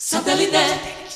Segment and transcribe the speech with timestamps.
[0.00, 1.07] Satellite.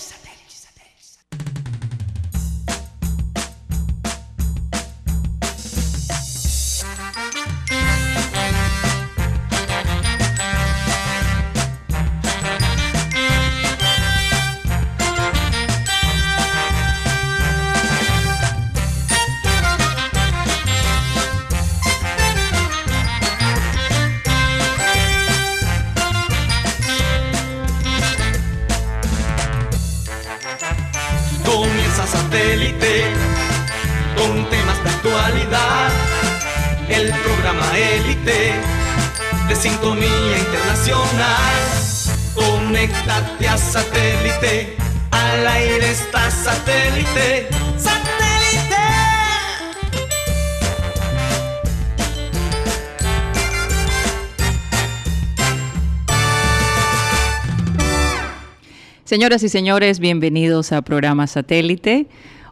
[59.12, 62.06] Señoras y señores, bienvenidos a programa Satélite.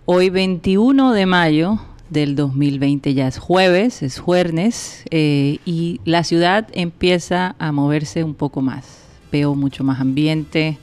[0.04, 1.80] Hoy 21 de mayo
[2.10, 8.34] del 2020, ya es jueves, es jueves, eh, y la ciudad empieza a moverse un
[8.34, 8.98] poco más.
[9.32, 10.76] Veo mucho más ambiente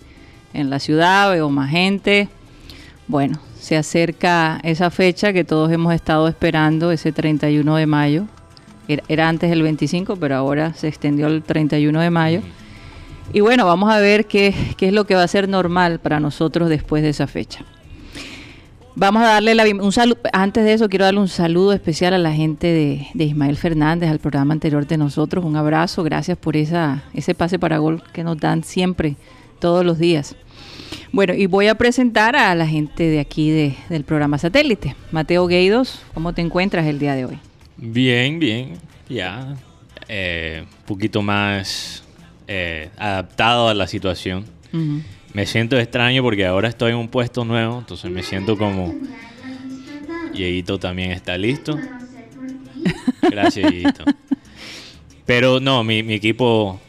[0.52, 2.28] en la ciudad, veo más gente.
[3.08, 8.26] Bueno, se acerca esa fecha que todos hemos estado esperando, ese 31 de mayo.
[8.88, 12.42] Era, era antes el 25, pero ahora se extendió el 31 de mayo.
[13.34, 16.20] Y bueno, vamos a ver qué, qué, es lo que va a ser normal para
[16.20, 17.66] nosotros después de esa fecha.
[18.96, 20.18] Vamos a darle la un saludo.
[20.34, 24.10] Antes de eso, quiero darle un saludo especial a la gente de, de, Ismael Fernández,
[24.10, 25.46] al programa anterior de nosotros.
[25.46, 29.16] Un abrazo, gracias por esa, ese pase para gol que nos dan siempre,
[29.60, 30.36] todos los días.
[31.12, 34.96] Bueno, y voy a presentar a la gente de aquí de, del programa Satélite.
[35.12, 37.40] Mateo Gueidos, ¿cómo te encuentras el día de hoy?
[37.78, 38.74] Bien, bien,
[39.08, 39.50] ya.
[39.50, 39.58] Un
[40.08, 42.04] eh, poquito más
[42.48, 44.46] eh, adaptado a la situación.
[44.74, 45.04] Uh -huh.
[45.34, 48.96] Me siento extraño porque ahora estoy en un puesto nuevo, entonces me siento como...
[50.34, 51.78] Dieguito también está listo.
[53.22, 54.04] Gracias, Dieguito.
[55.26, 56.80] Pero no, mi, mi equipo...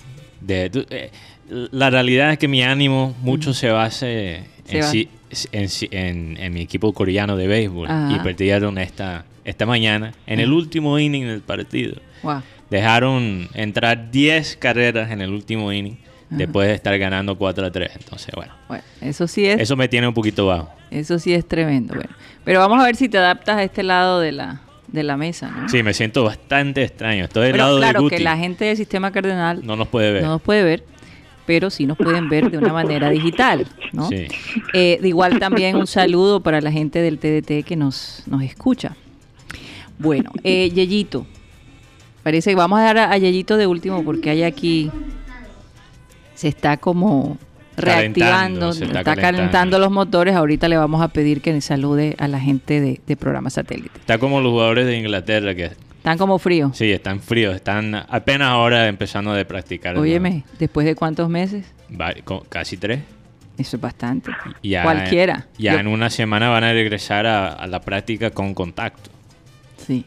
[0.40, 1.10] De, eh,
[1.48, 3.56] la realidad es que mi ánimo mucho uh -huh.
[3.56, 5.08] se base se en, si,
[5.52, 7.88] en, en, en, mi equipo coreano de béisbol.
[7.88, 8.16] Ajá.
[8.16, 11.96] Y perdieron esta, esta mañana en el último inning del partido.
[12.22, 12.42] Wow.
[12.70, 15.96] Dejaron entrar 10 carreras en el último inning
[16.26, 16.36] Ajá.
[16.36, 17.90] después de estar ganando 4 a 3.
[17.96, 18.52] Entonces, bueno.
[18.68, 18.84] bueno.
[19.00, 19.60] Eso sí es.
[19.60, 20.70] Eso me tiene un poquito bajo.
[20.90, 21.94] Eso sí es tremendo.
[21.94, 22.10] Bueno.
[22.44, 25.50] Pero vamos a ver si te adaptas a este lado de la, de la mesa,
[25.50, 25.68] ¿no?
[25.68, 27.24] Sí, me siento bastante extraño.
[27.24, 28.16] Estoy del pero, lado claro, de Guti.
[28.16, 30.22] que la gente del sistema cardenal no nos puede ver.
[30.22, 30.84] No nos puede ver,
[31.46, 34.08] pero sí nos pueden ver de una manera digital, ¿no?
[34.08, 34.26] Sí.
[34.74, 38.96] Eh, de igual también un saludo para la gente del TDT que nos, nos escucha.
[39.98, 41.26] Bueno, eh, Yeyito,
[42.28, 44.90] parece que vamos a dar a, Yeyito de último porque hay aquí
[46.34, 47.38] se está como
[47.74, 49.38] reactivando, se está, está calentando.
[49.38, 49.78] calentando.
[49.78, 50.34] los motores.
[50.34, 53.98] Ahorita le vamos a pedir que salude a la gente de, de programa satélite.
[53.98, 56.76] Está como los jugadores de Inglaterra que están como fríos.
[56.76, 59.96] Sí, están fríos, están apenas ahora empezando a practicar.
[59.96, 61.64] Óyeme, ¿después de cuántos meses?
[61.98, 62.12] Va,
[62.50, 63.00] casi tres.
[63.56, 64.32] Eso es bastante.
[64.62, 65.46] Ya, Cualquiera.
[65.56, 69.08] Ya Yo, en una semana van a regresar a, a, la práctica con contacto.
[69.86, 70.04] Sí.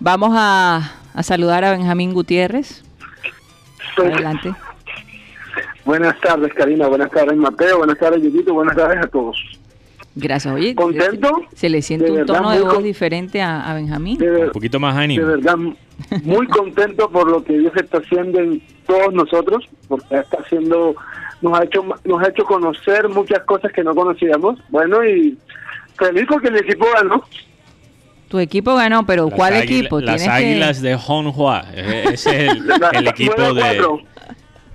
[0.00, 2.84] Vamos a, a saludar a Benjamín Gutiérrez.
[3.96, 4.52] Adelante.
[5.84, 6.88] Buenas tardes, Karina.
[6.88, 7.78] Buenas tardes, Mateo.
[7.78, 8.52] Buenas tardes, Yuyito.
[8.54, 9.36] Buenas tardes a todos.
[10.16, 10.52] Gracias.
[10.54, 11.42] Oye, ¿contento?
[11.54, 14.18] Se le siente de un tono de voz diferente a, a Benjamín.
[14.22, 15.26] un poquito más ánimo.
[15.26, 15.56] De verdad,
[16.22, 20.94] muy contento por lo que Dios está haciendo en todos nosotros, porque está haciendo,
[21.42, 24.58] nos ha hecho, nos ha hecho conocer muchas cosas que no conocíamos.
[24.70, 25.36] Bueno, y
[25.96, 27.24] feliz porque el equipo ganó.
[28.34, 30.00] Tu equipo ganó, pero las ¿cuál águila, equipo?
[30.00, 30.88] Las Águilas que...
[30.88, 31.66] de Honhua.
[31.72, 33.80] Ese es el, el equipo de...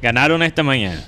[0.02, 1.04] Ganaron esta mañana.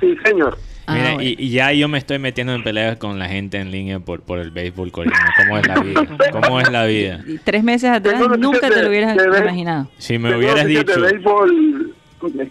[0.00, 0.58] Sí, señor.
[0.88, 1.22] Mira, ah, bueno.
[1.22, 4.22] y, y, ya yo me estoy metiendo en peleas con la gente en línea por,
[4.22, 5.16] por el béisbol coreano.
[5.36, 6.06] ¿Cómo es la vida?
[6.32, 7.20] ¿Cómo es la vida?
[7.24, 9.88] Y tres meses atrás nunca te lo hubieras de, imaginado.
[9.98, 10.82] Si me hubieras dicho...
[10.82, 11.94] De béisbol...
[12.20, 12.50] Okay.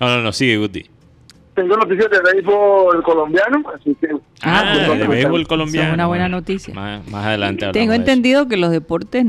[0.00, 0.86] No, no, no, sigue, Guti.
[1.60, 4.08] Tengo noticias de béisbol colombiano, así que...
[4.42, 5.88] Ah, ah de béisbol colombiano.
[5.88, 6.72] Es una buena noticia.
[6.72, 9.26] Más, más adelante Tengo entendido que los deportes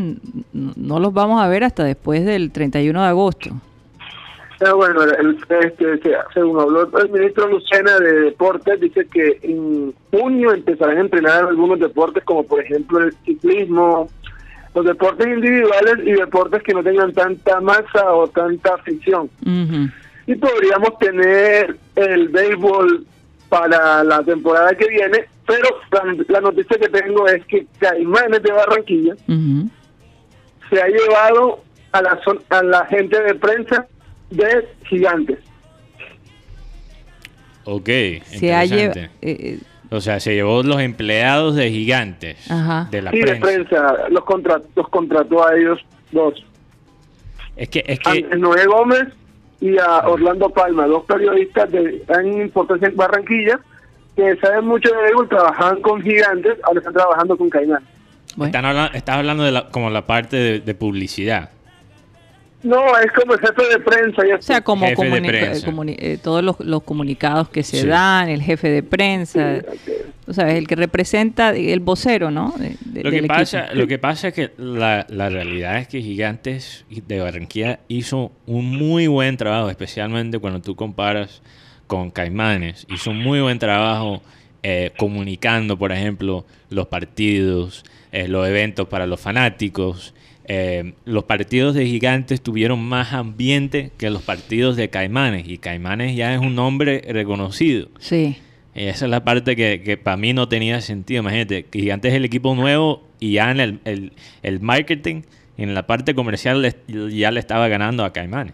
[0.53, 3.50] no los vamos a ver hasta después del 31 de agosto.
[4.59, 6.00] Pero bueno, el, este,
[6.33, 11.79] según habló el ministro Lucena de Deportes, dice que en junio empezarán a entrenar algunos
[11.79, 14.07] deportes como por ejemplo el ciclismo,
[14.73, 19.29] los deportes individuales y deportes que no tengan tanta masa o tanta afición.
[19.44, 19.91] Uh -huh.
[20.27, 23.06] Y podríamos tener el béisbol
[23.50, 28.51] para la temporada que viene, pero la, la noticia que tengo es que Caimanes de
[28.51, 29.69] Barranquilla uh -huh.
[30.69, 32.19] se ha llevado a la,
[32.50, 33.88] a la gente de prensa
[34.29, 35.39] de gigantes.
[37.65, 37.89] Ok,
[38.31, 39.03] interesante.
[39.03, 39.59] Eh, eh,
[39.89, 42.38] o sea, se llevó los empleados de gigantes
[42.89, 43.33] de la sí, prensa.
[43.33, 43.94] de prensa.
[44.09, 44.23] Los,
[44.75, 45.79] los contrató a ellos
[46.12, 46.45] dos.
[47.57, 48.21] Es que, es que...
[48.38, 49.07] Noé Gómez
[49.61, 53.59] y a Orlando Palma, dos periodistas de gran importancia en Barranquilla,
[54.15, 57.83] que saben mucho de béisbol, trabajaban con gigantes, ahora están trabajando con Caimán.
[58.93, 61.51] estás hablando de la, como la parte de publicidad.
[62.63, 64.21] No, es como el jefe de prensa.
[64.37, 69.61] o sea, como eh, todos los, comunicados que se dan, el jefe de prensa,
[70.25, 72.53] tú sabes, el que representa, el vocero, ¿no?
[72.93, 77.19] lo, que pasa, lo que pasa es que la, la, realidad es que Gigantes de
[77.19, 81.41] Barranquilla hizo un muy buen trabajo, especialmente cuando tú comparas
[81.91, 82.87] con Caimanes.
[82.89, 84.21] Hizo un muy buen trabajo
[84.63, 90.13] eh, comunicando, por ejemplo, los partidos, eh, los eventos para los fanáticos.
[90.45, 96.15] Eh, los partidos de gigantes tuvieron más ambiente que los partidos de caimanes y caimanes
[96.15, 97.89] ya es un nombre reconocido.
[97.99, 98.38] Sí.
[98.73, 101.21] Y esa es la parte que, para mí no tenía sentido.
[101.21, 104.11] Imagínate, Gigantes es el equipo nuevo y ya en el,
[104.43, 105.23] el, marketing,
[105.57, 108.53] en la parte comercial, ya le estaba ganando a Caimanes.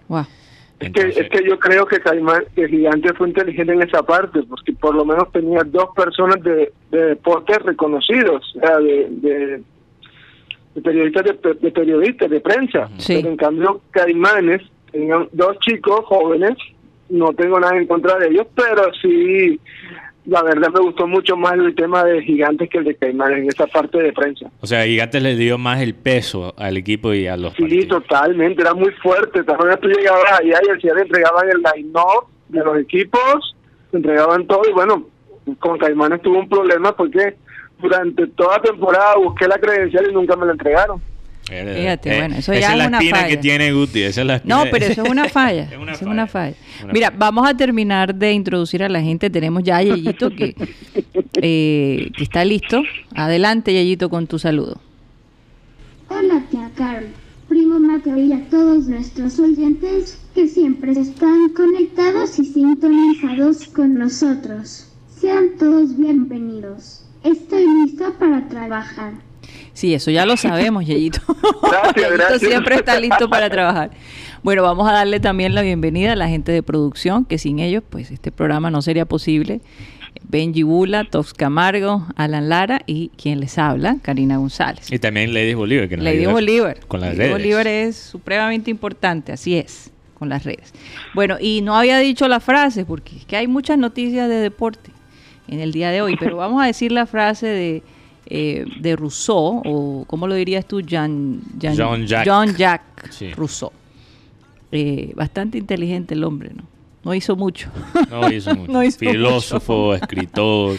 [0.80, 4.44] Es, que, es que yo creo que Caimán, que Gigantes fue inteligente en esa parte,
[4.44, 9.63] porque por lo menos tenía dos personas de, de deporte reconocidos, o sea, de de
[10.82, 11.26] periodistas
[11.62, 12.90] de, periodistas de prensa.
[13.06, 16.58] Pero en cambio, Caimanes tenían dos chicos jóvenes,
[17.10, 19.60] no tengo nada en contra de ellos, pero sí,
[20.26, 23.48] la verdad me gustó mucho más el tema de Gigantes que el de Caimanes en
[23.48, 24.50] esa parte de prensa.
[24.60, 28.62] O sea, Gigantes le dio más el peso al equipo y a los Sí, totalmente,
[28.62, 29.44] era muy fuerte.
[29.44, 33.56] También tú llegabas allá y le entregaban el line-up de los equipos,
[33.94, 35.08] entregaban todo y bueno,
[35.60, 37.36] con Caimanes tuvo un problema porque
[37.80, 41.02] durante toda temporada busqué la credencial y nunca me la entregaron.
[41.48, 43.28] Fíjate, eh, bueno, eso ya es, una falla.
[43.28, 45.70] que tiene Guti, esa es la No, pero eso es una falla.
[45.92, 46.56] es una falla.
[46.92, 49.30] Mira, vamos a terminar de introducir a la gente.
[49.30, 50.56] Tenemos ya a Yeyito que,
[51.42, 52.84] eh, que está listo.
[53.16, 54.82] Adelante, Yeyito, con tu saludo.
[56.10, 57.08] Hola, tía Carol.
[57.48, 64.92] Primo Mateo y a todos nuestros oyentes que siempre están conectados y sintonizados con nosotros.
[65.08, 67.06] Sean todos bienvenidos.
[67.28, 69.14] Estoy listo para trabajar.
[69.74, 71.20] Sí, eso ya lo sabemos, Yeyito.
[71.62, 72.42] Gracias, gracias.
[72.42, 73.92] siempre está listo para trabajar.
[74.44, 77.84] Bueno, vamos a darle también la bienvenida a la gente de producción, que sin ellos,
[77.90, 79.60] pues este programa no sería posible.
[80.24, 84.90] Benji Bula, Tox Camargo, Alan Lara y quien les habla, Karina González.
[84.92, 85.90] Y también Lady Bolívar.
[85.90, 86.80] Que Lady Bolívar.
[86.88, 90.74] Con las Lady Bolívar es supremamente importante, así es, con las redes.
[91.14, 94.92] Bueno, y no había dicho la frase, porque es que hay muchas noticias de deporte
[95.48, 97.84] en el día de hoy, pero vamos a decir la frase de,
[98.28, 100.82] eh, de Rousseau, o ¿cómo lo dirías tú?
[100.82, 103.72] Jean, John Jacques, John Jacques Rousseau.
[104.72, 106.64] Eh, bastante inteligente el hombre, ¿no?
[107.04, 107.70] No hizo mucho.
[108.10, 108.92] No hizo mucho.
[108.98, 110.78] Filósofo, escritor.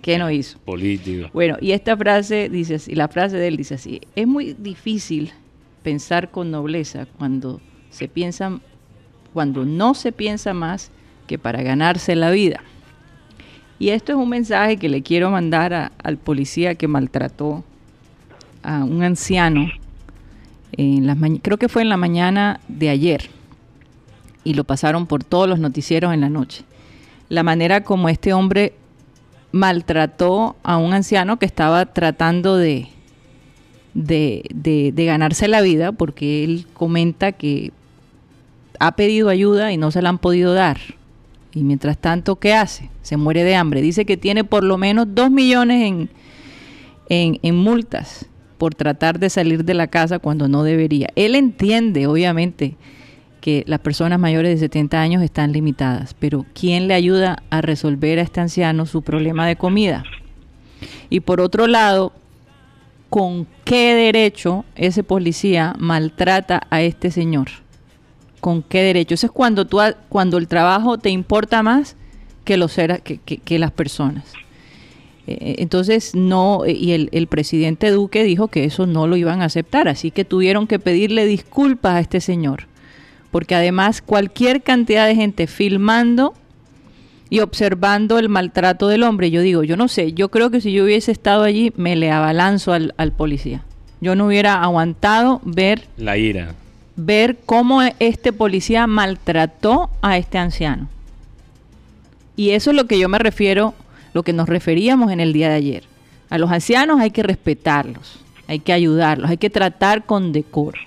[0.00, 0.58] ¿Qué no hizo?
[0.60, 1.28] Político.
[1.32, 5.32] Bueno, y esta frase dice así, la frase de él dice así, es muy difícil
[5.82, 7.60] pensar con nobleza cuando
[7.90, 8.60] se piensa,
[9.34, 10.90] cuando no se piensa más
[11.26, 12.62] que para ganarse la vida.
[13.80, 17.64] Y esto es un mensaje que le quiero mandar al policía que maltrató
[18.62, 19.70] a un anciano,
[20.72, 23.30] en las creo que fue en la mañana de ayer,
[24.44, 26.62] y lo pasaron por todos los noticieros en la noche.
[27.30, 28.74] La manera como este hombre
[29.50, 32.88] maltrató a un anciano que estaba tratando de,
[33.94, 37.72] de, de, ganarse la vida, porque él comenta que
[38.78, 40.78] ha pedido ayuda y no se la han podido dar.
[41.52, 42.90] Y mientras tanto, ¿qué hace?
[43.02, 43.82] Se muere de hambre.
[43.82, 46.08] Dice que tiene por lo menos dos millones
[47.08, 48.26] en, en, multas
[48.56, 51.08] por tratar de salir de la casa cuando no debería.
[51.16, 52.76] Él entiende, obviamente,
[53.40, 58.18] que las personas mayores de 70 años están limitadas, pero ¿quién le ayuda a resolver
[58.18, 60.04] a este anciano su problema de comida?
[61.08, 62.12] Y por otro lado,
[63.08, 67.48] ¿con qué derecho ese policía maltrata a este señor?
[68.40, 69.14] ¿Con qué derecho?
[69.14, 69.78] Eso es cuando, tú,
[70.08, 71.96] cuando el trabajo te importa más
[72.44, 74.24] que, los que, que, las personas.
[75.26, 79.42] Eh, eh, entonces, no, eh, y el, presidente Duque dijo que eso no lo iban
[79.42, 82.66] a aceptar, así que tuvieron que pedirle disculpas a este señor,
[83.30, 86.34] porque además cualquier cantidad de gente filmando
[87.28, 90.72] y observando el maltrato del hombre, yo digo, yo no sé, yo creo que si
[90.72, 93.62] yo hubiese estado allí, me le abalanzo al, al policía.
[94.00, 95.86] Yo no hubiera aguantado ver...
[95.98, 96.54] La ira
[97.04, 100.88] ver cómo este policía maltrató a este anciano.
[102.36, 103.74] Y eso es lo que yo me refiero,
[104.12, 105.84] lo que nos referíamos en el día de ayer.
[106.28, 110.78] A los ancianos hay que respetarlos, hay que ayudarlos, hay que tratar con decoro.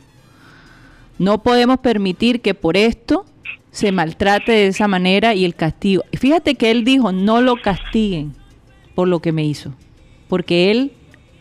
[1.17, 3.25] No podemos permitir que por esto
[3.72, 6.03] se maltrate de esa manera y el castigo.
[6.13, 8.34] Fíjate que él dijo, no lo castiguen
[8.96, 9.74] por lo que me hizo,
[10.27, 10.91] porque él,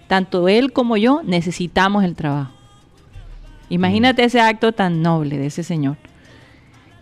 [0.09, 2.62] tanto él como yo, necesitamos el trabajo.
[3.73, 5.97] Imagínate ese acto tan noble de ese señor.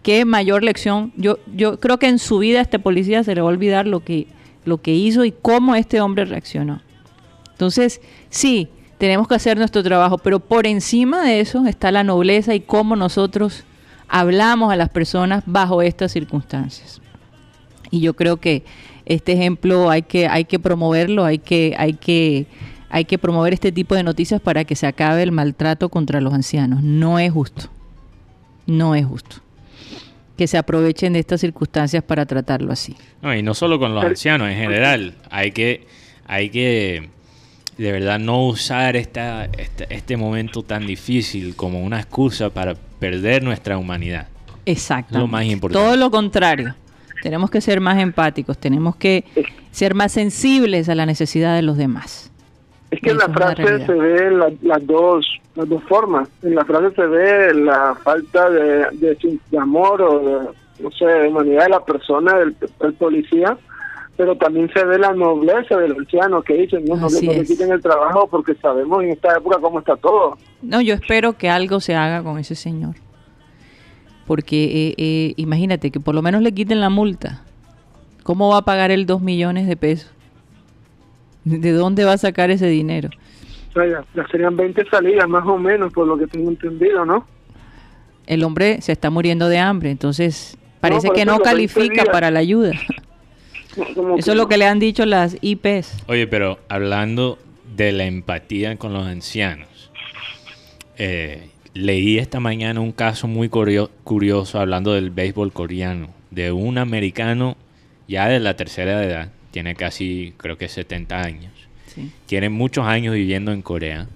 [0.04, 1.12] Qué mayor lección.
[1.16, 3.88] Yo, yo creo que en su vida a este policía se le va a olvidar
[3.88, 4.28] lo que,
[4.64, 6.80] lo que hizo y cómo este hombre reaccionó.
[7.50, 12.54] Entonces, sí, tenemos que hacer nuestro trabajo, pero por encima de eso está la nobleza
[12.54, 13.64] y cómo nosotros
[14.06, 17.00] hablamos a las personas bajo estas circunstancias.
[17.90, 18.62] Y yo creo que
[19.06, 22.46] este ejemplo hay que, hay que promoverlo, hay que, hay que,
[22.90, 26.34] hay que promover este tipo de noticias para que se acabe el maltrato contra los
[26.34, 26.82] ancianos.
[26.82, 27.68] No es justo.
[28.66, 29.36] No es justo
[30.40, 32.96] que se aprovechen de estas circunstancias para tratarlo así.
[33.20, 35.12] No, y no solo con los ancianos, en general.
[35.28, 35.86] Hay que,
[36.26, 37.10] hay que
[37.76, 43.42] de verdad no usar esta, este, este momento tan difícil como una excusa para perder
[43.42, 44.28] nuestra humanidad.
[44.64, 45.18] Exacto.
[45.18, 45.84] Lo más importante.
[45.84, 46.74] Todo lo contrario.
[47.22, 49.24] Tenemos que ser más empáticos, tenemos que
[49.72, 52.29] ser más sensibles a la necesidad de los demás.
[52.90, 54.30] Es que en la frase se ve
[54.62, 56.28] las dos las dos formas.
[56.42, 61.28] En la frase se ve la falta de, de, amor o de, no sé, de
[61.28, 62.54] humanidad de la persona, del,
[62.94, 63.56] policía,
[64.16, 67.80] pero también se ve la nobleza del anciano que dicen, no, no le quiten el
[67.80, 70.36] trabajo porque sabemos en esta época cómo está todo.
[70.62, 72.96] No, yo espero que algo se haga con ese señor.
[74.26, 77.42] Porque eh, eh, imagínate que por lo menos le quiten la multa.
[78.22, 80.12] ¿Cómo va a pagar el dos millones de pesos?
[81.44, 83.10] ¿De dónde va a sacar ese dinero?
[83.70, 87.26] O sea, ya, serían 20 salidas más o menos, por lo que tengo entendido, ¿no?
[88.26, 92.72] El hombre se está muriendo de hambre, entonces parece que no califica para la ayuda.
[94.18, 96.04] Eso es lo que le han dicho las IPs.
[96.08, 97.38] Oye, pero hablando
[97.76, 99.92] de la empatía con los ancianos,
[100.98, 107.56] eh, leí esta mañana un caso muy curioso hablando del béisbol coreano, de un americano
[108.08, 111.52] ya de la tercera edad, tiene casi creo que 70 años,
[112.26, 114.06] tiene muchos años viviendo en Corea.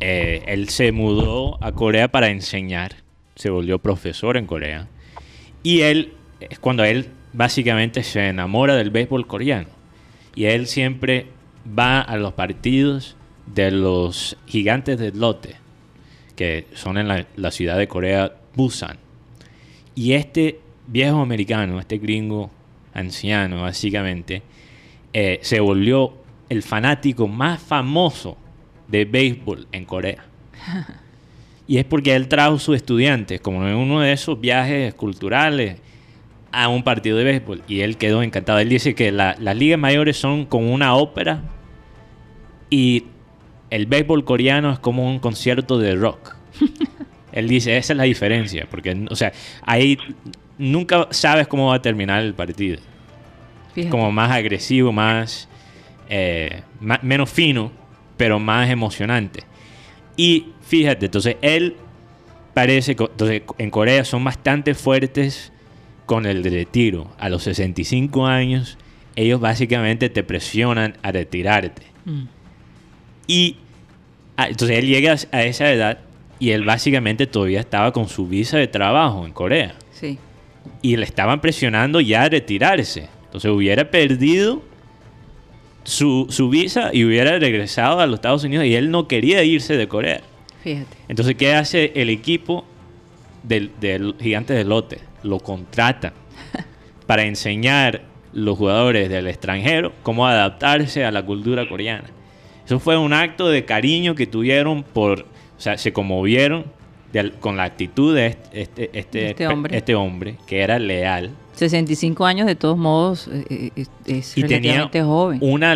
[0.00, 2.96] Eh, él se mudó a Corea para enseñar,
[3.34, 4.88] se volvió profesor en Corea.
[5.62, 9.68] Y él, es cuando él básicamente se enamora del béisbol coreano.
[10.34, 11.26] Y él siempre
[11.78, 15.56] va a los partidos de los gigantes del lote,
[16.36, 18.98] que son en la, ciudad de Corea, Busan.
[19.94, 22.50] Y este viejo americano, este gringo
[22.94, 24.42] anciano, básicamente,
[25.12, 26.14] eh, se volvió
[26.48, 28.36] el fanático más famoso
[28.88, 30.24] de béisbol en Corea.
[31.70, 35.76] Y es porque él trajo sus estudiantes, como en uno de esos viajes culturales,
[36.50, 37.62] a un partido de béisbol.
[37.68, 38.58] Y él quedó encantado.
[38.58, 41.42] Él dice que las ligas mayores son como una ópera
[42.70, 43.04] y
[43.68, 46.36] el béisbol coreano es como un concierto de rock.
[47.32, 48.66] él dice, esa es la diferencia.
[48.70, 49.98] Porque, o sea, ahí
[50.58, 52.78] nunca sabes cómo va a terminar el partido.
[53.90, 55.48] Como más agresivo, más
[56.08, 56.62] eh,
[57.00, 57.70] menos fino,
[58.16, 59.44] pero más emocionante.
[60.16, 61.76] Y fíjate, entonces él
[62.54, 65.52] parece, entonces en Corea son bastante fuertes
[66.06, 67.08] con el retiro.
[67.18, 68.78] A los 65 años,
[69.14, 71.82] ellos básicamente te presionan a retirarte.
[72.04, 72.24] Mm.
[73.28, 73.56] Y
[74.36, 75.98] ah, entonces él llega a esa edad
[76.40, 79.74] y él básicamente todavía estaba con su visa de trabajo en Corea.
[79.92, 80.18] Sí.
[80.82, 83.08] Y le estaban presionando ya a retirarse.
[83.26, 84.62] Entonces hubiera perdido
[85.84, 89.76] su, su, visa y hubiera regresado a los Estados Unidos y él no quería irse
[89.76, 90.20] de Corea.
[90.62, 90.96] Fíjate.
[91.08, 92.64] Entonces, ¿qué hace el equipo
[93.42, 94.98] del, del gigante de lote?
[95.22, 96.12] Lo contratan
[97.06, 102.04] para enseñar los jugadores del extranjero cómo adaptarse a la cultura coreana.
[102.64, 106.66] Eso fue un acto de cariño que tuvieron por, o sea, se conmovieron
[107.40, 109.76] con la actitud de este, este, este, hombre.
[109.76, 115.38] este hombre, que era leal 65 años de todos modos eh, eh, es relativamente joven.
[115.42, 115.74] Una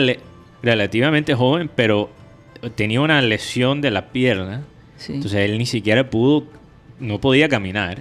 [0.62, 2.08] relativamente joven, pero
[2.76, 4.62] tenía una lesión de la pierna.
[5.08, 6.44] Entonces él ni siquiera pudo,
[7.00, 7.98] no podía caminar.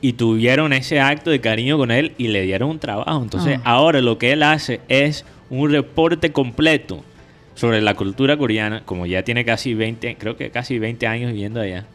[0.00, 3.20] Y tuvieron ese acto de cariño con él y le dieron un trabajo.
[3.20, 3.72] Entonces ah.
[3.72, 7.02] ahora lo que él hace es un reporte completo
[7.58, 11.60] sobre la cultura coreana, como ya tiene casi 20, creo que casi 20 años viviendo
[11.60, 11.86] allá,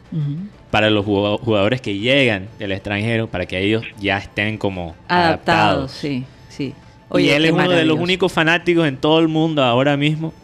[0.70, 5.90] para los jugadores que llegan del extranjero, para que ellos ya estén como adaptados.
[5.90, 6.74] Sí, sí.
[7.16, 10.34] y él es uno de los únicos fanáticos en todo el mundo ahora mismo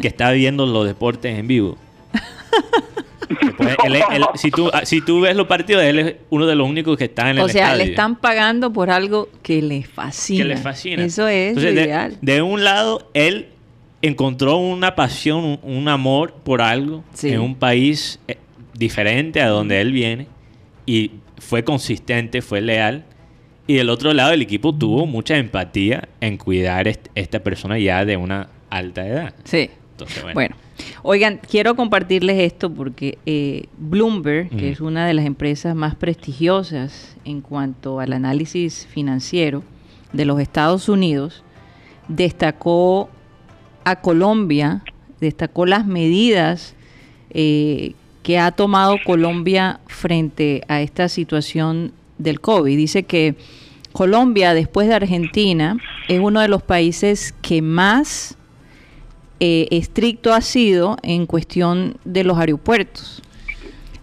[0.00, 1.76] que está viendo los deportes en vivo.
[4.36, 7.30] si, tú, si tú ves los partidos, él es uno de los únicos que está
[7.30, 10.44] en el O sea, le están pagando por algo que le fascina.
[10.44, 11.04] Que le fascina.
[11.04, 12.16] Eso es ideal.
[12.20, 13.48] de, un lado, él
[14.02, 18.36] encontró una pasión, un, amor por algo en un país eh,
[18.74, 20.26] diferente a donde él viene
[20.84, 23.04] y fue consistente, fue leal.
[23.68, 28.04] Y del otro lado, el equipo tuvo mucha empatía en cuidar a esta persona ya
[28.04, 29.34] de una alta edad.
[29.44, 29.70] Sí.
[30.34, 30.56] bueno.
[31.02, 37.16] oigan, quiero compartirles esto porque eh, Bloomberg, que es una de las empresas más prestigiosas
[37.24, 39.62] en cuanto al análisis financiero
[40.12, 41.44] de los Estados Unidos,
[42.08, 43.08] destacó
[43.84, 44.82] a Colombia,
[45.20, 46.74] destacó las medidas
[47.30, 52.76] eh, que ha tomado Colombia frente a esta situación del COVID.
[52.76, 53.34] Dice que
[53.92, 55.76] Colombia, después de Argentina,
[56.08, 58.36] es uno de los países que más
[59.40, 63.22] eh, estricto ha sido en cuestión de los aeropuertos.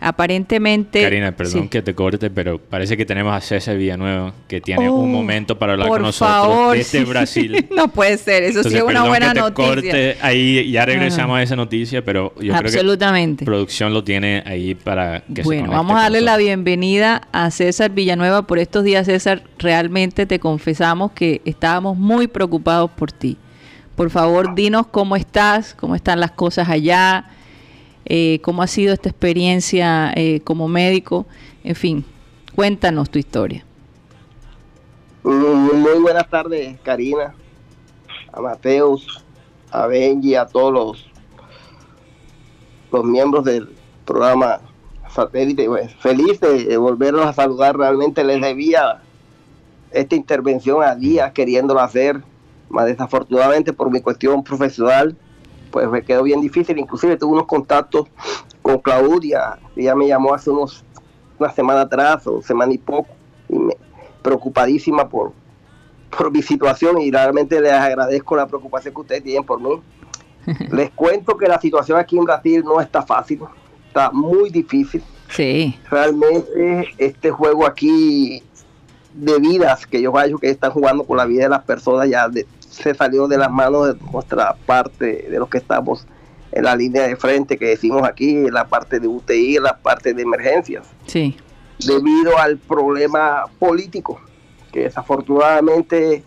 [0.01, 1.01] Aparentemente.
[1.01, 5.01] Karina, perdón que te corte, pero parece que tenemos a César Villanueva que tiene un
[5.01, 7.67] oh, momento para hablar con nosotros desde Brasil.
[7.75, 9.65] no puede ser, eso sí es una buena que te noticia.
[9.65, 13.43] Corte ahí ya regresamos a esa noticia, pero yo Absolutamente.
[13.43, 17.27] creo que producción lo tiene ahí para que bueno, se vamos a darle la bienvenida
[17.33, 19.43] a César Villanueva por estos días, César.
[19.57, 23.37] Realmente te confesamos que estábamos muy preocupados por ti.
[23.97, 27.25] Por favor, dinos cómo estás, cómo están las cosas allá
[28.05, 31.25] eh, cómo ha sido esta experiencia eh, como médico,
[31.63, 32.05] en fin,
[32.55, 33.65] cuéntanos tu historia.
[35.23, 37.35] Mm, muy buenas tardes, Karina,
[38.31, 39.23] a Mateus,
[39.71, 41.05] a Benji, a todos los,
[42.91, 43.69] los miembros del
[44.05, 44.61] programa
[45.09, 45.67] Satélite.
[45.67, 49.01] Pues, feliz de, volverlos a saludar, realmente les debía
[49.91, 52.21] esta intervención a día queriéndolo hacer,
[52.69, 55.17] más desafortunadamente por mi cuestión profesional
[55.71, 56.77] pues me quedó bien difícil.
[56.77, 58.07] Inclusive tuve unos contactos
[58.61, 60.83] con Claudia, ella me llamó hace unos
[61.39, 63.09] una semana atrás o semana y poco,
[63.47, 63.77] y me,
[64.21, 65.31] preocupadísima por,
[66.15, 69.81] por mi situación y realmente les agradezco la preocupación que ustedes tienen por mí.
[70.71, 73.41] les cuento que la situación aquí en Brasil no está fácil,
[73.87, 75.03] está muy difícil.
[75.29, 75.77] Sí.
[75.89, 78.43] Realmente este juego aquí
[79.13, 82.27] de vidas que yo veo que están jugando con la vida de las personas ya
[82.29, 86.05] de, se salió de las manos de nuestra parte, de los que estamos
[86.51, 90.21] en la línea de frente que decimos aquí, la parte de UTI, la parte de
[90.21, 90.87] emergencias.
[91.05, 91.37] Sí.
[91.85, 94.19] Debido al problema político
[94.71, 96.23] que desafortunadamente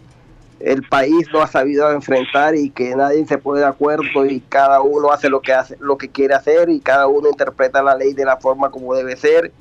[0.61, 4.81] el país no ha sabido enfrentar y que nadie se pone de acuerdo y cada
[4.81, 8.13] uno hace lo que hace, lo que quiere hacer y cada uno interpreta la ley
[8.13, 9.53] de la forma como debe ser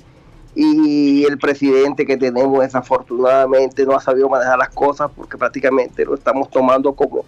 [0.54, 6.14] y el presidente que tenemos desafortunadamente no ha sabido manejar las cosas porque prácticamente lo
[6.14, 7.24] estamos tomando como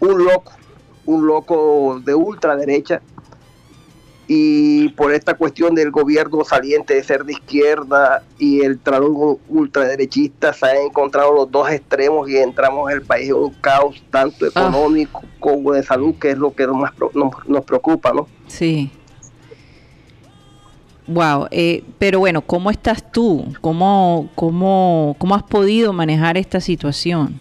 [0.00, 0.52] un loco,
[1.04, 3.02] un loco de ultraderecha
[4.32, 10.52] y por esta cuestión del gobierno saliente de ser de izquierda y el trabajo ultraderechista
[10.52, 14.48] se han encontrado los dos extremos y entramos el país en un caos tanto ah.
[14.48, 18.28] económico como de salud que es lo que más nos, nos preocupa, ¿no?
[18.46, 18.90] Sí.
[21.10, 23.44] Wow, eh, pero bueno, ¿cómo estás tú?
[23.60, 27.40] ¿Cómo, cómo, ¿Cómo has podido manejar esta situación?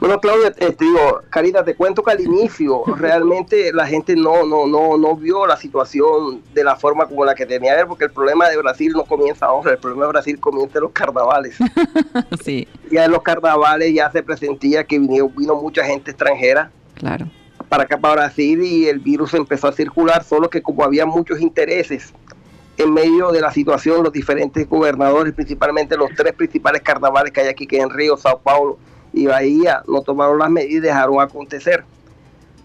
[0.00, 4.44] Bueno, Claudia, eh, te digo, Karina, te cuento que al inicio realmente la gente no,
[4.44, 7.86] no, no, no vio la situación de la forma como la que tenía que ver,
[7.86, 10.92] porque el problema de Brasil no comienza ahora, el problema de Brasil comienza en los
[10.92, 11.58] carnavales.
[12.44, 12.66] sí.
[12.90, 16.72] Ya en los carnavales ya se presentía que vino, vino mucha gente extranjera.
[16.94, 17.28] Claro
[17.68, 21.40] para acá, para Brasil, y el virus empezó a circular, solo que como había muchos
[21.40, 22.12] intereses
[22.78, 27.48] en medio de la situación, los diferentes gobernadores, principalmente los tres principales carnavales que hay
[27.48, 28.78] aquí, que en Río, Sao Paulo
[29.12, 31.84] y Bahía, no tomaron las medidas y dejaron acontecer.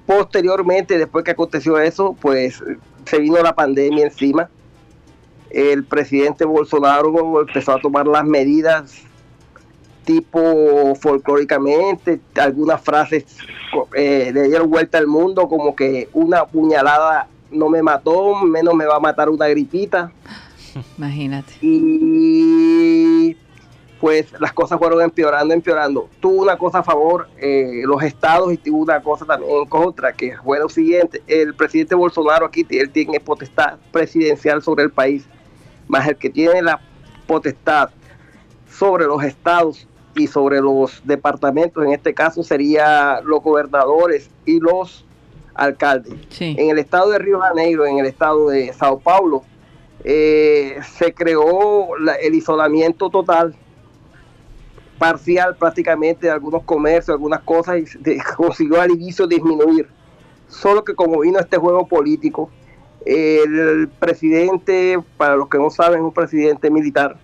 [0.06, 2.64] Posteriormente, después que aconteció eso, pues
[3.06, 4.50] se vino la pandemia encima.
[5.50, 9.02] El presidente Bolsonaro empezó a tomar las medidas
[10.06, 13.26] tipo folclóricamente, algunas frases
[13.96, 18.86] eh, le dieron vuelta al mundo como que una puñalada no me mató, menos me
[18.86, 20.12] va a matar una gripita.
[20.98, 21.54] Imagínate.
[21.62, 23.38] Y
[24.04, 26.10] pues las cosas fueron empeorando, empeorando.
[26.20, 30.12] Tuvo una cosa a favor eh, los estados y tuvo una cosa también en contra,
[30.12, 35.26] que fue lo siguiente, el presidente Bolsonaro aquí, él tiene potestad presidencial sobre el país,
[35.88, 36.82] más el que tiene la
[37.26, 37.92] potestad
[38.70, 45.06] sobre los estados y sobre los departamentos, en este caso sería los gobernadores y los
[45.56, 46.14] alcaldes.
[46.40, 49.44] En el estado de Río Janeiro, en el estado de Sao Paulo,
[50.04, 53.56] eh, se creó el isolamiento total,
[54.98, 59.88] parcial prácticamente de algunos comercios, algunas cosas, y consiguió al inicio disminuir.
[60.48, 62.50] Solo que como vino este juego político,
[63.06, 67.18] el presidente, para los que no saben, es un presidente militar,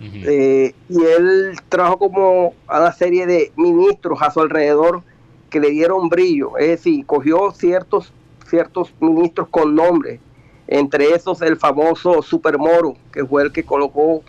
[0.00, 5.02] eh, y él trajo como a una serie de ministros a su alrededor
[5.50, 8.12] que le dieron brillo, es decir, cogió ciertos,
[8.48, 10.20] ciertos ministros con nombre
[10.68, 14.22] entre esos el famoso Super Moro, que fue el que colocó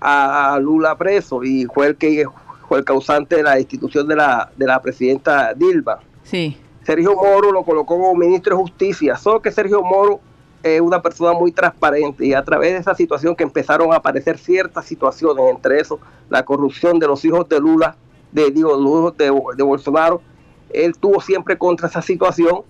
[0.00, 2.24] a Lula preso y fue el que
[2.68, 5.98] fue el causante de la destitución de la, de la presidenta Dilma.
[6.24, 6.56] Sí.
[6.84, 10.20] Sergio Moro lo colocó como ministro de Justicia, solo que Sergio Moro
[10.62, 14.38] es una persona muy transparente y a través de esa situación que empezaron a aparecer
[14.38, 15.98] ciertas situaciones, entre eso
[16.28, 17.96] la corrupción de los hijos de Lula,
[18.30, 19.24] de, digo, los de,
[19.56, 20.22] de Bolsonaro,
[20.70, 22.62] él tuvo siempre contra esa situación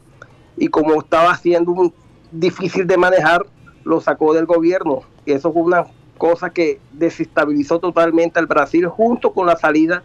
[0.56, 1.94] y como estaba siendo un,
[2.32, 3.46] difícil de manejar,
[3.84, 5.02] lo sacó del gobierno.
[5.24, 5.86] Y eso fue una
[6.18, 10.02] cosa que desestabilizó totalmente al Brasil junto con la salida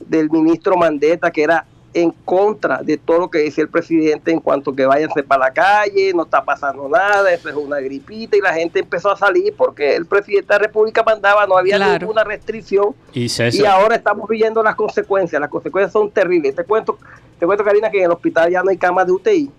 [0.00, 4.40] del ministro Mandetta, que era en contra de todo lo que decía el presidente en
[4.40, 8.40] cuanto que váyanse para la calle, no está pasando nada, eso es una gripita y
[8.40, 12.24] la gente empezó a salir porque el presidente de la República mandaba, no había ninguna
[12.24, 13.28] restricción y,
[13.64, 16.54] ahora estamos viviendo las consecuencias, las consecuencias son terribles.
[16.54, 16.98] Te cuento,
[17.38, 19.50] te cuento Karina que en el hospital ya no hay camas de UTI.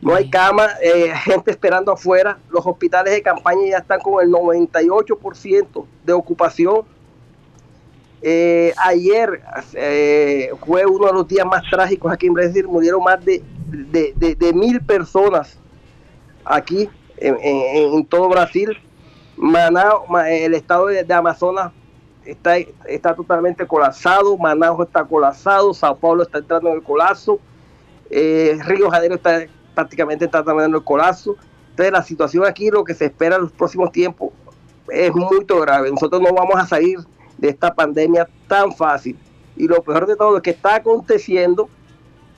[0.00, 2.38] No hay cama, eh, gente esperando afuera.
[2.50, 6.82] Los hospitales de campaña ya están con el 98% de ocupación.
[8.20, 9.40] Eh, ayer
[9.74, 12.66] eh, fue uno de los días más trágicos aquí en Brasil.
[12.66, 15.58] Murieron más de, de, mil personas
[16.44, 18.76] aquí en, todo Brasil.
[20.26, 21.72] El estado de, Amazonas
[22.24, 24.36] está, está totalmente colapsado.
[24.36, 25.72] Manaus está colapsado.
[25.72, 27.38] Sao Paulo está entrando en el colapso.
[28.10, 29.46] Río Janeiro está
[29.78, 31.36] prácticamente está también el colapso.
[31.70, 34.32] Entonces la situación aquí, lo que se espera en los próximos tiempos,
[34.90, 35.88] es muy grave.
[35.92, 36.98] Nosotros no vamos a salir
[37.38, 39.16] de esta pandemia tan fácil.
[39.56, 41.68] Y lo peor de todo es que está aconteciendo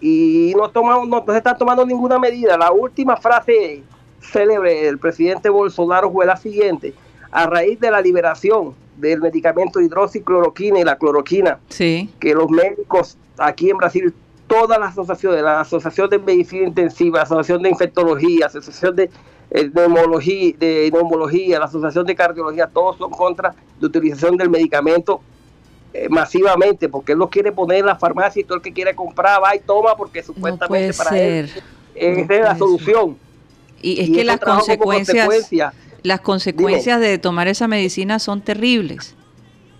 [0.00, 2.56] y no, tomamos, no se está tomando ninguna medida.
[2.56, 3.82] La última frase
[4.20, 6.94] célebre del presidente Bolsonaro fue la siguiente.
[7.30, 12.12] A raíz de la liberación del medicamento hidroxicloroquina y la cloroquina, sí.
[12.20, 14.14] que los médicos aquí en Brasil
[14.46, 19.10] todas las asociaciones, la Asociación de Medicina Intensiva, Asociación de Infectología, Asociación de
[19.50, 25.20] neumología, de neumología, la Asociación de Cardiología, todos son contra la utilización del medicamento
[25.92, 28.94] eh, masivamente, porque él lo quiere poner en la farmacia y todo el que quiere
[28.94, 31.50] comprar va y toma porque supuestamente para él
[31.94, 33.18] es la solución.
[33.82, 35.28] Y es que las consecuencias,
[36.02, 39.16] las consecuencias de tomar esa medicina son terribles.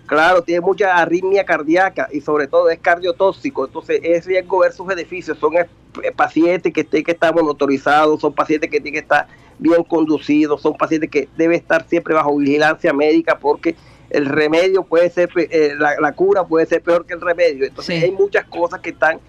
[0.07, 4.87] Claro, tiene mucha arritmia cardíaca y sobre todo es cardiotóxico, entonces es riesgo ver sus
[4.87, 5.39] beneficios.
[5.39, 5.69] Son eh,
[6.17, 9.27] pacientes que tienen que estar monitorizados, son pacientes que tienen que estar
[9.59, 13.77] bien conducidos, son pacientes que deben estar siempre bajo vigilancia médica porque
[14.11, 17.65] el remedio puede ser, eh, la, cura puede ser peor que el remedio.
[17.65, 19.21] Entonces hay muchas cosas que están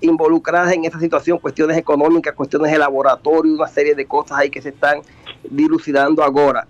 [0.00, 4.60] involucradas en esa situación, cuestiones económicas, cuestiones de laboratorio, una serie de cosas ahí que
[4.60, 5.00] se están
[5.48, 6.66] dilucidando ahora.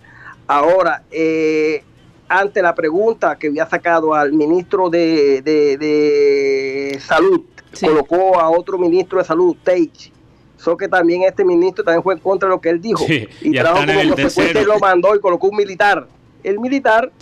[0.47, 1.83] Ahora, eh,
[2.29, 7.43] ante la pregunta que había sacado al ministro de, de, Salud,
[7.81, 10.13] colocó a otro ministro de Salud, Teich.
[10.57, 13.05] So que también este ministro también fue en contra de lo que él dijo.
[13.09, 16.07] y trajo como consecuencia lo mandó y colocó un militar.
[16.43, 17.13] El militar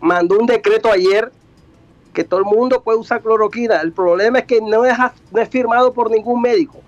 [0.00, 1.30] mandó un decreto ayer
[2.12, 3.80] que todo el mundo puede usar cloroquina.
[3.80, 4.96] El problema es que no es,
[5.30, 6.80] no es firmado por ningún médico.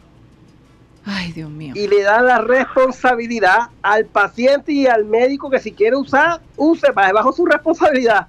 [1.05, 1.73] Ay, Dios mío.
[1.77, 6.91] Y le da la responsabilidad al paciente y al médico que si quiere usar, use,
[6.93, 8.27] bajo su responsabilidad.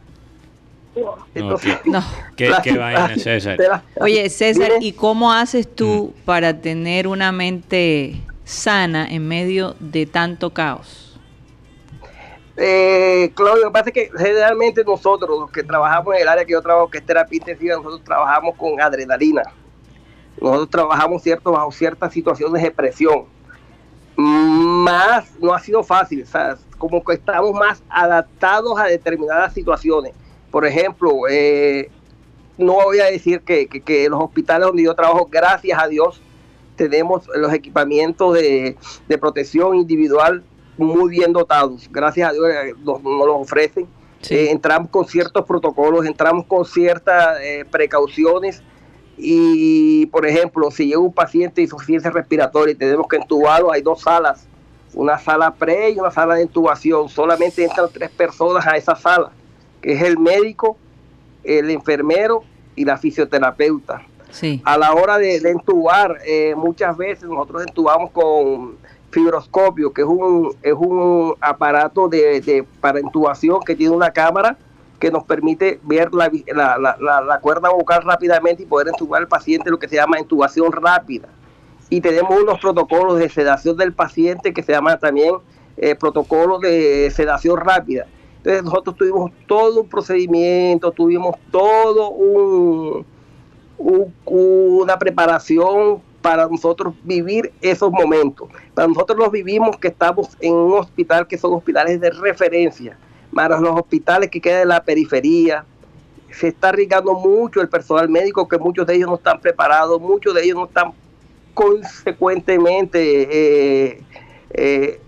[1.33, 2.03] Entonces, no.
[2.35, 2.51] ¿Qué,
[3.17, 3.83] César?
[3.99, 6.25] Oye, César, ¿y cómo haces tú mm.
[6.25, 11.19] para tener una mente sana en medio de tanto caos?
[12.57, 16.45] Eh, Claudio, lo que pasa es que generalmente nosotros, los que trabajamos en el área
[16.45, 19.43] que yo trabajo, que es terapia intensiva, nosotros trabajamos con adrenalina
[20.41, 23.25] nosotros trabajamos cierto bajo ciertas situaciones de presión.
[24.15, 26.25] Más no ha sido fácil,
[26.77, 30.13] como que estamos más adaptados a determinadas situaciones.
[30.51, 31.89] Por ejemplo, eh,
[32.57, 36.21] no voy a decir que, los hospitales donde yo trabajo, gracias a Dios,
[36.75, 38.75] tenemos los equipamientos de,
[39.19, 40.43] protección individual
[40.77, 41.89] muy bien dotados.
[41.91, 43.87] Gracias a Dios eh, nos, los ofrecen.
[44.29, 47.39] Eh, entramos con ciertos protocolos, entramos con ciertas
[47.71, 48.61] precauciones
[49.17, 53.81] y, por ejemplo, si llega un paciente de insuficiencia respiratoria y tenemos que entubarlo, hay
[53.81, 54.47] dos salas,
[54.93, 57.07] una sala pre y una sala de intubación.
[57.07, 59.31] Solamente entran tres personas a esa sala,
[59.81, 60.77] que es el médico,
[61.43, 62.43] el enfermero
[62.75, 64.03] y la fisioterapeuta.
[64.63, 68.77] A la hora de, de entubar, eh, muchas veces nosotros entubamos con
[69.11, 74.57] fibroscopio, que es un, es un aparato de, de, para intubación que tiene una cámara
[74.99, 76.31] que nos permite ver la,
[76.77, 81.27] la, cuerda vocal rápidamente y poder entubar al paciente, lo que se llama intubación rápida.
[81.89, 85.35] Y tenemos unos protocolos de sedación del paciente que se llama también
[85.75, 88.05] eh, protocolos de sedación rápida.
[88.43, 93.05] Entonces nosotros tuvimos todo un procedimiento, tuvimos todo un,
[94.25, 98.49] una preparación para nosotros vivir esos momentos.
[98.73, 102.97] Para nosotros los vivimos que estamos en un hospital que son hospitales de referencia,
[103.33, 105.63] para los hospitales que quedan en la periferia.
[106.31, 110.33] Se está arriesgando mucho el personal médico, que muchos de ellos no están preparados, muchos
[110.33, 110.93] de ellos no están
[111.53, 114.01] consecuentemente eh,
[114.51, 115.01] eh,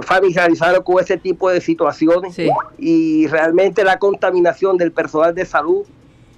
[0.00, 2.36] familiarizados con ese tipo de situaciones.
[2.78, 5.84] Y realmente la contaminación del personal de salud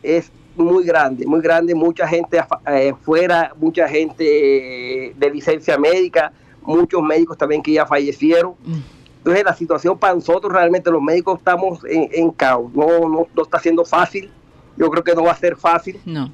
[0.03, 6.33] es muy grande, muy grande, mucha gente eh, fuera, mucha gente eh, de licencia médica,
[6.63, 8.55] muchos médicos también que ya fallecieron.
[8.65, 8.81] Mm.
[9.19, 13.59] Entonces la situación para nosotros realmente los médicos estamos en, caos, no, no, no, está
[13.59, 14.31] siendo fácil,
[14.77, 16.01] yo creo que no va a ser fácil.
[16.07, 16.33] No.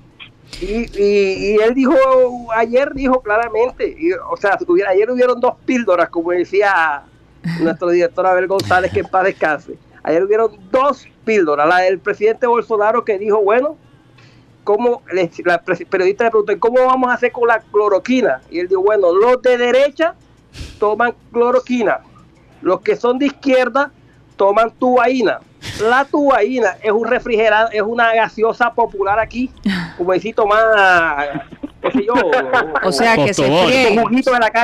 [0.60, 1.96] Y, y, él dijo,
[2.54, 3.96] ayer dijo claramente,
[4.30, 4.56] o sea,
[4.88, 7.04] ayer hubieron dos píldoras, como decía
[7.60, 9.78] nuestro director Abel González, que en paz descanse.
[10.02, 13.76] Ayer hubieron dos píldoras, la del presidente Bolsonaro que dijo, bueno,
[14.62, 15.02] ¿cómo,
[15.44, 18.40] la periodista le preguntó, ¿cómo vamos a hacer con la cloroquina?
[18.50, 20.14] Y él dijo, bueno, los de derecha
[20.78, 22.00] toman cloroquina,
[22.62, 23.90] los que son de izquierda
[24.36, 25.40] toman tubaína.
[25.82, 29.50] La tubaína es un refrigerante, es una gaseosa popular aquí,
[29.96, 31.48] como decir, tomar,
[31.94, 32.14] yo,
[32.82, 34.04] o sea, que se frieguen.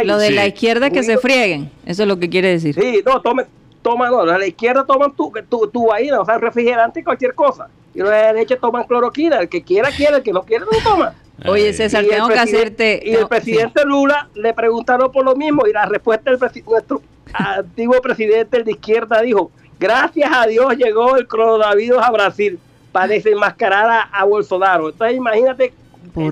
[0.05, 2.75] Lo de la izquierda que se frieguen, eso es lo que quiere decir.
[2.75, 3.47] Sí, no, tome,
[3.83, 7.69] toma, no, los de la izquierda toman tu, tu, tubaína, o sea, refrigerante, cualquier cosa
[7.95, 9.39] y los de derecha toman cloroquina.
[9.39, 11.15] El que quiera, quiere, el que no quiere, no toma.
[11.47, 13.03] Oye, César, tengo que hacerte.
[13.05, 18.01] Y el presidente Lula le preguntaron por lo mismo y la respuesta del nuestro antiguo
[18.01, 22.59] presidente el de izquierda dijo: Gracias a Dios llegó el coronavirus a Brasil
[22.93, 24.91] para desenmascarar a, Bolsonaro.
[24.91, 25.73] Entonces, imagínate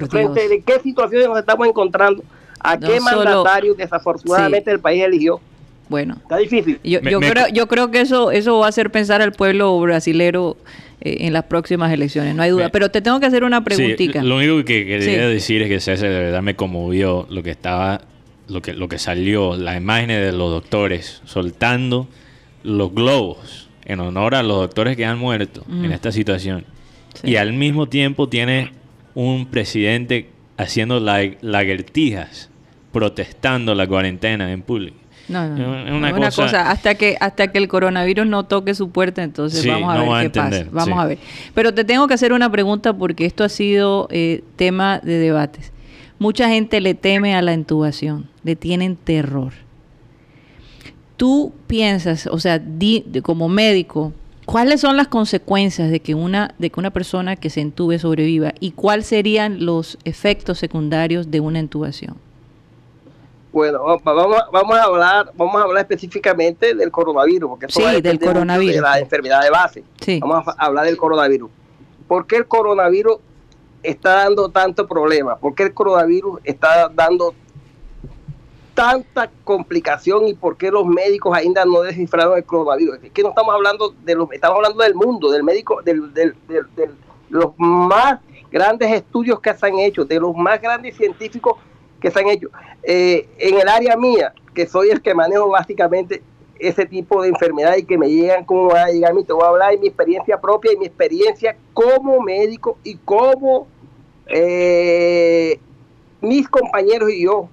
[0.08, 2.22] frente de qué situaciones nos estamos encontrando,
[2.58, 5.40] a qué mandatario desafortunadamente el país eligió.
[5.88, 6.78] Bueno, está difícil.
[6.84, 10.56] Yo, creo, yo creo que eso, eso va a hacer pensar al pueblo brasilero
[11.00, 12.68] eh, en las próximas elecciones, no hay duda.
[12.68, 14.22] Pero te tengo que hacer una preguntita.
[14.22, 18.02] lo único que quería decir es que César de verdad me conmovió lo que estaba,
[18.48, 22.06] lo que, lo que salió, las imágenes de los doctores soltando
[22.62, 25.92] los globos en honor a los doctores que han muerto en mm.
[25.92, 26.64] esta situación.
[27.24, 28.72] Y al mismo tiempo tiene
[29.14, 32.50] un presidente haciendo lagertijas,
[32.92, 34.96] protestando la cuarentena en público.
[35.28, 36.70] No, no, una, cosa...
[36.70, 40.40] hasta que hasta que el coronavirus no toque su puerta, entonces vamos a ver qué
[40.40, 40.64] pasa.
[40.72, 41.18] Vamos a ver.
[41.54, 45.72] Pero te tengo que hacer una pregunta porque esto ha sido eh, tema de debates.
[46.18, 49.52] Mucha gente le teme a la intubación, le tienen terror.
[51.16, 52.60] Tú piensas, o sea,
[53.22, 54.12] como médico,
[54.50, 58.52] ¿cuáles son las consecuencias de que una de que una persona que se entube sobreviva
[58.58, 62.16] y cuáles serían los efectos secundarios de una intubación?
[63.52, 68.20] Bueno, vamos, vamos a hablar, vamos a hablar específicamente del coronavirus, porque eso sí, del
[68.20, 68.76] coronavirus.
[68.76, 69.84] de la enfermedad de base.
[70.20, 71.50] Vamos a hablar del coronavirus.
[72.06, 73.18] ¿Por qué el coronavirus
[73.82, 75.36] está dando tanto problema?
[75.36, 77.34] ¿Por qué el coronavirus está dando
[78.80, 82.98] tanta complicación y por qué los médicos ainda no descifraron el coronavirus?
[83.02, 86.34] Es que no estamos hablando de los, estamos hablando del mundo, del médico, del, del,
[86.48, 86.90] del, de
[87.28, 91.58] los más grandes estudios que se han hecho, de los más grandes científicos
[92.00, 92.48] que se han hecho.
[92.82, 96.22] Eh, en el área mía, que soy el que manejo básicamente
[96.58, 99.44] ese tipo de enfermedad y que me llegan, van a llegar a mí, te voy
[99.44, 103.66] a hablar de mi experiencia propia y mi experiencia como médico y como
[104.26, 105.60] eh,
[106.22, 107.48] mis compañeros y yo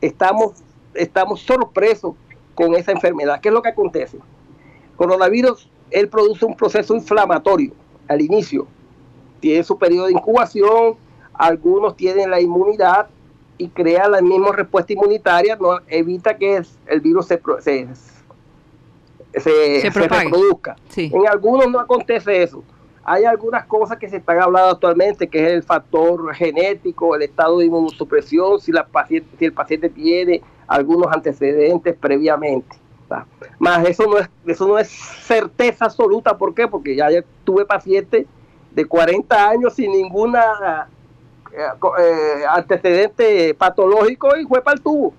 [0.00, 0.52] estamos,
[0.96, 2.14] estamos sorpresos
[2.54, 3.40] con esa enfermedad.
[3.40, 4.18] ¿Qué es lo que acontece?
[4.96, 7.72] Coronavirus, él produce un proceso inflamatorio
[8.08, 8.66] al inicio.
[9.40, 10.96] Tiene su periodo de incubación,
[11.34, 13.08] algunos tienen la inmunidad
[13.58, 17.88] y crea la misma respuesta inmunitaria, no evita que el virus se, se,
[19.80, 20.76] se, reproduzca.
[20.96, 22.62] En algunos no acontece eso.
[23.04, 27.58] Hay algunas cosas que se están hablando actualmente, que es el factor genético, el estado
[27.58, 32.76] de inmunosupresión, si, la paciente, si el paciente tiene algunos antecedentes previamente.
[33.58, 36.36] Más eso no, es, eso no es certeza absoluta.
[36.36, 36.66] ¿Por qué?
[36.66, 37.08] Porque ya
[37.44, 38.26] tuve pacientes
[38.72, 40.88] de 40 años sin ninguna
[41.52, 41.66] eh,
[42.00, 45.14] eh, antecedente patológico y fue para el tubo.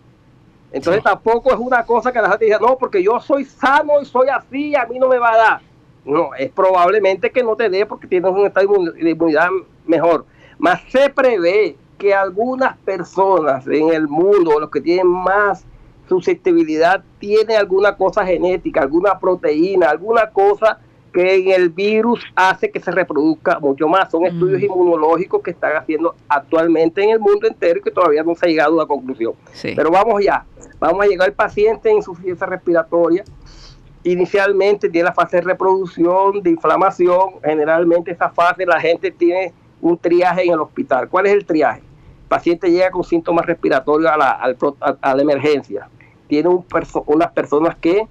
[0.71, 4.05] Entonces tampoco es una cosa que la gente diga, no, porque yo soy sano y
[4.05, 5.61] soy así, a mí no me va a dar.
[6.03, 9.49] No, es probablemente que no te dé porque tienes un estado de inmunidad
[9.85, 10.25] mejor.
[10.57, 15.65] Más se prevé que algunas personas en el mundo, los que tienen más
[16.07, 20.79] susceptibilidad, tienen alguna cosa genética, alguna proteína, alguna cosa
[21.13, 24.11] que en el virus hace que se reproduzca mucho más.
[24.11, 28.35] Son estudios inmunológicos que están haciendo actualmente en el mundo entero y que todavía no
[28.35, 29.33] se ha llegado a la conclusión.
[29.61, 30.45] Pero vamos ya,
[30.79, 33.23] vamos a llegar al paciente en insuficiencia respiratoria.
[34.03, 37.41] Inicialmente tiene la fase de reproducción, de inflamación.
[37.43, 41.09] Generalmente esa fase la gente tiene un triaje en el hospital.
[41.09, 41.81] ¿Cuál es el triaje?
[42.27, 45.89] Paciente llega con síntomas respiratorios a la, emergencia.
[46.27, 46.65] Tiene un
[47.05, 48.07] unas personas que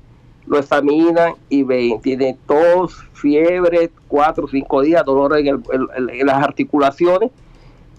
[0.47, 6.43] lo examinan y ven, tiene tos, fiebre, cuatro o cinco días, dolor en, en, las
[6.43, 7.31] articulaciones.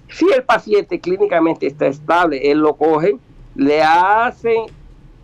[0.09, 3.17] Si el paciente clínicamente está estable, él lo coge,
[3.55, 4.65] le hacen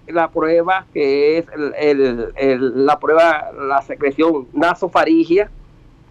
[0.08, 5.50] la prueba que es la prueba, la secreción nasofaringia,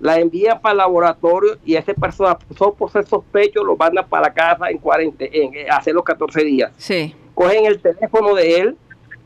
[0.03, 4.35] la envían para el laboratorio y ese persona, son por ser sospecho, lo mandan para
[4.35, 6.73] casa en cuarentena, en, hacer los 14 días.
[6.77, 7.15] Sí.
[7.35, 8.77] Cogen el teléfono de él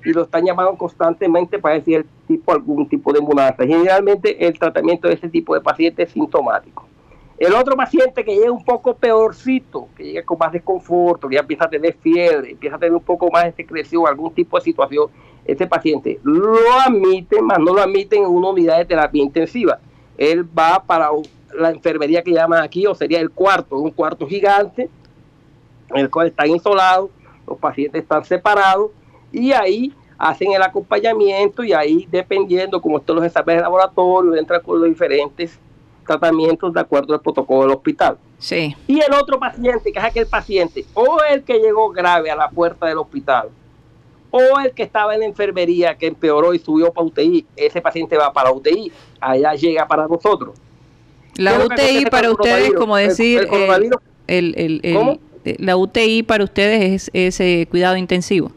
[0.05, 3.65] y lo están llamando constantemente para decir el tipo, algún tipo de mudanza.
[3.67, 6.87] Generalmente el tratamiento de ese tipo de paciente es sintomático.
[7.39, 11.41] El otro paciente que llega un poco peorcito, que llega con más desconforto, que ya
[11.41, 14.65] empieza a tener fiebre, empieza a tener un poco más de secreción, algún tipo de
[14.65, 15.09] situación,
[15.47, 19.81] ese paciente lo admiten, más no lo admiten en una unidad de terapia intensiva
[20.19, 21.11] él va para
[21.55, 24.91] la enfermería que llaman aquí, o sería el cuarto, un cuarto gigante,
[25.91, 27.11] en el cual están insolados,
[27.47, 28.91] los pacientes están separados,
[29.33, 34.63] y ahí hacen el acompañamiento y ahí dependiendo como están los exámenes de laboratorio, entran
[34.63, 35.59] con los diferentes
[36.07, 38.17] tratamientos de acuerdo al protocolo del hospital.
[38.39, 38.75] Sí.
[38.87, 42.49] Y el otro paciente, que es aquel paciente, o el que llegó grave a la
[42.49, 43.49] puerta del hospital,
[44.31, 48.17] o el que estaba en la enfermería que empeoró y subió para UTI, ese paciente
[48.17, 50.55] va para UTI, allá llega para nosotros.
[51.37, 53.47] La UTI para ustedes, como decir,
[54.27, 55.19] el, el, eh,
[55.59, 58.51] la UTI para ustedes es ese cuidado intensivo.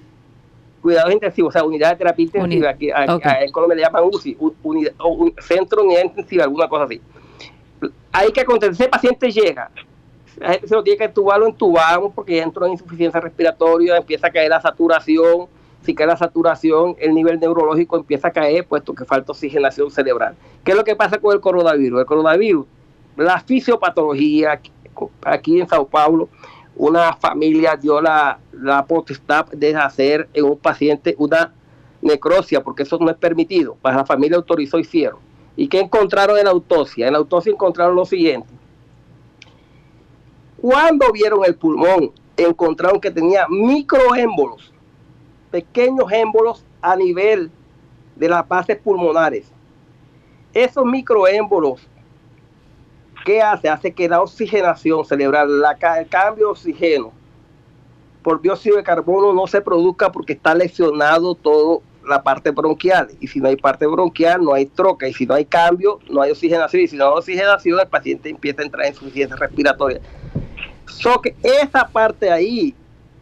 [0.81, 5.33] Cuidado intensivo, o sea, unidad de terapia intensiva, aquí, en Colombia le llaman UCI, un
[5.39, 7.01] centro unidad intensiva, alguna cosa así.
[8.11, 9.69] Hay que acontecer, ese paciente llega,
[10.37, 14.27] la gente se lo tiene que entubarlo, entubamos porque ya entró en insuficiencia respiratoria, empieza
[14.27, 15.47] a caer la saturación,
[15.83, 20.35] si cae la saturación, el nivel neurológico empieza a caer, puesto que falta oxigenación cerebral.
[20.63, 22.01] ¿Qué es lo que pasa con el coronavirus?
[22.01, 22.65] El coronavirus,
[23.15, 24.59] la fisiopatología,
[25.23, 26.29] aquí en Sao Paulo,
[26.75, 31.53] una familia dio la, la potestad de hacer en un paciente una
[32.01, 33.75] necrosia, porque eso no es permitido.
[33.81, 35.19] Para la familia autorizó y hicieron.
[35.55, 37.07] ¿Y qué encontraron en la autopsia?
[37.07, 38.47] En la autopsia encontraron lo siguiente.
[40.61, 44.73] Cuando vieron el pulmón, encontraron que tenía microémbolos
[45.51, 47.51] pequeños émbolos a nivel
[48.15, 49.51] de las bases pulmonares.
[50.53, 51.81] Esos microémbolos,
[53.25, 53.69] ¿qué hace?
[53.69, 55.63] Hace que la oxigenación cerebral,
[55.99, 57.11] el cambio de oxígeno
[58.21, 63.09] por dióxido de carbono no se produzca porque está lesionado toda la parte bronquial.
[63.19, 65.07] Y si no hay parte bronquial, no hay troca.
[65.07, 66.83] Y si no hay cambio, no hay oxigenación.
[66.83, 70.01] Y si no hay oxigenación, el paciente empieza a entrar en insuficiencia respiratoria.
[70.85, 72.75] So que esa parte ahí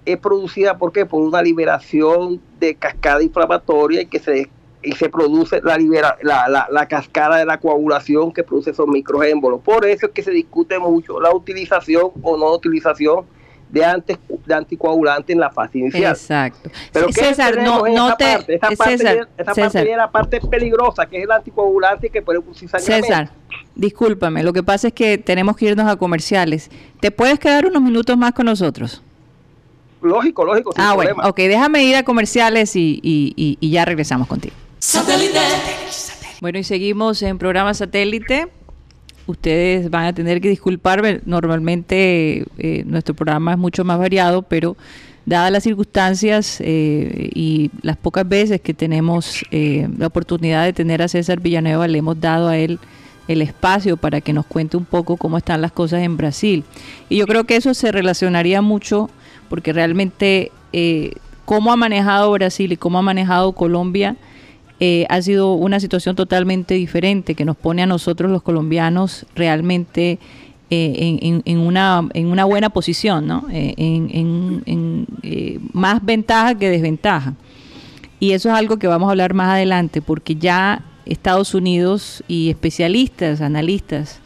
[0.08, 4.50] es producida ¿por por una liberación de cascada inflamatoria y que se
[4.84, 9.60] y se produce la, libera, la, la, cascada de la coagulación que produce esos microémbolos.
[9.62, 13.26] Por eso es que se discute mucho la utilización o no utilización
[13.70, 16.14] de, antes, de anticoagulantes en la fase inicial.
[16.14, 16.70] Exacto.
[16.94, 18.26] Pero César, no, no te...
[18.26, 18.56] Parte?
[18.56, 22.70] Esa, parte, esa parte es la parte peligrosa, que es el anticoagulante que puede producir
[22.70, 23.08] sangramiento.
[23.08, 23.32] César,
[23.76, 26.70] discúlpame, lo que pasa es que tenemos que irnos a comerciales.
[27.02, 29.02] ¿Te puedes quedar unos minutos más con nosotros?
[30.08, 30.74] Lógico, lógico.
[30.78, 34.56] ah, bueno, ok, déjame ir a comerciales y, ya regresamos contigo.
[34.80, 35.40] Satélite.
[36.42, 38.48] Bueno, y seguimos en programa satélite.
[39.26, 41.22] Ustedes van a tener que disculparme.
[41.26, 44.78] Normalmente eh, nuestro programa es mucho más variado, pero
[45.26, 51.02] dadas las circunstancias eh, y las pocas veces que tenemos eh, la oportunidad de tener
[51.02, 52.80] a César Villanueva, le hemos dado a él
[53.28, 56.64] el espacio para que nos cuente un poco cómo están las cosas en Brasil.
[57.10, 59.10] Y yo creo que eso se relacionaría mucho
[59.50, 61.14] porque realmente eh,
[61.46, 64.16] cómo ha manejado Brasil y cómo ha manejado Colombia
[64.80, 70.20] eh, ha sido una situación totalmente diferente que nos pone a nosotros los colombianos realmente
[70.70, 73.46] eh, en, una, en una buena posición, ¿no?
[73.50, 75.08] en,
[75.74, 77.34] más ventaja que desventaja.
[78.20, 82.50] Y eso es algo que vamos a hablar más adelante, porque ya Estados Unidos y
[82.50, 84.20] especialistas, analistas,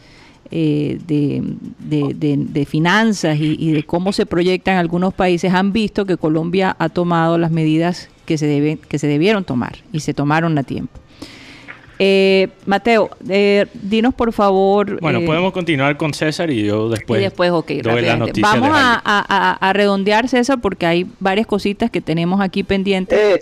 [0.52, 6.88] eh, de, finanzas y, de cómo se proyectan algunos países han visto que Colombia ha
[6.90, 11.00] tomado las medidas que se, deben, que se debieron tomar y se tomaron a tiempo.
[11.98, 15.00] Eh, Mateo, eh, dinos por favor.
[15.00, 17.20] Bueno, podemos continuar con César y yo después.
[17.20, 17.70] Y después, ok,
[18.40, 23.40] Vamos a, redondear, César, porque hay varias cositas que tenemos aquí pendientes.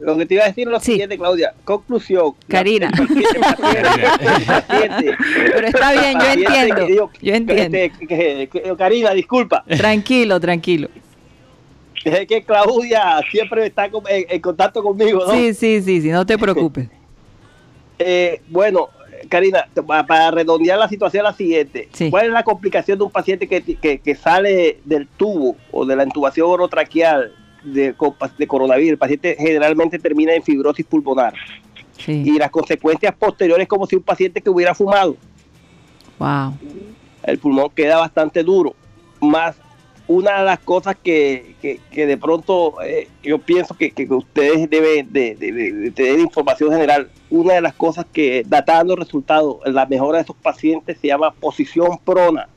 [0.00, 1.54] Lo que te iba a decir es lo siguiente, Claudia.
[1.64, 2.34] Conclusión.
[2.46, 2.90] Karina.
[5.52, 7.10] Pero está bien, yo entiendo.
[7.20, 7.78] yo entiendo.
[7.78, 9.64] Este, Karina, disculpa.
[9.66, 10.88] Tranquilo, tranquilo.
[12.04, 15.32] Es que Claudia siempre está en, contacto conmigo, ¿no?
[15.32, 16.88] Sí, sí, sí, sí, no te preocupes.
[17.98, 18.90] Eh, bueno,
[19.28, 19.66] Karina,
[20.06, 21.88] para redondear la situación la siguiente.
[22.10, 26.48] ¿Cuál es la complicación de un paciente que, sale del tubo o de la intubación
[26.48, 27.32] orotraqueal
[27.72, 27.94] de,
[28.38, 28.92] de coronavirus?
[28.92, 31.34] El paciente generalmente termina en fibrosis pulmonar.
[32.06, 35.16] Y las consecuencias posteriores como si un paciente que hubiera fumado.
[36.18, 36.54] Wow.
[37.24, 38.74] El pulmón queda bastante duro.
[39.20, 39.56] Más
[40.08, 41.54] una de las cosas que,
[41.92, 47.74] de pronto eh, yo pienso que, ustedes deben de, tener información general, una de las
[47.74, 52.48] cosas que datando resultados en la mejora de esos pacientes se llama posición prona.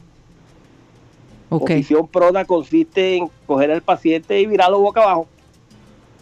[1.59, 5.27] Posición prona consiste en coger al paciente y virarlo boca abajo,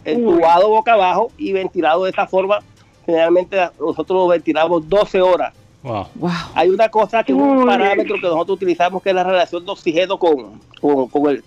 [0.04, 2.58] entubado boca abajo y ventilado de esa forma.
[3.06, 6.06] Generalmente nosotros lo ventilamos 12 horas Wow.
[6.54, 9.72] Hay una cosa que es un parámetro que nosotros utilizamos que es la relación de
[9.72, 11.40] oxígeno con, con,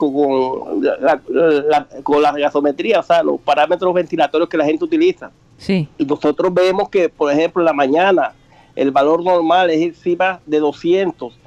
[0.82, 5.30] la, gasometría, o sea, los parámetros ventilatorios que la gente utiliza.
[5.58, 5.88] Sí.
[6.00, 8.34] Y nosotros vemos que, por ejemplo, en la mañana
[8.76, 11.38] el valor normal es encima de 200,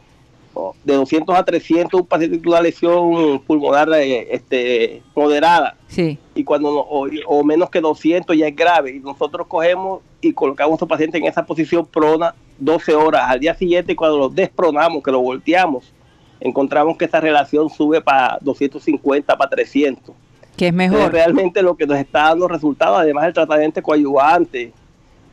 [0.85, 5.77] de 200 a 300 un paciente tiene una lesión pulmonar eh, este, moderada.
[5.89, 6.19] Sí.
[6.35, 8.97] Y cuando o, menos que 200 ya es grave.
[8.97, 13.23] Y nosotros cogemos y colocamos a su paciente en esa posición prona 12 horas.
[13.27, 15.93] Al día siguiente, cuando lo despronamos, que lo volteamos,
[16.41, 20.15] encontramos que esa relación sube para 250, para 300.
[20.57, 21.13] Que es mejor.
[21.13, 24.86] realmente lo que nos está dando resultados, además del tratamiento coadyuvante, con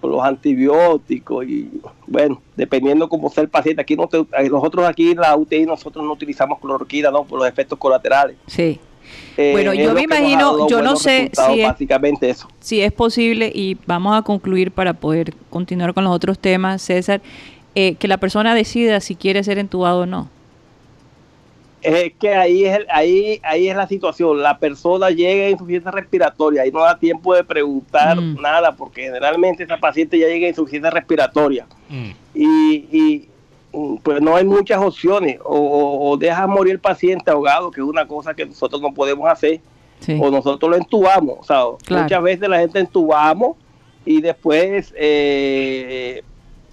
[0.09, 1.69] los antibióticos y
[2.07, 3.81] bueno, dependiendo cómo sea el paciente.
[3.81, 7.23] Aquí nosotros aquí la UTI nosotros no utilizamos cloroquina, ¿no?
[7.23, 8.37] Por los efectos colaterales.
[8.47, 8.79] Sí.
[9.37, 12.47] Eh, bueno, yo me imagino, yo no sé si es, básicamente eso.
[12.59, 17.21] si es posible, y vamos a concluir para poder continuar con los otros temas, César,
[17.75, 20.29] eh, que la persona decida si quiere ser entubado o no.
[21.83, 24.41] Es que ahí es, ahí, ahí es la situación.
[24.41, 28.41] La persona llega en insuficiencia respiratoria y no da tiempo de preguntar mm.
[28.41, 31.67] nada, porque generalmente esa paciente ya llega en insuficiencia respiratoria.
[31.89, 32.11] Mm.
[32.33, 33.29] y,
[34.03, 35.39] pues no hay muchas opciones.
[35.43, 39.27] O, o, dejas morir el paciente ahogado, que es una cosa que nosotros no podemos
[39.29, 39.59] hacer,
[40.19, 41.37] o nosotros lo entubamos.
[41.39, 43.57] O sea, muchas veces la gente entubamos
[44.05, 46.23] y después, eh,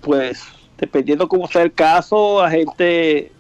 [0.03, 0.43] pues,
[0.79, 3.33] dependiendo cómo sea el caso, la gente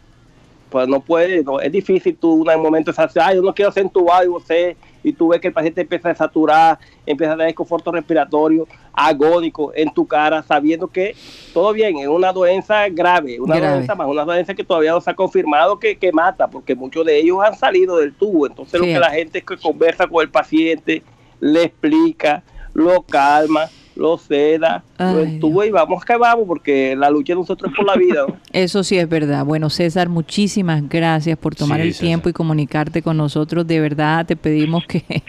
[0.71, 3.85] pues no puede, no, es difícil tú en un momento ay, yo no quiero ser
[3.85, 7.49] entubado y usted y tú ves que el paciente empieza a saturar, empieza a tener
[7.49, 11.14] desconforto respiratorio, agónico en tu cara, sabiendo que
[11.55, 15.11] todo bien, es una doenza grave, una doenza más, una doenza que todavía no se
[15.11, 18.47] ha confirmado que, mata, porque muchos de ellos han salido del tubo.
[18.47, 21.03] Entonces lo que la gente es que conversa con el paciente,
[21.41, 22.43] le explica,
[22.75, 23.71] lo calma,
[24.01, 27.87] lo seda, lo entubo y vamos que vamos, porque la lucha de nosotros es por
[27.87, 28.25] la vida.
[28.53, 29.45] Eso sí es verdad.
[29.45, 33.67] Bueno, César, muchísimas gracias por tomar el tiempo y comunicarte con nosotros.
[33.67, 35.05] De verdad, te pedimos que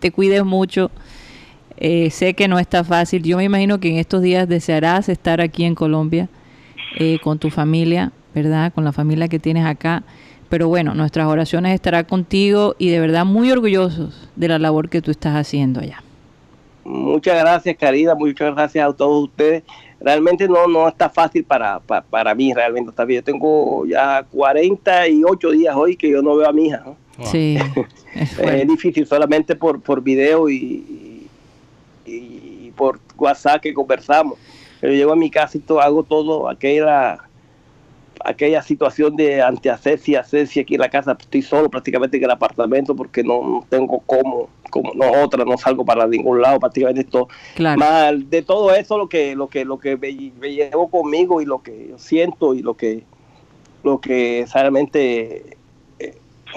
[0.00, 0.90] te cuides mucho.
[1.78, 3.22] Eh, sé que no está fácil.
[3.22, 6.28] Yo me imagino que en estos días desearás estar aquí en Colombia
[6.98, 8.70] eh, con tu familia, ¿verdad?
[8.74, 10.02] Con la familia que tienes acá.
[10.50, 15.00] Pero bueno, nuestras oraciones estarán contigo y de verdad muy orgullosos de la labor que
[15.00, 16.02] tú estás haciendo allá.
[16.90, 19.62] Muchas gracias, Karina, muchas gracias a todos ustedes.
[20.00, 23.20] Realmente no, no está fácil para, para, mí, realmente está bien.
[23.20, 26.82] Yo tengo ya 48 días hoy que yo no veo a mi hija.
[27.24, 27.58] Sí.
[28.14, 31.28] es, difícil solamente por, por video y,
[32.06, 34.38] y, por WhatsApp que conversamos.
[34.80, 37.18] Pero llego a mi casa y todo, hago todo aquella
[38.24, 42.94] aquella situación de antiacesia, asesia aquí en la casa, estoy solo prácticamente en el apartamento
[42.94, 47.28] porque no tengo cómo como nosotras, no salgo para ningún lado, prácticamente esto.
[47.58, 51.62] Más de todo eso lo que, lo que, lo que me, llevo conmigo y lo
[51.62, 53.02] que yo siento y lo que,
[53.82, 55.56] lo que realmente
[55.98, 56.14] eh,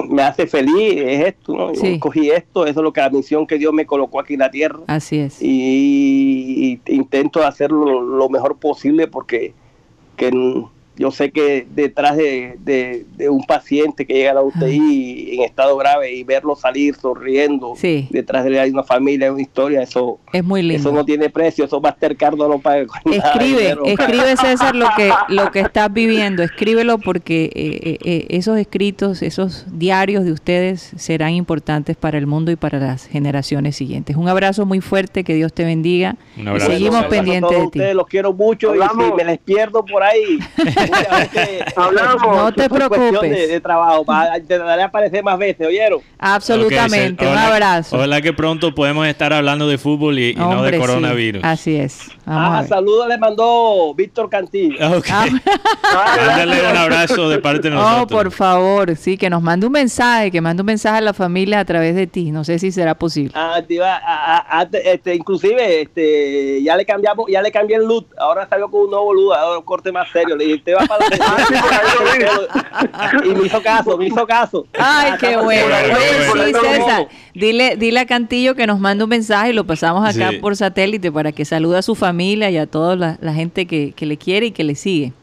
[0.09, 1.74] me hace feliz es esto, ¿no?
[1.74, 4.39] Yo escogí esto, eso es lo que la misión que Dios me colocó aquí en
[4.39, 4.80] la tierra.
[4.88, 5.41] Así es.
[5.41, 9.53] Y, intento hacerlo lo mejor posible porque
[10.16, 10.32] que
[11.03, 16.13] yo sé que detrás de, un paciente que llega a la UTI en estado grave
[16.13, 17.73] y verlo salir sonriendo,
[18.09, 20.79] detrás de él hay una familia, hay una historia, eso es muy lindo.
[20.79, 22.85] Eso no tiene precio, eso Mastercard no lo paga.
[23.03, 28.57] Escribe, escribe César lo que, lo que estás viviendo, escríbelo porque eh, eh, eh, esos
[28.57, 34.15] escritos, esos diarios de ustedes serán importantes para el mundo y para las generaciones siguientes.
[34.15, 36.15] Un abrazo muy fuerte, que Dios te bendiga.
[36.37, 37.79] Y seguimos pendientes de ti.
[37.79, 40.39] Ustedes los quiero mucho y si me les pierdo por ahí.
[41.75, 42.35] Hablamos.
[42.37, 43.21] No te preocupes.
[43.21, 44.05] De, de trabajo.
[44.05, 46.01] Va, te daré a aparecer más veces, ¿oyeron?
[46.19, 47.25] Absolutamente.
[47.27, 47.95] Un abrazo.
[47.95, 50.77] Ojalá que pronto podemos estar hablando de fútbol y, y no de sí.
[50.79, 51.43] coronavirus.
[51.43, 52.07] Así es.
[52.25, 54.75] Vamos Ah, saludos le mandó Víctor Cantillo.
[54.97, 55.05] Ok.
[55.11, 55.25] Ah,
[56.27, 58.03] Mándale un abrazo de parte de nosotros.
[58.03, 61.13] Oh, por favor, sí, que nos mande un mensaje, que mande un mensaje a la
[61.13, 62.31] familia a través de ti.
[62.31, 63.31] No sé si será posible.
[63.35, 67.75] Ah, te iba a- a- a- este, inclusive este, ya le cambiamos, ya le cambié
[67.77, 68.07] el look.
[68.17, 70.35] Ahora salió con un nuevo look, ahora un corte más serio.
[70.35, 71.17] Le dije, te para la
[73.26, 74.65] Y me hizo caso, me hizo caso.
[74.74, 75.76] Ay, Ah, qué bueno.
[75.76, 76.53] Oye, sí.
[76.61, 80.38] César, dile, dile a Cantillo que nos mande un mensaje y lo pasamos acá Sí.
[80.38, 83.93] por satélite para que salude a su familia y a toda la, la gente que,
[83.93, 85.13] que le quiere y que le sigue.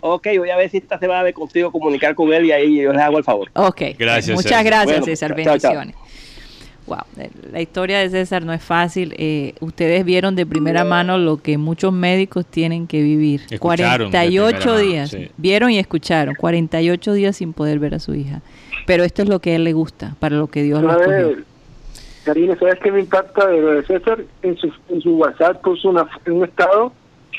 [0.00, 2.92] Ok, voy a ver si esta semana me consigo comunicar con él y ahí yo
[2.92, 3.50] les hago el favor.
[3.54, 3.82] Ok.
[3.98, 4.64] Gracias, Muchas César.
[4.64, 5.36] gracias, Bueno, César.
[5.42, 6.05] chao, chao.
[6.86, 6.98] Wow,
[7.52, 9.12] la historia de César no es fácil.
[9.18, 13.40] Eh, ustedes vieron de primera mano lo que muchos médicos tienen que vivir.
[13.50, 15.10] Escucharon de 48 primera mano, días.
[15.10, 15.30] sí.
[15.36, 16.34] Vieron y escucharon.
[16.36, 18.40] 48 días sin poder ver a su hija.
[18.86, 21.10] Pero esto es lo que a él le gusta, para lo que Dios lo escogió.
[21.30, 21.38] ¿Sabes,
[22.24, 24.20] Karina, ¿sabes qué me impacta de lo de César?
[24.42, 26.92] En su, en su WhatsApp puso una, un estado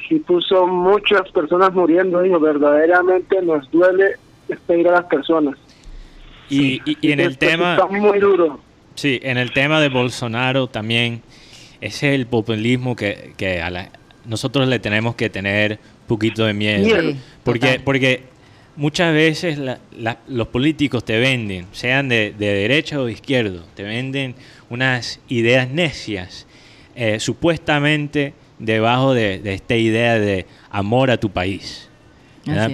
[0.10, 2.22] y puso muchas personas muriendo.
[2.22, 4.16] Dijo, verdaderamente nos duele
[4.50, 5.56] despedir a las personas.
[6.50, 8.60] Y, y- y en el tema, Está muy duro.
[8.98, 11.22] Sí, en el tema de Bolsonaro también,
[11.80, 13.90] ese es el populismo que, que a la-
[14.26, 16.84] nosotros le tenemos que tener un poquito de miedo.
[17.00, 17.82] Sí, Porque, total.
[17.86, 18.24] porque
[18.76, 23.64] muchas veces la- la- los políticos te venden, sean de, de derecha o de izquierda,
[23.76, 24.36] te venden
[24.70, 26.46] unas ideas necias,
[26.96, 31.88] eh, supuestamente debajo de, de esta idea de amor a tu país.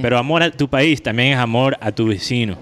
[0.02, 2.58] Pero amor a tu país también es amor a tu vecino,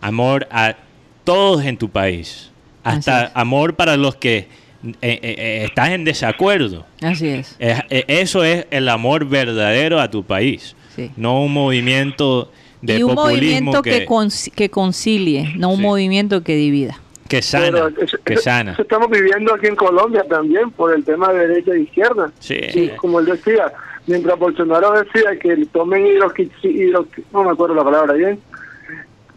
[0.00, 0.76] amor a
[1.24, 2.47] todos en tu país,
[2.96, 4.36] hasta amor para los que
[4.84, 6.86] eh, eh, eh, estás en desacuerdo.
[7.02, 7.56] Así es.
[7.58, 11.10] Eh, eso es el amor verdadero a tu país, Sí.
[11.16, 15.76] no un movimiento de y un populismo movimiento que, que, conci- que concilie, no un
[15.78, 15.82] Sí.
[15.82, 17.00] movimiento que divida.
[17.28, 18.72] que sana, eso, que eso- sana.
[18.72, 22.32] eso estamos viviendo aquí en Colombia también por el tema de derecha e izquierda.
[22.38, 22.54] Sí.
[22.72, 23.70] Y como él decía,
[24.06, 28.38] mientras Bolsonaro decía que tomen hidroqui, hidroqui- no me acuerdo la palabra bien,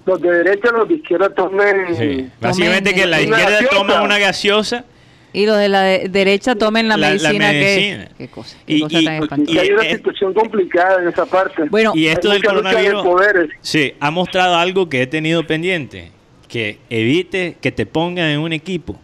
[0.06, 1.95] los de derecha, los de izquierda tomen...
[1.95, 2.30] Sí.
[2.39, 3.76] Básicamente Tomen que la izquierda gaseosa.
[3.78, 4.86] toma una gaseosa
[5.34, 8.08] Y los de la de- derecha tomen la, La- la medicina, que...
[8.18, 9.52] Qué cosa, qué Y- cosa y- tan y-.
[9.54, 11.64] Y hay una es- situación complicada en esa parte.
[11.70, 13.49] Bueno, y esto del de coronavirus poderes.
[13.62, 16.12] sí, ha mostrado algo que he tenido pendiente,
[16.47, 18.99] que evite que te pongan en un equipo,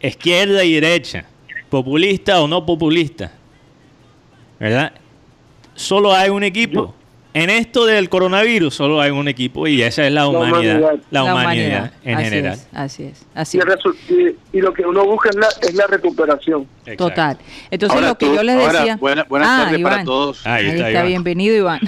[0.00, 1.24] izquierda y derecha,
[1.70, 3.32] populista o no populista,
[4.60, 4.92] ¿verdad?
[5.74, 6.94] Solo hay un equipo.
[7.34, 10.94] En esto del coronavirus solo hay un equipo y esa es la humanidad, humanidad.
[11.10, 12.52] la humanidad, en así general.
[12.54, 14.36] Es, así es, así Y, es.
[14.52, 16.68] y- y lo que uno busca es la, es la recuperación.
[16.82, 17.08] Exacto.
[17.08, 17.38] Total.
[17.72, 18.96] Entonces Ahora lo que tú- yo les ahora, decía...
[18.98, 20.04] buena- buenas Ah, tardes para Iván.
[20.06, 20.46] todos.
[20.46, 21.06] Ahí Ahí está, Iván.
[21.08, 21.80] bienvenido Iván.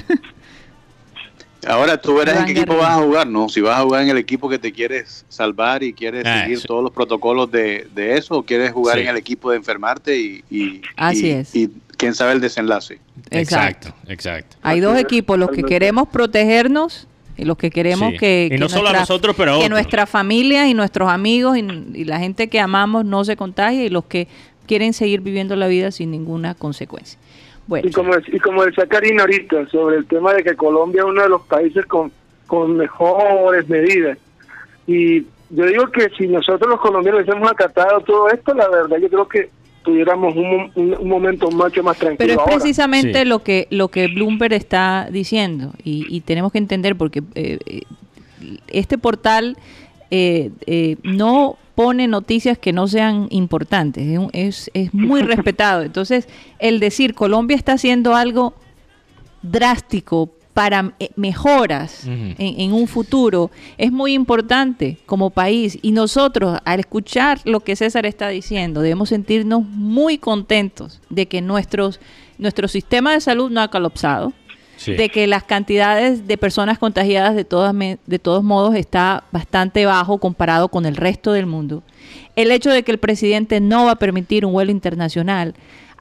[1.69, 3.49] Ahora tú verás en qué equipo vas a jugar, ¿no?
[3.49, 6.61] Si vas a jugar en el equipo que te quieres salvar y quieres Ah, seguir
[6.61, 6.67] sí.
[6.69, 9.03] todos los protocolos de, de eso, o quieres jugar Sí.
[9.03, 11.55] en el equipo de enfermarte y, y, Así y- es.
[11.57, 12.99] y quién sabe el desenlace.
[13.31, 14.57] Exacto, exacto.
[14.63, 18.19] Hay dos equipos, los que queremos protegernos y los que queremos Sí.
[18.19, 21.61] que, no solo a nosotros, pero a que nuestra familia y nuestros amigos y,
[21.95, 24.29] y la gente que amamos no se contagie y los que
[24.67, 27.19] quieren seguir viviendo la vida sin ninguna consecuencia.
[27.67, 31.07] Bueno, Y como, y como decía Karina ahorita, sobre el tema de que Colombia es
[31.07, 32.13] uno de los países con,
[32.47, 34.19] con mejores medidas.
[34.87, 39.09] Y yo digo que si nosotros los colombianos hubiésemos acatado todo esto, la verdad yo
[39.09, 39.51] creo que
[39.87, 42.53] tuviéramos un, un, un momento mucho más tranquilo Pero es ahora.
[42.57, 43.25] precisamente Sí.
[43.25, 47.81] lo que lo que Bloomberg está diciendo y, y tenemos que entender porque eh, eh,
[48.69, 49.57] este portal
[50.11, 55.83] eh, eh, no pone noticias que no sean importantes, es, un- es, es muy respetado.
[55.83, 56.29] Entonces,
[56.59, 58.55] el decir Colombia está haciendo algo
[59.43, 66.59] drástico para eh, mejoras en, en un futuro es muy importante como país y nosotros
[66.65, 72.01] al escuchar lo que César está diciendo debemos sentirnos muy contentos de que nuestros
[72.39, 74.33] nuestro sistema de salud no ha colapsado
[74.79, 74.93] Sí.
[74.93, 80.19] de que las cantidades de personas contagiadas de todas de todos modos está bastante bajo
[80.19, 81.83] comparado con el resto del mundo.
[82.35, 85.55] El hecho de que el presidente no va a permitir un vuelo internacional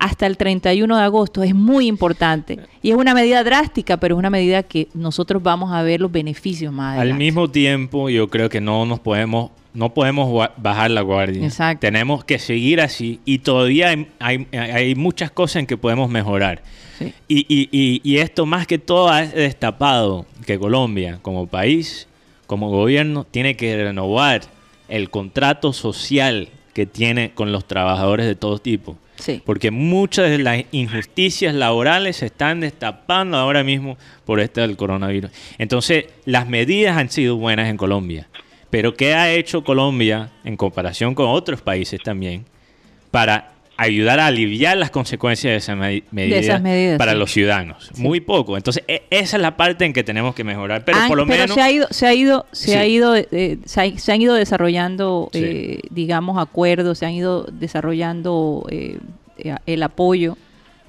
[0.05, 4.19] hasta el 31 de agosto es muy importante y es una medida drástica, pero es
[4.19, 7.23] una medida que nosotros vamos a ver los beneficios más Al adelante.
[7.23, 11.43] mismo tiempo, yo creo que no nos podemos, no podemos bajar la guardia.
[11.45, 11.81] Exacto.
[11.81, 16.61] Tenemos que seguir así y todavía hay, hay- hay muchas cosas en que podemos mejorar.
[16.99, 17.13] Sí.
[17.27, 22.07] Y, y- y- y esto más que todo ha destapado que Colombia, como país,
[22.47, 24.41] como gobierno, tiene que renovar
[24.87, 28.97] el contrato social que tiene con los trabajadores de todo tipo.
[29.17, 29.41] Sí.
[29.45, 35.31] Porque muchas de las injusticias laborales se están destapando ahora mismo por este del coronavirus.
[35.57, 38.27] Entonces, las medidas han sido buenas en Colombia.
[38.69, 42.45] Pero ¿qué ha hecho Colombia en comparación con otros países también
[43.09, 45.73] para ayudar a aliviar las consecuencias de, esa
[46.13, 47.17] esas medidas, para sí.
[47.17, 47.91] los ciudadanos?
[47.97, 48.55] Muy poco.
[48.57, 50.85] Entonces, e- esa es la parte en que tenemos que mejorar.
[50.85, 51.55] Pero Ah, por lo pero menos...
[51.55, 52.73] se ha ido, se ha ido, se Sí.
[52.73, 57.43] ha ido, eh, se, ha- se han ido desarrollando, eh, digamos, acuerdos, se han ido
[57.51, 58.97] desarrollando eh,
[59.37, 60.37] eh, el apoyo.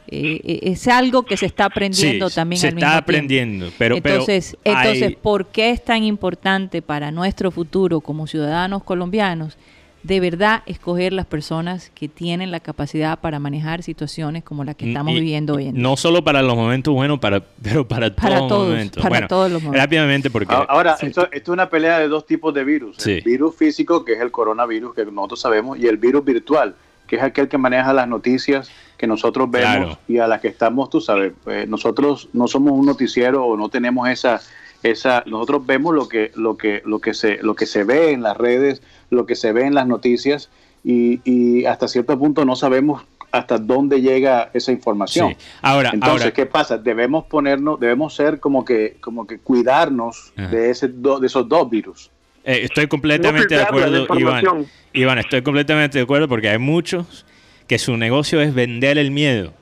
[0.08, 3.02] Eh, eh, es algo que se está aprendiendo también se al está mismo tiempo.
[3.02, 8.28] aprendiendo, pero- pero entonces, hay- entonces, ¿por qué es tan importante para nuestro futuro como
[8.28, 9.58] ciudadanos colombianos
[10.06, 14.88] de verdad escoger las personas que tienen la capacidad para manejar situaciones como la que
[14.88, 15.82] estamos Y- viviendo hoy en día?
[15.82, 19.02] No solo para los momentos buenos, para, pero para, Para todos todos, los momentos.
[19.02, 19.82] para Bueno, todos los momentos.
[19.84, 22.96] Rápidamente, porque Ahora, esto, esto es una pelea de dos tipos de virus.
[22.98, 23.12] Sí.
[23.12, 26.74] El virus físico, que es el coronavirus, que nosotros sabemos, y el virus virtual,
[27.08, 29.98] que es aquel que maneja las noticias que nosotros vemos Claro.
[30.08, 33.68] y a las que estamos, tú sabes, pues, nosotros no somos un noticiero o no
[33.68, 34.40] tenemos esa
[34.82, 38.22] esa nosotros vemos lo que lo que lo que se lo que se ve en
[38.22, 38.82] las redes,
[39.16, 40.50] lo que se ve en las noticias
[40.84, 43.02] y, y hasta cierto punto no sabemos
[43.32, 45.30] hasta dónde llega esa información.
[45.30, 45.36] Sí.
[45.62, 46.78] Ahora- entonces ahora- qué pasa?
[46.78, 50.48] Debemos ponernos, debemos ser como que como que cuidarnos Ajá.
[50.48, 52.10] de ese do- de esos dos virus.
[52.44, 54.66] Eh, estoy completamente No de acuerdo, Iván.
[54.92, 57.26] Iván, estoy completamente de acuerdo porque hay muchos
[57.66, 59.52] que su negocio es vender el miedo.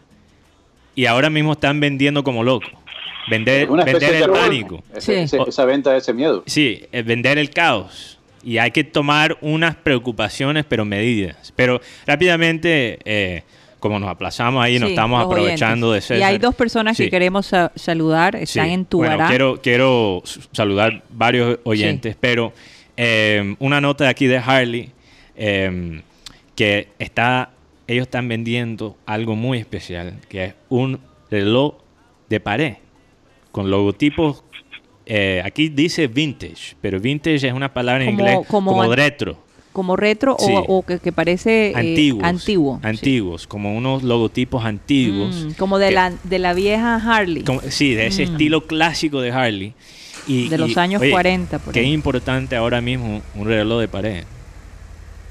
[0.94, 2.70] Y ahora mismo están vendiendo como locos.
[3.30, 4.84] Vender, vender de el pánico.
[4.94, 5.36] ese- Sí.
[5.36, 6.42] ese- esa venta de ese miedo.
[6.46, 8.13] Sí, eh, vender el caos.
[8.44, 11.52] Y hay que tomar unas preocupaciones, pero medidas.
[11.56, 13.42] Pero rápidamente, eh,
[13.80, 16.08] como nos aplazamos ahí, nos Sí, estamos los aprovechando oyentes.
[16.08, 16.30] de Y César.
[16.32, 17.04] hay dos personas Sí.
[17.04, 18.72] que queremos sa- saludar, están Sí.
[18.74, 19.28] en Bueno, Tuará.
[19.28, 20.22] quiero, quiero
[20.52, 22.52] saludar varios oyentes, pero
[22.96, 24.90] eh, una nota de aquí de Harley,
[25.36, 26.00] eh,
[26.54, 27.50] que está,
[27.88, 31.74] ellos están vendiendo algo muy especial, que es un reloj
[32.28, 32.74] de pared,
[33.52, 34.44] con logotipos,
[35.06, 39.36] eh, aquí dice vintage, pero vintage es una palabra en Como- inglés como retro.
[39.72, 40.52] como retro Sí.
[40.52, 42.78] o, o que, que parece eh, Antiguos, antiguo.
[42.80, 42.86] sí.
[42.88, 45.34] antiguos, como unos logotipos antiguos.
[45.46, 47.42] Mm, como de que- la, de la vieja Harley.
[47.42, 48.30] como- sí, de ese Mm.
[48.32, 49.74] estilo clásico de Harley.
[50.26, 51.92] Y, De los y, años 40 por Qué ahí.
[51.92, 54.24] importante ahora mismo un reloj de pared.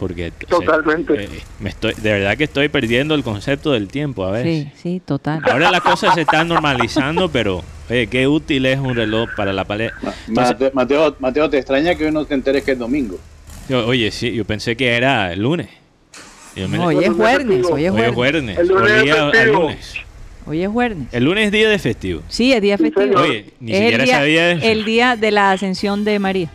[0.03, 1.23] Porque o sea, Totalmente.
[1.23, 1.29] eh,
[1.61, 4.67] me estoy, de verdad que estoy perdiendo el concepto del tiempo a veces.
[4.75, 5.41] Sí, sí, total.
[5.49, 9.61] Ahora las cosas se están normalizando, pero oye, qué útil es un reloj para la
[9.61, 9.93] Entonces,
[10.27, 13.17] Mateo, Mateo, Mateo, te extraña que hoy no te enteres que es domingo.
[13.69, 15.69] yo- oye, sí, yo pensé que era el lunes.
[16.81, 18.57] Hoy es jueves, hoy es hoy es jueves.
[18.59, 19.61] El lunes es olía al festivo.
[19.61, 19.93] lunes.
[20.45, 20.97] Hoy es jueves.
[21.13, 22.21] El lunes es día de festivo.
[22.27, 23.21] Sí, es día festivo.
[23.21, 24.65] Oye, ni es siquiera el día, sabía eso.
[24.67, 26.49] el día de la ascensión de María.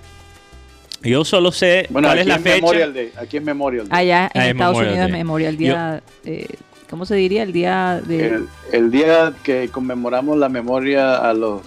[1.02, 2.56] Yo solo sé Bueno, cuál aquí es la es fecha.
[2.56, 3.12] Memorial Day.
[3.16, 3.98] Aquí es Memorial Day.
[4.00, 5.18] Allá en Ah, es Estados Memorial Unidos es Day.
[5.20, 6.46] Memorial Día, eh,
[6.90, 7.42] ¿cómo se diría?
[7.44, 8.26] El día de...
[8.26, 11.62] El, el día que conmemoramos la memoria a los,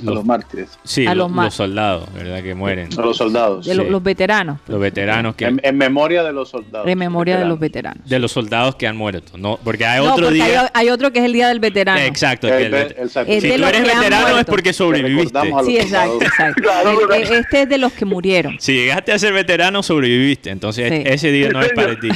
[0.00, 2.42] a Los- los mártires, Sí, a lo- los los, soldados, ¿verdad?
[2.42, 2.88] Que mueren.
[2.96, 3.66] a los soldados.
[3.66, 3.80] de sí.
[3.90, 4.58] los veteranos.
[4.68, 5.46] Los veteranos que...
[5.46, 6.86] En, en memoria de los soldados.
[6.88, 7.68] En memoria de los veteranos.
[7.98, 8.08] veteranos.
[8.10, 9.36] De los soldados que han muerto.
[9.36, 10.60] No, porque hay no, otro porque día...
[10.62, 12.00] hay, hay otro que es el día del veterano.
[12.00, 12.48] Exacto.
[12.48, 12.74] El el.
[12.98, 15.38] Es si tú los eres veterano es porque sobreviviste.
[15.50, 16.62] los Sí, exacto, exacto.
[16.62, 17.32] Claro, El- ¿verdad?
[17.32, 18.56] e- este es de los que murieron.
[18.60, 20.50] Si llegaste a ser veterano, sobreviviste.
[20.50, 21.02] Entonces, Sí.
[21.04, 22.08] ese día no es para ti.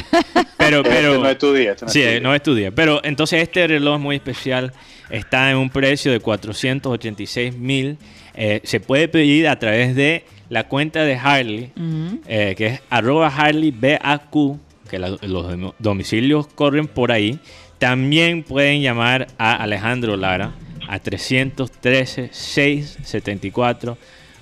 [0.57, 1.09] Pero, pero...
[1.13, 1.71] Este no es tu día.
[1.73, 2.19] este no es Sí, tu eh, día.
[2.21, 2.71] no es tu día.
[2.71, 4.71] Pero entonces este reloj muy especial
[5.13, 7.97] está en un precio de 486 mil.
[8.35, 11.71] Eh, se puede pedir a través de la cuenta de Harley,
[12.27, 14.57] eh, que es arroba Harley BAQ,
[14.89, 17.39] que la- los dom- domicilios corren por ahí.
[17.79, 20.53] También pueden llamar a Alejandro Lara
[20.87, 20.99] a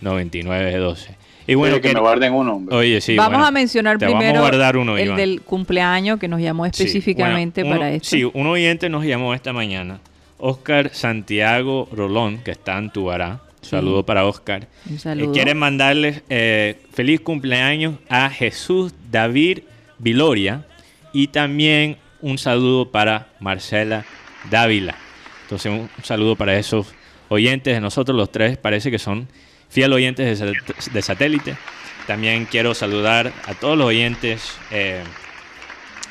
[0.01, 1.15] 313-674-9912.
[1.47, 2.75] Y bueno, Oye, que que- me guarden uno, hombre.
[2.75, 5.17] Oye, sí, vamos bueno, a mencionar te primero vamos a guardar uno, el Iván.
[5.17, 8.09] del cumpleaños que nos llamó Sí, específicamente bueno, para uno- esto.
[8.09, 9.99] Sí, un oyente nos llamó esta mañana,
[10.41, 13.41] Oscar Santiago Rolón, que está en Tubará.
[13.61, 14.67] Saludo para Oscar.
[14.89, 15.31] Un Eh, saludo.
[15.33, 19.59] quiere mandarles eh, feliz cumpleaños a Jesús David
[19.99, 20.65] Viloria
[21.13, 24.03] y también un saludo para Marcela
[24.49, 24.95] Dávila.
[25.43, 26.87] Entonces, un saludo para esos
[27.29, 29.27] oyentes de nosotros, los tres, parece que son
[29.69, 30.39] fiel oyentes
[30.91, 31.55] de satélite.
[32.07, 35.03] También quiero saludar a todos los oyentes eh,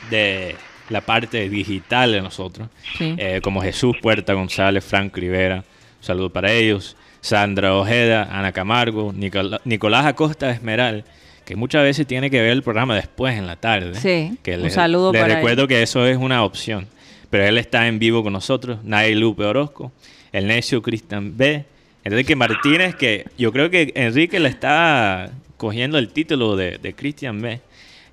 [0.08, 0.54] de
[0.90, 2.68] la parte digital de nosotros,
[2.98, 3.14] Sí.
[3.16, 9.12] eh, como Jesús Puerta González, Frank Rivera, un saludo para ellos, Sandra Ojeda, Ana Camargo,
[9.12, 11.04] Nicola- Nicolás Acosta Esmeral,
[11.44, 13.94] que muchas veces tiene que ver el programa después en la tarde.
[13.94, 16.86] Sí, que un le- saludo le para recuerdo que eso es una opción,
[17.28, 19.92] pero él está en vivo con nosotros, Nay Lupe Orozco,
[20.32, 21.64] el necio Cristian B,
[22.04, 27.42] Enrique Martínez, que yo creo que Enrique le está cogiendo el título de, de Cristian
[27.42, 27.60] B.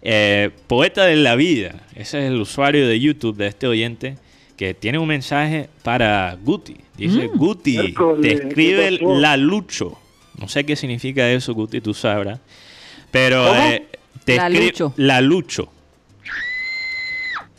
[0.02, 1.76] Eh, poeta de la vida.
[1.96, 4.16] Ese es el usuario de YouTube de este oyente
[4.56, 6.78] que tiene un mensaje para Guti.
[6.96, 7.38] Dice, Mm.
[7.38, 9.98] Guti, te escribe la lucho.
[10.40, 12.40] No sé qué significa eso, Guti, tú sabrás.
[13.12, 13.60] Pero ¿Cómo?
[13.70, 13.86] eh,
[14.26, 14.94] te La lucho.
[14.98, 15.70] La lucho.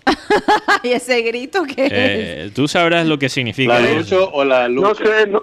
[0.83, 1.89] ¿Y ese grito que?
[1.91, 3.99] Eh, tú sabrás lo que significa ¿La eso.
[3.99, 5.05] Lucho o la No Lucho?
[5.05, 5.43] sé, no,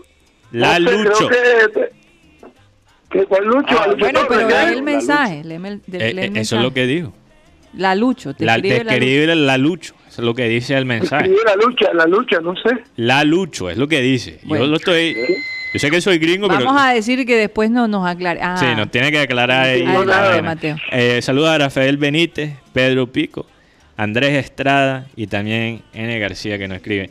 [0.51, 1.27] La no sé, lucho.
[1.27, 1.91] creo que,
[3.19, 3.75] que ¿Cuál Lucho?
[3.79, 5.43] Ah, Lucho Bueno, pero lee el mensaje.
[5.43, 6.73] léeme el- de- Eh, lee eh, el eso es lo mensaje.
[6.73, 7.13] que dijo.
[7.77, 8.33] La lucho.
[8.33, 9.35] Te La, escribe te la lucho.
[9.35, 9.95] la lucho.
[10.07, 11.25] Eso es lo que dice el mensaje.
[11.25, 12.69] Escribe la lucha, la lucha, no sé.
[12.95, 14.39] La lucho, es lo que dice.
[14.43, 14.63] Bueno.
[14.65, 15.13] Yo lo estoy.
[15.73, 16.63] Yo sé que soy gringo, pero.
[16.63, 18.39] Vamos a decir que después no nos aclare.
[18.41, 19.83] Ah, Sí, nos tiene que aclarar ahí.
[20.41, 20.77] Mateo.
[20.91, 23.45] Eh, saludos a Rafael Benítez, Pedro Pico,
[23.97, 26.17] Andrés Estrada y también N.
[26.19, 27.09] García que nos escribe.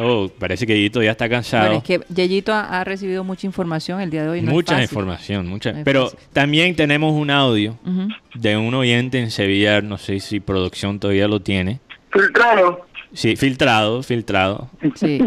[0.00, 1.64] Oh, parece que Yito ya está cansado.
[1.66, 4.42] Bueno, es que Yeyito ha, ha recibido mucha información el día de hoy.
[4.42, 4.84] No es mucha fácil.
[4.84, 5.72] información, mucha.
[5.72, 6.18] No Pero fácil.
[6.32, 8.08] también tenemos un audio Ujú.
[8.34, 11.80] de un oyente en Sevilla, no sé si producción todavía lo tiene.
[12.10, 12.86] Filtrado.
[13.12, 14.68] Sí, filtrado, filtrado.
[14.94, 15.18] Sí.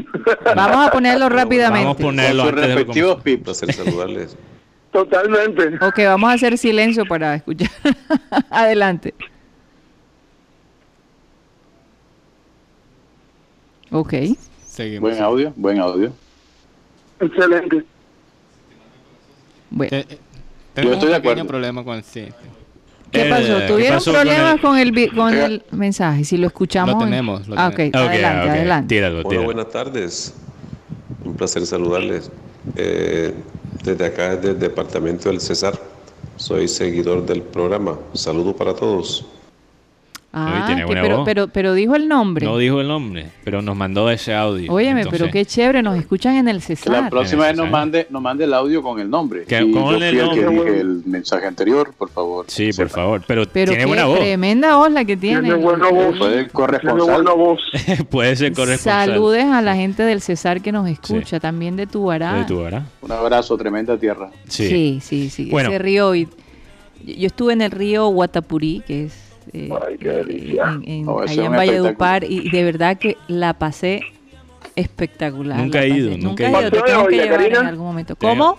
[0.55, 1.85] Vamos a ponerlo rápidamente.
[1.85, 3.43] Vamos a ponerlo Con sus antes de respectivos pips.
[3.43, 4.37] placer saludarles.
[4.91, 5.83] Totalmente.
[5.85, 7.69] Ok, vamos a hacer silencio para escuchar.
[8.51, 9.13] Adelante.
[13.91, 14.13] Ok.
[14.71, 15.09] Seguimos.
[15.11, 16.13] Buen audio, buen audio.
[17.19, 17.83] Excelente.
[19.69, 19.89] Bueno.
[19.89, 20.17] Te- eh,
[20.73, 21.45] tengo estoy de acuerdo.
[21.45, 22.27] problema con sí.
[23.11, 23.57] ¿Qué Eh, pasó?
[23.59, 26.23] ¿qué ¿Tuvieron pasó con problemas el- con el, con el mensaje?
[26.23, 26.93] Si lo escuchamos.
[26.95, 28.01] Lo en- tenemos, lo Ah, ok, tenemos.
[28.01, 28.95] Ok, adelante, ok, adelante.
[28.95, 29.45] Tíralo, Hola, tíralo.
[29.45, 30.33] buenas tardes.
[31.25, 32.31] Un placer saludarles.
[32.77, 33.33] Eh,
[33.83, 35.77] desde acá, desde el departamento del Cesar.
[36.37, 37.99] Soy seguidor del programa.
[38.13, 39.25] Saludo para todos.
[40.33, 41.25] Ah, tiene que- buena pero, voz.
[41.25, 42.45] pero, pero dijo el nombre.
[42.45, 44.71] No dijo el nombre, pero nos mandó ese audio.
[44.71, 47.03] Óyeme, Entonces, pero qué chévere, nos escuchan en el Que Cesar.
[47.03, 49.43] la próxima vez nos mande, nos mande el audio con el nombre.
[49.43, 50.63] Que- Y con yo el el que nombre.
[50.71, 52.45] dije el mensaje anterior, por favor.
[52.47, 52.89] Sí, por Sepa.
[53.01, 53.23] favor.
[53.27, 54.19] Pero, Pero tiene buena voz.
[54.19, 55.41] tremenda voz la que tiene.
[55.41, 56.13] Tiene buena voz.
[56.13, 57.13] El Tiene corresponsal.
[57.23, 57.59] buena voz.
[58.09, 59.09] Puede ser corresponsal.
[59.09, 62.35] Saludes a la gente del Cesar que nos escucha, también de Tubará.
[62.35, 62.83] De tu ¿verdad?
[63.01, 64.29] Un abrazo, tremenda tierra.
[64.47, 64.69] Sí.
[64.69, 65.49] Sí, sí, sí.
[65.51, 65.69] Bueno.
[65.71, 66.15] Ese río.
[66.15, 66.29] y-
[67.03, 71.51] yo estuve en el río Guatapurí, que es eh, Ay, eh, en, en- allá en
[71.51, 74.01] Valledupar y de verdad que la pasé
[74.75, 75.57] espectacular.
[75.59, 76.71] Nunca he ido, Nunca nunca he ido.
[76.71, 78.15] Te Paseo tengo que llevar en algún momento.
[78.15, 78.57] ¿Cómo?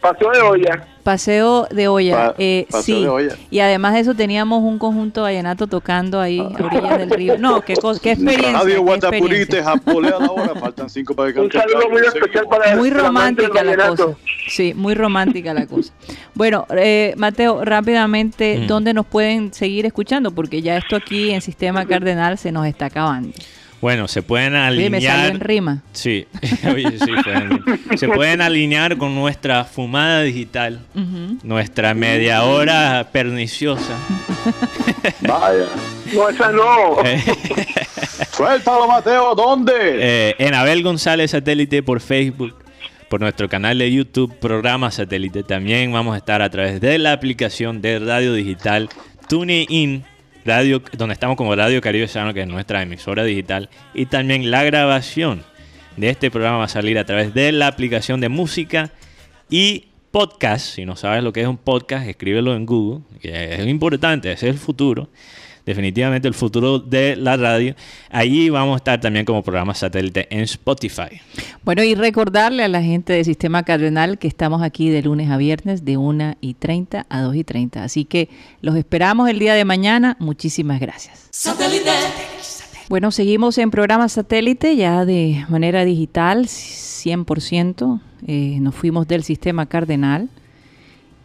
[0.00, 0.88] Pasó de olla.
[1.04, 2.16] Paseo de olla.
[2.30, 3.02] Pa- eh, paseo sí.
[3.02, 3.36] de olla.
[3.50, 7.38] Y además de eso teníamos un conjunto vallenato tocando ahí a orillas del río.
[7.38, 8.52] No, qué, qué experiencia.
[8.58, 8.82] Radio
[9.62, 10.54] japolea la hora.
[10.58, 12.48] Faltan cinco para que Un saludo muy especial Seguimos.
[12.58, 14.06] para Muy romántica la cosa.
[14.48, 15.92] Sí, muy romántica la cosa.
[16.34, 18.66] Bueno, eh, Mateo, rápidamente, Mm.
[18.66, 20.30] ¿dónde nos pueden seguir escuchando?
[20.30, 23.28] Porque ya esto aquí en Sistema Cardenal se nos está acabando.
[23.84, 25.46] Bueno, se pueden me salió en alinear.
[25.46, 25.82] rima.
[25.92, 26.26] Sí,
[26.72, 30.80] Oye, sí, fue en- se pueden alinear con nuestra fumada digital,
[31.42, 33.92] nuestra media hora perniciosa.
[35.20, 35.66] Vaya.
[36.14, 36.96] No, esa no.
[38.32, 39.34] Suéltalo, Mateo.
[39.34, 39.72] ¿Dónde?
[39.76, 42.54] eh, en Abel González Satélite por Facebook,
[43.10, 45.42] por nuestro canal de YouTube, programa Satélite.
[45.42, 48.88] También vamos a estar a través de la aplicación de radio digital
[49.28, 50.04] TuneIn,
[50.44, 53.70] radio, donde estamos como Radio Caribe Sano, que es nuestra emisora digital.
[53.94, 55.42] Y también la grabación
[55.96, 58.90] de este programa va a salir a través de la aplicación de música
[59.48, 60.74] y podcast.
[60.74, 64.48] Si no sabes lo que es un podcast, escríbelo en Google, que es importante, ese
[64.48, 65.08] es el futuro.
[65.66, 67.74] Definitivamente el futuro de la radio.
[68.10, 71.20] Allí vamos a estar también como programa satélite en Spotify.
[71.64, 75.38] Bueno, y recordarle a la gente de Sistema Cardenal que estamos aquí de lunes a
[75.38, 77.82] viernes de 1 y 30 a 2 y 30.
[77.82, 78.28] Así que
[78.60, 80.16] los esperamos el día de mañana.
[80.20, 81.30] Muchísimas gracias.
[82.90, 88.00] Bueno, seguimos en programa satélite ya de manera digital, 100%.
[88.26, 90.28] Eh, nos fuimos del Sistema Cardenal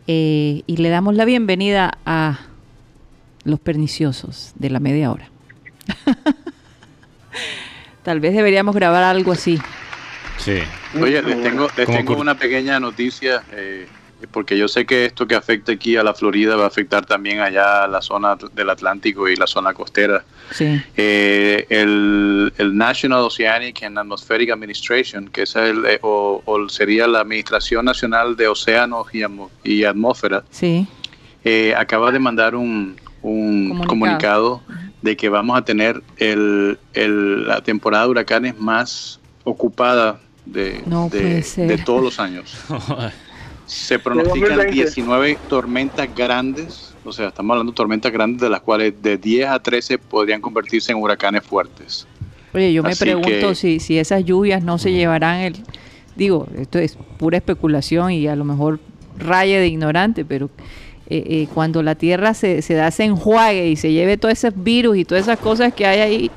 [0.07, 2.48] eh, y le damos la bienvenida a
[3.43, 5.29] los perniciosos de la media hora.
[8.03, 9.59] Tal vez deberíamos grabar algo así.
[10.37, 10.59] Sí.
[10.99, 13.87] Oye, les tengo, les tengo una pequeña noticia, eh,
[14.31, 17.39] porque yo sé que esto que afecta aquí a la Florida va a afectar también
[17.41, 20.23] allá a la zona del Atlántico y la zona costera.
[20.51, 20.81] Sí.
[20.95, 27.05] Eh, el, el National Oceanic and Atmospheric Administration, que es el, eh, o, o sería
[27.05, 30.87] la Administración Nacional de Océanos y, Atmo- y Atmósfera, Sí.
[31.43, 33.88] eh, acaba de mandar un, un Comunicado.
[33.88, 34.61] comunicado.
[35.01, 41.09] de que vamos a tener el, el- la temporada de huracanes más ocupada de, No
[41.09, 42.57] de- todos los años.
[43.65, 44.74] Se pronostican 2020.
[44.74, 49.47] 19 tormentas grandes, o sea, estamos hablando de tormentas grandes de las cuales de 10
[49.47, 52.07] a 13 podrían convertirse en huracanes fuertes.
[52.53, 55.55] Oye, yo me Así pregunto que- si, si esas lluvias no se llevarán el...
[56.15, 58.80] Digo, esto es pura especulación y a lo mejor
[59.20, 60.49] raye de ignorante, pero
[61.10, 64.53] eh, eh, cuando la tierra se, se da ese enjuague y se lleve todos esos
[64.64, 66.32] virus y todas esas cosas que hay ahí,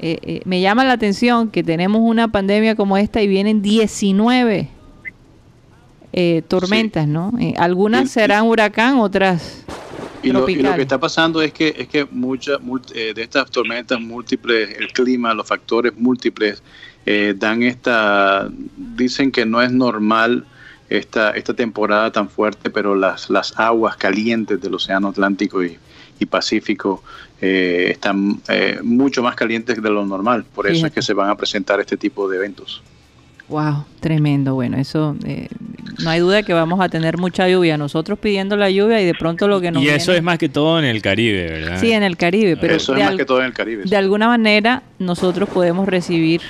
[0.00, 4.68] eh, eh, me llama la atención que tenemos una pandemia como esta y vienen 19
[6.12, 7.32] eh, tormentas, ¿no?
[7.56, 9.64] Algunas Y- serán huracán, otras
[10.22, 12.58] Y lo, y lo que está pasando es que es que muchas
[12.92, 16.62] de estas tormentas múltiples, el clima, los factores múltiples
[17.10, 20.44] eh, dan esta, dicen que no es normal
[20.88, 25.76] esta esta temporada tan fuerte, pero las las aguas calientes del océano Atlántico y,
[26.18, 27.02] y Pacífico
[27.40, 30.44] eh, están eh, mucho más calientes de lo normal.
[30.54, 30.88] Por eso Fíjate.
[30.88, 32.82] es que se van a presentar este tipo de eventos.
[33.48, 34.54] Wow, tremendo.
[34.54, 35.48] Bueno, eso eh,
[36.04, 37.78] no hay duda que vamos a tener mucha lluvia.
[37.78, 40.38] Nosotros pidiendo la lluvia y de pronto lo que nos Y eso viene- es más
[40.38, 41.80] que todo en el Caribe, ¿verdad?
[41.80, 43.84] Sí, en el Caribe, pero eso es más al- que todo en el Caribe.
[43.86, 46.42] de alguna manera nosotros podemos recibir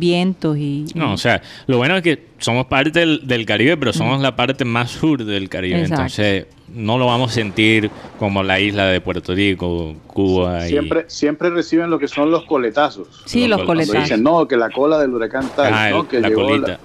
[0.00, 0.86] vientos y...
[0.96, 4.34] No, o sea, lo bueno es que somos parte del, del Caribe, pero somos la
[4.34, 5.76] parte más sur del Caribe.
[5.82, 5.94] Exacto.
[6.02, 10.66] Entonces, no lo vamos a sentir como la isla de Puerto Rico, Cuba.
[10.66, 13.06] y- Siempre, siempre reciben lo que son los coletazos.
[13.26, 14.02] Sí, los Cuando coletazos.
[14.04, 16.68] dicen, no, que la cola del huracán tal, Ah, que la llegó colita.
[16.68, 16.80] la-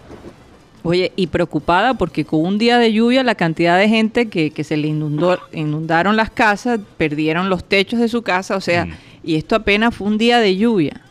[0.84, 4.64] Oye, y preocupada porque con un día de lluvia la cantidad de gente que, que
[4.64, 8.92] se le inundó, inundaron las casas, perdieron los techos de su casa, o sea, Mm.
[9.24, 11.02] y esto apenas fue un día de lluvia.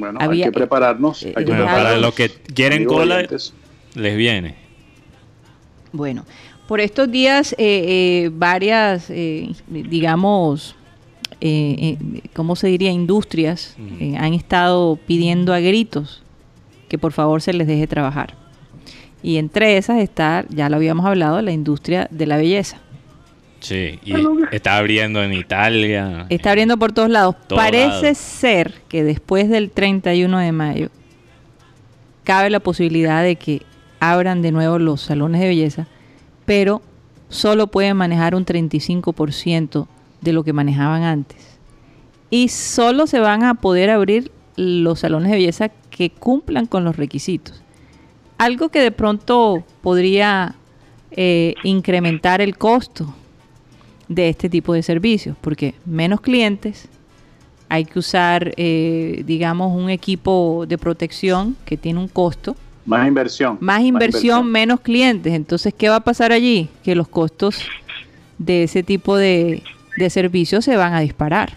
[0.00, 1.22] Bueno, Había- hay que prepararnos.
[1.22, 3.52] eh, hay que eh, Bueno, algo- para los que quieren amigos cola, oyentes.
[3.94, 4.54] les viene.
[5.92, 6.24] Bueno,
[6.66, 7.56] por estos días eh,
[8.26, 10.76] eh, varias, eh, digamos,
[11.40, 12.90] eh, eh, ¿cómo se diría?
[12.90, 16.22] Industrias eh, han estado pidiendo a gritos
[16.88, 18.34] que por favor se les deje trabajar.
[19.22, 22.78] Y entre esas está, ya lo habíamos hablado, la industria de la belleza.
[23.60, 24.14] Sí, y
[24.52, 26.26] está abriendo en Italia.
[26.30, 27.36] Está abriendo por todos lados.
[27.48, 30.88] Parece ser que después del 31 de mayo
[32.24, 33.62] cabe la posibilidad de que
[34.00, 35.86] abran de nuevo los salones de belleza,
[36.46, 36.80] pero
[37.28, 39.86] solo pueden manejar un 35%
[40.22, 41.58] de lo que manejaban antes.
[42.30, 46.96] Y solo se van a poder abrir los salones de belleza que cumplan con los
[46.96, 47.62] requisitos.
[48.38, 50.54] Algo que de pronto podría
[51.10, 53.14] eh, incrementar el costo
[54.10, 56.88] de este tipo de servicios, porque menos clientes,
[57.68, 63.56] hay que usar, eh, digamos, un equipo de protección que tiene un costo, Más inversión.
[63.60, 65.32] más inversión, menos clientes.
[65.32, 66.68] Entonces, ¿qué va a pasar allí?
[66.82, 67.62] Que los costos
[68.38, 69.62] de ese tipo de,
[69.96, 71.52] de servicios se van a disparar.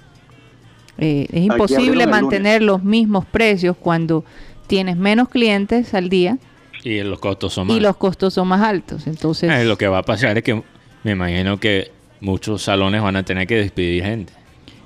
[0.99, 4.23] Eh, es imposible mantener los mismos precios cuando
[4.67, 6.37] tienes menos clientes al día
[6.83, 7.75] Y los costos son más.
[7.75, 9.07] y los costos son más altos.
[9.07, 10.61] Entonces, Eh, lo que va a pasar es que
[11.03, 11.91] me imagino que
[12.23, 14.33] muchos salones van a tener que despedir gente.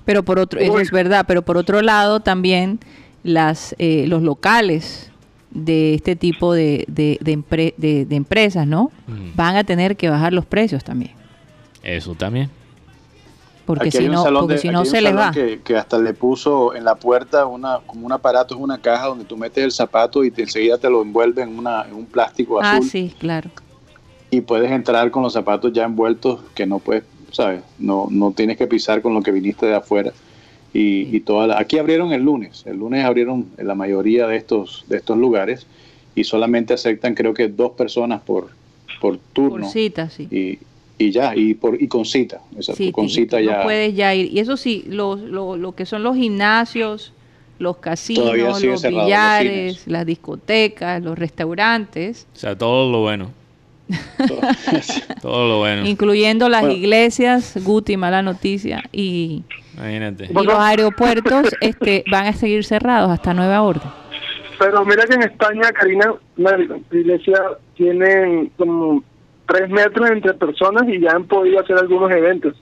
[0.06, 2.80] Pero por otro, eso es verdad, pero por otro lado también
[3.24, 5.12] las, eh, los locales
[5.52, 8.92] de este tipo de, de, de empre- de- de empresas, ¿no?
[9.08, 9.36] Mm.
[9.36, 11.12] Van a tener que bajar los precios también,
[11.84, 12.50] Eso también.
[13.66, 15.32] porque Aquí si no, porque si se les salón va.
[15.32, 19.08] Que, que hasta le puso en la puerta una como un aparato, es una caja
[19.08, 22.06] donde tú metes el zapato y te, enseguida te lo envuelve en, una, en un
[22.06, 23.50] plástico Ah, azul sí, claro.
[24.32, 27.62] y puedes entrar con los zapatos ya envueltos que no puedes, ¿sabes?
[27.80, 30.12] No, no tienes que pisar con lo que viniste de afuera.
[30.74, 34.84] Y, y toda la- aquí abrieron el lunes, el lunes abrieron la mayoría de estos,
[34.88, 35.66] de estos lugares
[36.14, 38.50] y solamente aceptan creo que dos personas por,
[39.02, 39.66] por turno.
[39.66, 40.28] Por cita, sí.
[40.30, 40.60] y,
[41.04, 43.58] y ya, y, por, y con cita, exacto, Sí, con y cita tú ya.
[43.58, 44.32] No puedes ya ir.
[44.32, 47.14] Y eso sí, lo, lo, lo que son los gimnasios,
[47.60, 53.32] los casinos, los billares, las discotecas, los restaurantes, O sea, todo lo bueno.
[55.22, 55.86] Todo lo bueno.
[55.86, 56.76] incluyendo las Bueno.
[56.76, 59.44] iglesias, Guti, mala noticia, y,
[59.76, 60.26] Imagínate.
[60.30, 63.90] y los aeropuertos este, van a seguir cerrados hasta nueva orden.
[64.60, 66.58] Pero mira que en España, Karina, la
[66.92, 67.40] iglesia
[67.76, 69.04] tienen como
[69.48, 72.56] tres metros entre personas y ya han podido hacer algunos eventos.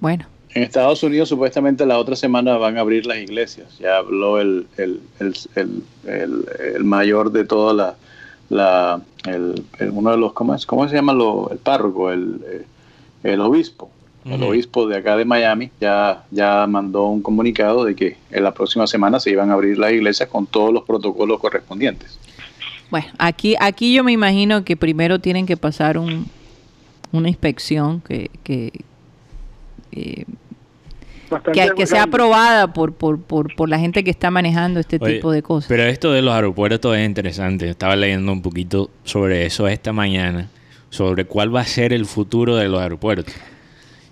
[0.00, 3.78] Bueno, En Estados Unidos supuestamente la otra semana van a abrir las iglesias.
[3.78, 6.44] Ya habló el, el, el, el, el-
[6.76, 7.94] el mayor de toda la,
[8.48, 10.66] la el, el- uno de los, ¿cómo, es?
[10.66, 11.12] ¿cómo se llama?
[11.12, 12.64] Lo, el párroco, el, eh,
[13.24, 13.90] el obispo.
[14.28, 18.52] El obispo de acá de Miami ya, ya mandó un comunicado de que en la
[18.52, 22.18] próxima semana se iban a abrir las iglesias con todos los protocolos correspondientes.
[22.90, 26.26] bueno, aquí, aquí yo me imagino que primero tienen que pasar un,
[27.12, 28.72] una inspección que, que,
[29.92, 30.24] eh,
[31.52, 35.14] que, que sea aprobada por, por, por, por la gente que está manejando este Oye,
[35.16, 35.68] tipo de cosas.
[35.68, 37.68] Pero esto de los aeropuertos es interesante.
[37.68, 40.48] Estaba leyendo un poquito sobre eso esta mañana,
[40.90, 43.34] sobre cuál va a ser el futuro de los aeropuertos.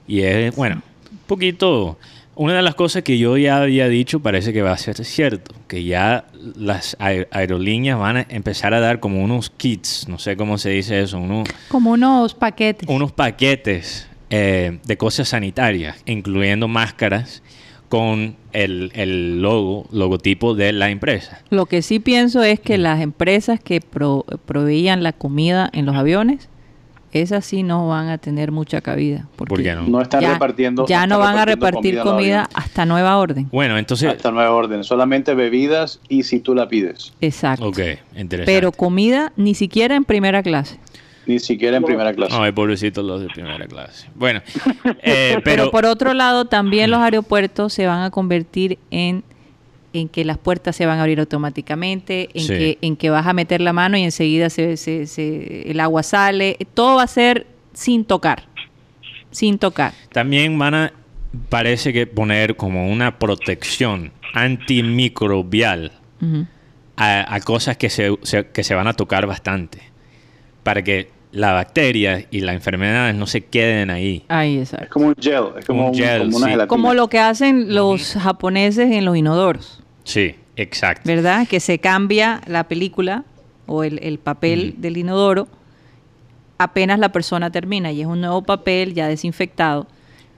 [0.07, 1.99] Y es, bueno, un poquito
[2.37, 5.55] Una de las cosas que yo ya había dicho parece que va a ser cierto,
[5.69, 6.25] que ya
[6.57, 10.71] las aer- aerolíneas van a empezar a dar como unos kits, no sé cómo se
[10.71, 12.89] dice eso, unos, Como unos paquetes.
[12.89, 17.43] unos paquetes eh, de cosas sanitarias, incluyendo máscaras
[17.89, 21.41] con el, el logo, logotipo de la empresa.
[21.51, 25.95] Lo que sí pienso es que las empresas que pro- proveían la comida en los
[25.95, 26.49] aviones,
[27.13, 29.29] esas sí no van a tener mucha cabida.
[29.37, 29.83] Porque ¿Por qué no?
[29.87, 30.85] No están ya, repartiendo.
[30.89, 32.49] ya no van a repartir comida aviones.
[32.57, 33.49] hasta nueva orden.
[33.53, 34.11] Bueno, entonces...
[34.11, 34.83] Hasta nueva orden.
[34.83, 37.13] Solamente bebidas y si tú la pides.
[37.21, 37.67] Exacto.
[37.69, 37.79] Ok,
[38.17, 38.45] interesante.
[38.47, 40.81] Pero comida ni siquiera en primera clase.
[41.27, 42.35] Ni siquiera en primera clase.
[42.39, 44.09] Ay, pobrecitos los de primera clase.
[44.15, 44.41] Bueno,
[45.03, 45.71] eh, Pero, pero...
[45.71, 49.25] por otro lado, también los aeropuertos se van a convertir en
[49.97, 52.49] en que las puertas se van a abrir automáticamente, en, Sí.
[52.49, 56.03] que, en que vas a meter la mano y enseguida se, se- se- el agua
[56.03, 56.57] sale.
[56.75, 58.43] Todo va a ser sin tocar.
[59.31, 59.93] Sin tocar.
[60.13, 60.93] También van a,
[61.49, 65.93] parece que poner como una protección antimicrobial
[66.97, 69.79] a cosas que se, se- que se van a tocar bastante.
[70.65, 74.25] Para que la bacteria y las enfermedades no se queden ahí.
[74.29, 74.89] Ahí, Es exacto.
[74.93, 75.45] como un gel.
[75.59, 76.67] Es como, Un un- gel, como una sí.
[76.69, 81.03] Como lo que hacen los japoneses en los inodoros, Sí, exacto.
[81.07, 81.47] ¿verdad?
[81.49, 83.25] Que se cambia la película
[83.67, 85.49] o el, el papel del inodoro
[86.59, 89.87] apenas la persona termina y es un nuevo papel ya desinfectado.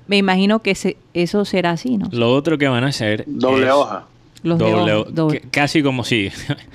[0.07, 2.09] Me imagino que se- eso será así, ¿no?
[2.13, 4.07] Lo otro que van a hacer Doble es hoja.
[4.43, 6.31] Los doble casi como si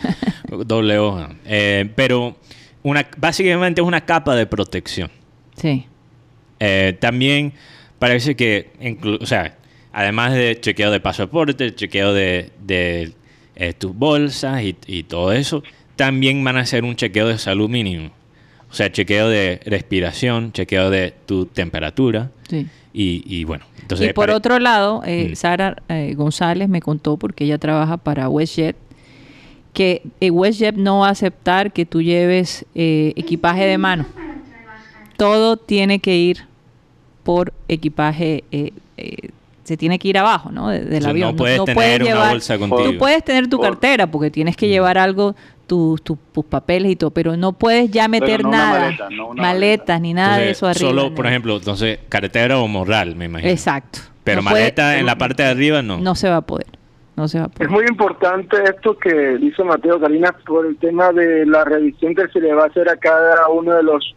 [0.66, 1.30] doble hoja.
[1.46, 2.36] Eh, pero
[2.84, 5.10] una, básicamente es una capa de protección.
[5.56, 5.86] Sí.
[6.60, 7.54] Eh, también
[8.00, 8.72] parece que,
[9.20, 9.56] o sea,
[9.92, 13.14] además de chequeo de pasaporte, chequeo de, de,
[13.56, 15.64] eh, tus bolsas y, y todo eso,
[15.96, 18.12] también van a hacer un chequeo de salud mínimo.
[18.70, 22.68] O sea, chequeo de respiración, chequeo de tu temperatura Sí.
[22.94, 23.66] y, y bueno.
[23.82, 25.36] Entonces, y por otro lado, eh, Mm.
[25.36, 28.78] Sara eh, González me contó, porque ella trabaja para WestJet,
[29.74, 34.06] que eh, WestJet no va a aceptar que tú lleves eh, equipaje de mano.
[35.18, 36.46] Todo tiene que ir
[37.24, 39.30] por equipaje, eh, eh,
[39.64, 40.70] se tiene que ir abajo, ¿no?
[40.70, 41.30] De- del o sea, avión.
[41.32, 42.92] no puedes tener una bolsa contigo.
[42.92, 45.36] Tú puedes tener tu cartera porque tienes que llevar algo,
[45.68, 49.38] tus tus- tus papeles y todo, pero no puedes ya meter no nada, maleta, maletas
[49.38, 50.00] maleta.
[50.00, 50.90] ni nada de eso arriba.
[50.90, 51.30] Solo, por no.
[51.30, 53.50] ejemplo, entonces, carretera o morral, me imagino.
[53.52, 54.00] Exacto.
[54.24, 56.00] Pero No puede- maleta en la parte de arriba no.
[56.00, 56.68] no se va a poder.
[57.16, 61.12] No se va a Es muy importante esto que dice Mateo Karina por el tema
[61.12, 64.16] de la revisión que se le va a hacer a cada uno de los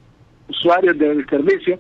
[0.49, 1.79] usuarios del servicio,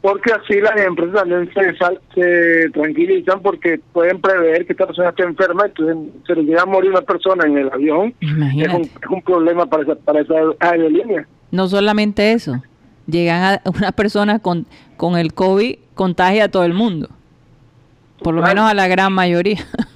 [0.00, 5.10] porque así las empresas también se, sal- se tranquilizan porque pueden prever que esta persona
[5.10, 5.96] esté enferma, entonces
[6.26, 9.66] se le llega a morir una persona en el avión, es un, es un problema
[9.66, 11.26] para esa, para esa aerolínea.
[11.50, 12.62] No solamente eso.
[13.06, 17.08] Llegan a una persona con, con el COVID, contagia a todo el mundo.
[18.22, 18.54] Por lo Claro.
[18.54, 19.58] menos a la gran mayoría.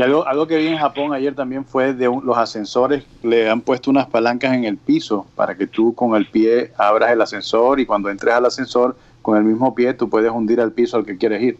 [0.00, 3.48] Y algo, algo que vi en Japón ayer también fue de un- los ascensores, le
[3.50, 7.20] han puesto unas palancas en el piso para que tú con el pie abras el
[7.20, 10.96] ascensor y cuando entres al ascensor con el mismo pie tú puedes hundir al piso
[10.96, 11.58] al que quieres ir.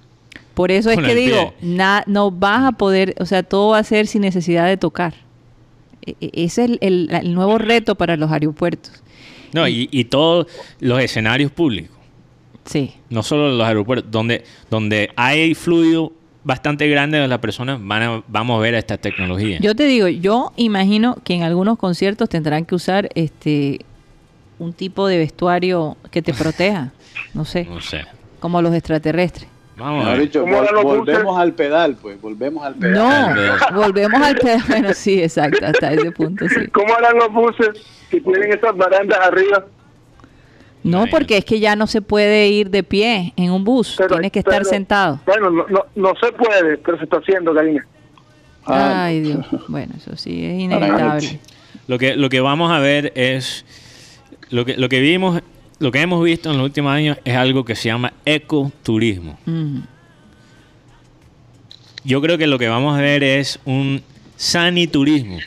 [0.54, 3.84] Por eso es que digo, na- no vas a poder, o sea, todo va a
[3.84, 5.14] ser sin necesidad de tocar.
[6.04, 9.02] E- e- Ese es el, el- el nuevo reto para los aeropuertos.
[9.52, 10.46] No, y, y todos
[10.80, 11.96] los escenarios públicos,
[12.64, 12.92] Sí.
[13.10, 16.12] no solo los aeropuertos, donde, donde hay fluido
[16.44, 19.58] bastante grande de las personas, van a, vamos a ver esta tecnología.
[19.60, 23.84] Yo te digo, yo imagino que en algunos conciertos tendrán que usar este
[24.58, 26.92] un tipo de vestuario que te proteja,
[27.34, 28.04] no sé, no sé.
[28.40, 29.48] como los extraterrestres.
[29.76, 30.20] Vamos a ver.
[30.20, 33.54] dicho, ¿Cómo vol- volvemos al pedal, pues, volvemos al pedal.
[33.72, 34.62] No, volvemos al tema.
[34.68, 36.66] Bueno, sí, exacto, hasta ese punto, sí.
[36.72, 37.68] ¿Cómo harán los buses
[38.10, 39.64] que tienen esas barandas arriba?
[40.82, 44.14] No, porque es que ya no se puede ir de pie en un bus, Pero-
[44.16, 45.20] tienes que estar pero- sentado.
[45.26, 47.86] Bueno, no, no, no se puede, pero se está haciendo, Karina.
[48.64, 49.46] Ah, Ay, Dios.
[49.68, 51.40] Bueno, eso sí es inevitable.
[51.86, 53.64] Lo que, lo que vamos a ver es,
[54.50, 55.42] lo que, lo que vimos,
[55.80, 59.38] lo que hemos visto en los últimos años es algo que se llama ecoturismo.
[59.46, 59.80] Mm.
[62.04, 64.02] Yo creo que lo que vamos a ver es un
[64.36, 65.38] saniturismo.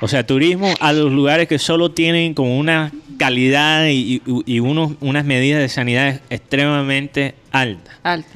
[0.00, 4.60] O sea, turismo a los lugares que solo tienen como una calidad y, y- y
[4.60, 7.94] unos, unas medidas de sanidad extremadamente altas.
[8.02, 8.28] Alto.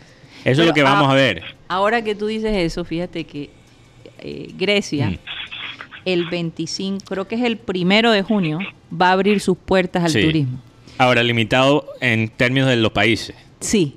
[0.45, 1.43] Eso es lo que vamos a ver.
[1.69, 3.51] Ahora que tú dices eso, fíjate que
[4.21, 5.19] eh, Grecia, Mm.
[6.05, 8.59] el 25, creo que es el primero de junio,
[8.91, 10.23] va a abrir sus puertas al Sí.
[10.23, 10.59] turismo.
[10.97, 13.37] Ahora, limitado en términos de los países.
[13.61, 13.97] Sí,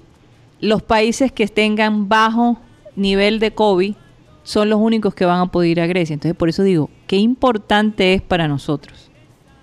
[0.59, 2.59] los países que tengan bajo
[2.95, 3.95] nivel de COVID
[4.43, 6.13] son los únicos que van a poder ir a Grecia.
[6.13, 9.09] Entonces, por eso digo, qué importante es para nosotros,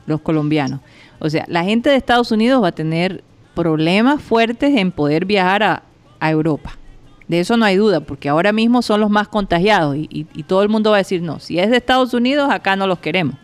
[0.06, 0.80] los colombianos.
[1.18, 3.24] O sea, la gente de Estados Unidos va a tener
[3.54, 5.82] problemas fuertes en poder viajar a,
[6.20, 6.76] Europa.
[7.28, 10.68] De eso no hay duda, porque ahora mismo son los más contagiados y todo el
[10.68, 13.36] mundo va a decir, no, si es de Estados Unidos, acá no los queremos.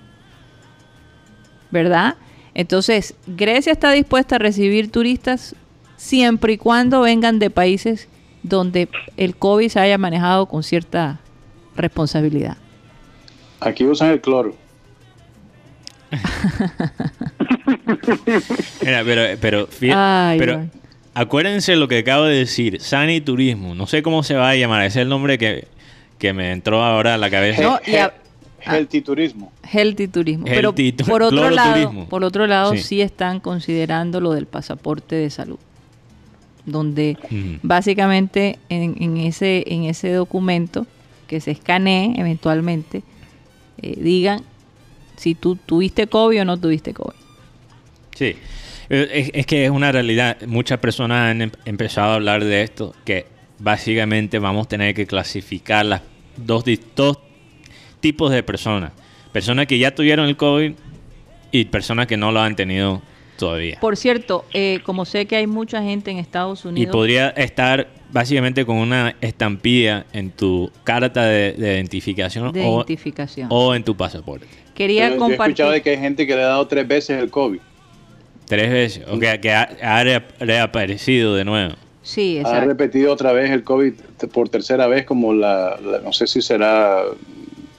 [1.71, 2.17] ¿Verdad?
[2.55, 5.55] Entonces, Grecia está dispuesta a recibir turistas
[5.97, 8.09] siempre y cuando vengan de países
[8.43, 11.21] donde el COVID se haya manejado con cierta
[11.77, 12.57] responsabilidad.
[13.61, 14.55] Aquí usan el cloro.
[18.83, 20.67] Mira, pero, pero, Ay, pero
[21.15, 24.83] acuérdense lo que acabo de decir, Sani Turismo, no sé cómo se va a llamar,
[24.85, 25.67] ese es el nombre que,
[26.19, 27.63] que me entró ahora a la cabeza.
[27.63, 28.13] No, y a-
[28.67, 29.53] Healthy turismo.
[29.63, 30.47] Healthy turismo.
[30.47, 30.75] Pero
[31.07, 32.79] por otro lado, por otro lado Sí.
[32.79, 33.01] sí.
[33.03, 35.59] están considerando lo del pasaporte de salud,
[36.65, 37.19] donde
[37.63, 40.87] básicamente en, en ese en ese documento
[41.27, 43.03] que se escanee eventualmente
[43.83, 44.43] eh, digan
[45.17, 47.17] si tú tuviste COVID o no tuviste COVID.
[48.15, 48.37] Sí,
[48.91, 50.37] Eh, es, es que es una realidad.
[50.47, 53.27] Muchas personas han em- empezado a hablar de esto, que
[53.59, 56.03] básicamente vamos a tener que clasificar las
[56.37, 56.65] dos,
[58.01, 58.93] tipos de personas.
[59.33, 60.73] Personas que ya tuvieron el COVID
[61.51, 63.01] y personas que no lo han tenido
[63.39, 63.79] todavía.
[63.81, 67.89] Por cierto, eh, como sé que hay mucha gente en Estados Y Unidos, podría estar
[68.15, 73.49] básicamente con una estampilla en tu carta de, de identificación, de o, identificación.
[73.51, 74.47] o en tu pasaporte.
[74.75, 75.67] Quería Pero yo he escuchado compartir.
[75.75, 77.59] de que hay gente que le ha dado tres veces el COVID.
[78.47, 79.05] Tres veces.
[79.11, 81.75] O que, que ha, ha re- reaparecido de nuevo.
[82.03, 82.67] Sí, Ha exacto.
[82.69, 83.95] repetido otra vez el COVID
[84.33, 87.03] por tercera vez, como la, la- no sé si será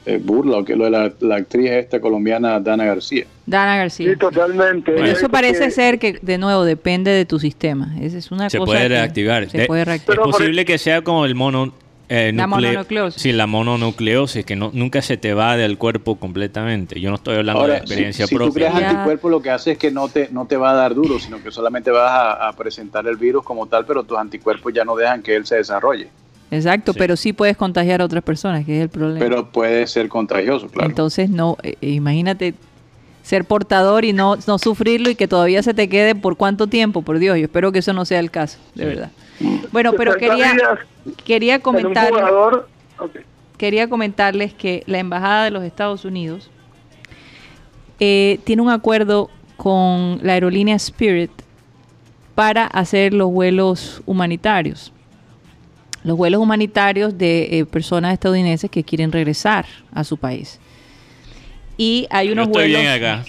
[0.05, 3.25] eh, burla o que lo de la, la actriz esta colombiana Dana García.
[3.45, 4.11] Dana García.
[4.11, 4.91] Sí, totalmente.
[4.91, 5.07] Bueno.
[5.07, 7.93] Eso parece que- ser que, de nuevo, depende de tu sistema.
[7.99, 9.49] Esa es una Se cosa puede que reactivar.
[9.49, 10.19] Se De- puede reactivar.
[10.19, 11.73] Es posible que sea como el mono.
[12.07, 13.19] eh, La nucle- mononucleosis.
[13.19, 16.99] Sí, la mononucleosis, que no, nunca se te va del cuerpo completamente.
[17.01, 18.69] Yo no estoy hablando de Ahora, experiencia si, si tú propia.
[18.71, 21.17] creas anticuerpos, lo que hace es que no te, no te va a dar duro,
[21.19, 24.85] sino que solamente vas a, a presentar el virus como tal, pero tus anticuerpos ya
[24.85, 26.09] no dejan que él se desarrolle.
[26.51, 26.99] Exacto, Sí.
[26.99, 29.19] pero sí puedes contagiar a otras personas, que es el problema.
[29.19, 30.89] Pero puede ser contagioso, claro.
[30.89, 32.53] Entonces, no, eh, imagínate
[33.23, 37.01] ser portador y no, no sufrirlo y que todavía se te quede por cuánto tiempo,
[37.01, 38.89] por Dios, yo espero que eso no sea el caso, de Sí.
[38.89, 39.11] verdad.
[39.71, 40.55] Bueno, pero 60 quería,
[41.25, 42.11] quería comentar,
[43.57, 46.49] quería comentarles que la Embajada de los Estados Unidos
[47.99, 51.31] eh, tiene un acuerdo con la aerolínea Spirit
[52.35, 54.91] para hacer los vuelos humanitarios.
[56.05, 60.59] Los vuelos humanitarios de eh, personas estadounidenses que quieren regresar a su país.
[61.77, 62.81] Y hay Yo unos estoy vuelos.
[62.81, 63.25] bien acá.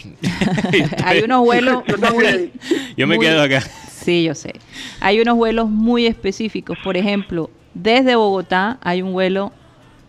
[1.04, 1.82] hay unos vuelos
[2.14, 2.52] muy,
[2.96, 3.60] Yo me muy- quedo acá.
[3.90, 4.52] Sí, yo sé.
[5.00, 6.78] Hay unos vuelos muy específicos.
[6.84, 9.52] Por ejemplo, desde Bogotá hay un vuelo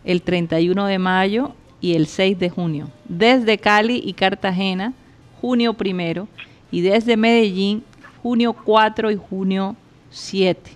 [0.06, 2.92] el 31 de mayo y el 6 de junio.
[3.08, 4.94] Desde Cali y Cartagena,
[5.42, 6.28] junio primero.
[6.70, 7.84] Y desde Medellín,
[8.22, 9.76] junio 4 y junio
[10.12, 10.70] 7.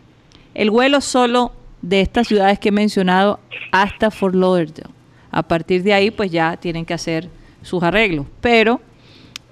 [0.55, 1.51] El vuelo solo
[1.81, 3.39] de estas ciudades que he mencionado
[3.71, 4.89] hasta Fort Lauderdale.
[5.31, 7.29] A partir de ahí, pues ya tienen que hacer
[7.61, 8.25] sus arreglos.
[8.41, 8.81] Pero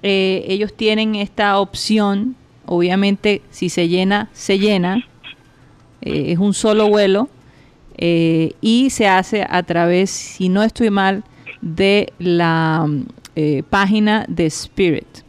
[0.04, 5.06] eh, ellos tienen esta opción, obviamente si se llena, se llena,
[6.02, 7.28] Eh, es un solo vuelo
[7.98, 11.24] eh, y se hace a través, si no estoy mal,
[11.62, 12.88] de la
[13.70, 15.26] página de Spirit.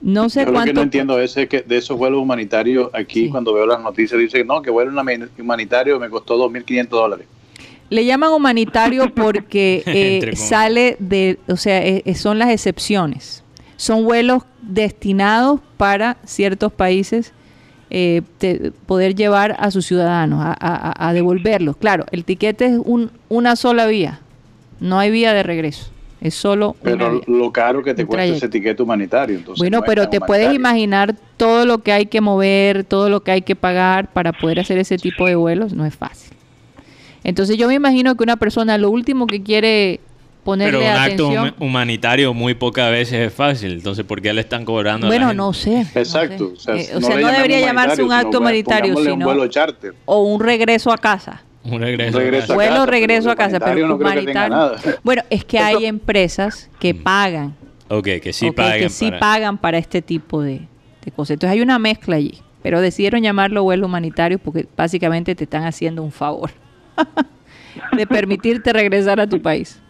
[0.00, 3.28] No sé Yo lo que no entiendo es que de esos vuelos humanitarios, aquí Sí.
[3.30, 4.92] cuando veo las noticias dice no, que vuelo
[5.38, 7.26] humanitario me costó 2.500 dólares.
[7.90, 13.42] Le llaman humanitario porque eh, sale de, o sea, eh, eh, son las excepciones.
[13.76, 17.32] Son vuelos destinados para ciertos países
[17.90, 21.76] eh, te- poder llevar a sus ciudadanos, a, a- a devolverlos.
[21.76, 24.20] Claro, el tiquete es un, una sola vía,
[24.78, 25.90] no hay vía de regreso,
[26.20, 28.50] es solo Pero lo caro que te cuesta ese trayecto.
[28.50, 29.36] tiquete humanitario.
[29.38, 33.20] Entonces Bueno, no pero te puedes imaginar todo lo que hay que mover, todo lo
[33.20, 36.36] que hay que pagar para poder hacer ese tipo de vuelos, no es fácil.
[37.24, 40.00] Entonces yo me imagino que una persona lo último que quiere
[40.44, 43.72] ponerle Pero un acto atención, hum- humanitario muy pocas veces es fácil.
[43.72, 45.36] Entonces, ¿por qué le están cobrando a la bueno, gente?
[45.36, 45.84] no sé.
[45.94, 46.46] no Exacto.
[46.48, 46.52] sé.
[46.54, 49.94] O sea, Eh, no, sea, no debería llamarse un acto humanitario, sino un vuelo charter.
[50.06, 51.42] o un regreso a casa.
[51.70, 52.18] Un regreso.
[52.18, 54.46] Un regreso a Vuelo, casa, regreso pero a casa, pero humanitario no creo que tenga
[54.46, 54.56] humanitario.
[54.90, 54.98] nada.
[55.04, 57.02] Bueno, es que hay empresas que Mm.
[57.02, 57.54] pagan
[57.88, 60.60] Ok, que sí ok, paguen que sí para- pagan para este tipo de,
[61.04, 61.32] de cosas.
[61.34, 66.02] Entonces hay una mezcla allí, pero decidieron llamarlo vuelo humanitario porque básicamente te están haciendo
[66.02, 66.50] un favor
[67.96, 69.80] de permitirte regresar a tu país.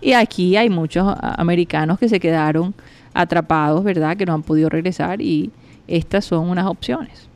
[0.00, 2.74] Y aquí hay muchos americanos que se quedaron
[3.14, 4.16] atrapados, ¿verdad?
[4.16, 5.50] Que no han podido regresar y
[5.88, 7.28] estas son unas opciones.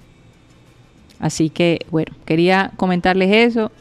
[1.21, 3.73] Así que, bueno, quería comentarles eso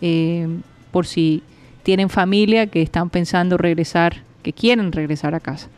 [0.00, 0.46] eh,
[0.90, 1.42] por si
[1.82, 5.68] tienen familia que están pensando regresar, que quieren regresar a casa.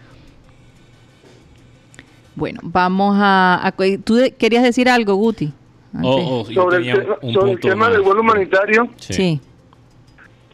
[2.35, 3.61] Bueno, vamos a...
[3.67, 3.73] a-
[4.03, 5.53] ¿Tú de- querías decir algo, Guti?
[6.03, 7.93] O, o yo Sobre el, tema- un sobre el punto tema más.
[7.93, 9.13] del vuelo humanitario, Sí.
[9.15, 9.41] Sí.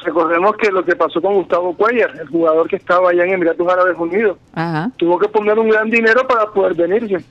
[0.05, 3.66] recordemos que lo que pasó con Gustavo Cuellar, el jugador que estaba allá en Emiratos
[3.66, 4.91] Árabes Unidos, Ajá.
[4.99, 7.24] tuvo que poner un gran dinero para poder venirse.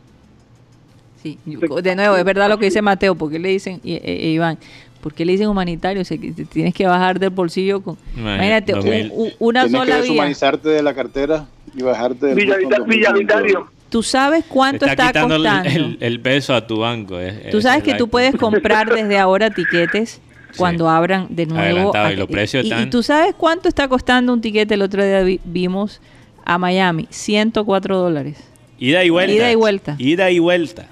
[1.21, 1.37] Sí.
[1.83, 4.57] De nuevo, es verdad lo que dice Mateo, porque le dicen, y- e- e- Iván,
[5.01, 6.01] ¿por qué le dicen humanitario?
[6.01, 7.97] O sea, que te tienes que bajar del bolsillo con...
[8.15, 9.11] Imagínate, un- 2000.
[9.13, 10.01] un- una Tienes sola que vía.
[10.11, 13.67] deshumanizarte de la cartera y bajarte del Villavita- bus con 2.500 Villavitario.
[13.89, 15.69] ¿Tú sabes cuánto está, está, quitando el- costando?
[15.69, 17.19] el, el peso a tu banco.
[17.19, 20.21] es- Tú es sabes que tú puedes comprar desde ahora tiquetes
[20.57, 21.61] cuando abran de nuevo.
[21.63, 24.75] Adelantado, y a- los precios y, y están- tú sabes cuánto está costando un tiquete.
[24.75, 26.01] El otro día vi- vimos
[26.45, 28.37] a Miami, 104 dólares.
[28.81, 29.33] Ida y vuelta.
[29.33, 29.95] Ida y vuelta.
[29.97, 30.85] Ida y vuelta.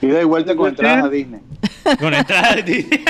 [0.00, 1.40] Ida y vuelta con entradas a Disney.
[1.98, 3.04] Con entrada de Disney.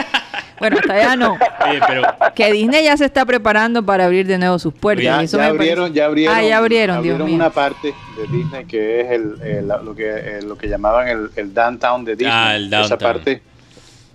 [0.59, 1.35] Bueno, hasta allá no.
[1.69, 2.03] Oye, pero
[2.35, 5.05] Que Disney ya se está preparando para abrir de nuevo sus puertas.
[5.05, 7.35] Ya, y eso ya parece- abrieron, ya abrieron, Ah, ya abrieron, Dios mío.
[7.37, 11.55] una parte de Disney que es el, el- lo que lo que llamaban el, el
[11.55, 12.33] downtown de Disney.
[12.35, 12.99] Ah, el Esa downtown.
[12.99, 13.43] parte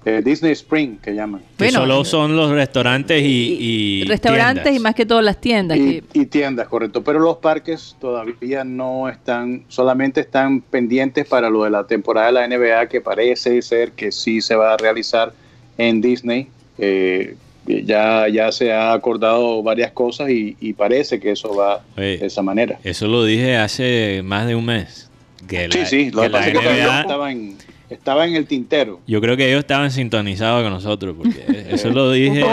[0.06, 1.42] eh, Disney Spring que llaman.
[1.42, 4.80] que Bueno, solo son los restaurantes y, y restaurantes tiendas.
[4.82, 5.78] y más que todas las tiendas.
[5.78, 7.04] Y, que- y tiendas, correcto.
[7.04, 12.34] Pero los parques todavía no están, solamente están pendientes para lo de la temporada de
[12.34, 15.34] la NBA, que parece ser que sí se va a realizar
[15.78, 16.48] en Disney.
[16.78, 17.36] Eh,
[17.66, 22.26] ya, ya se ha acordado varias cosas y, y parece que eso va Oye, de
[22.26, 22.78] esa manera.
[22.84, 25.10] Eso lo dije hace más de un mes.
[25.48, 27.58] Que sí, la, sí, lo que que la pasa es que todavía NBA estaba en,
[27.94, 29.00] estaba en el tintero.
[29.08, 32.44] Yo creo que ellos estaban sintonizados con nosotros, porque eso lo dije.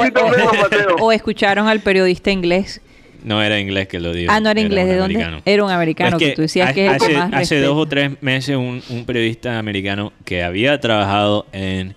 [1.01, 2.81] O escucharon al periodista inglés.
[3.23, 4.33] No era inglés que lo dijo.
[4.33, 4.85] Ah, no era inglés.
[4.85, 5.15] un ¿De dónde?
[5.17, 5.43] americano.
[5.45, 6.17] Era un americano.
[6.19, 8.13] Pues que tú decías ha- que es el que hace, más hace dos o tres
[8.23, 11.95] meses un, un periodista americano que había trabajado en,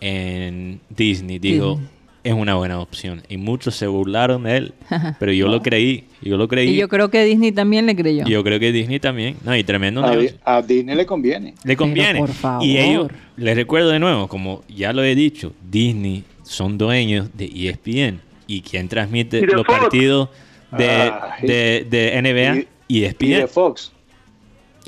[0.00, 1.80] en Disney dijo.
[2.28, 4.72] Es una buena opción y muchos se burlaron de él
[5.18, 8.24] pero yo lo creí yo lo creí Y yo creo que Disney también le creyó.
[8.26, 10.38] yo creo que Disney también no y tremendo A, negocio.
[10.44, 11.54] a Disney le conviene.
[11.64, 12.64] le conviene por favor.
[12.66, 17.44] y ellos les recuerdo de nuevo como ya lo he dicho Disney son dueños de
[17.46, 19.78] ESPN y quien transmite los Fox.
[19.78, 20.28] partidos
[20.76, 21.46] de, Ay.
[21.46, 23.92] de, de NBA Y- y, Y ESPN de Fox.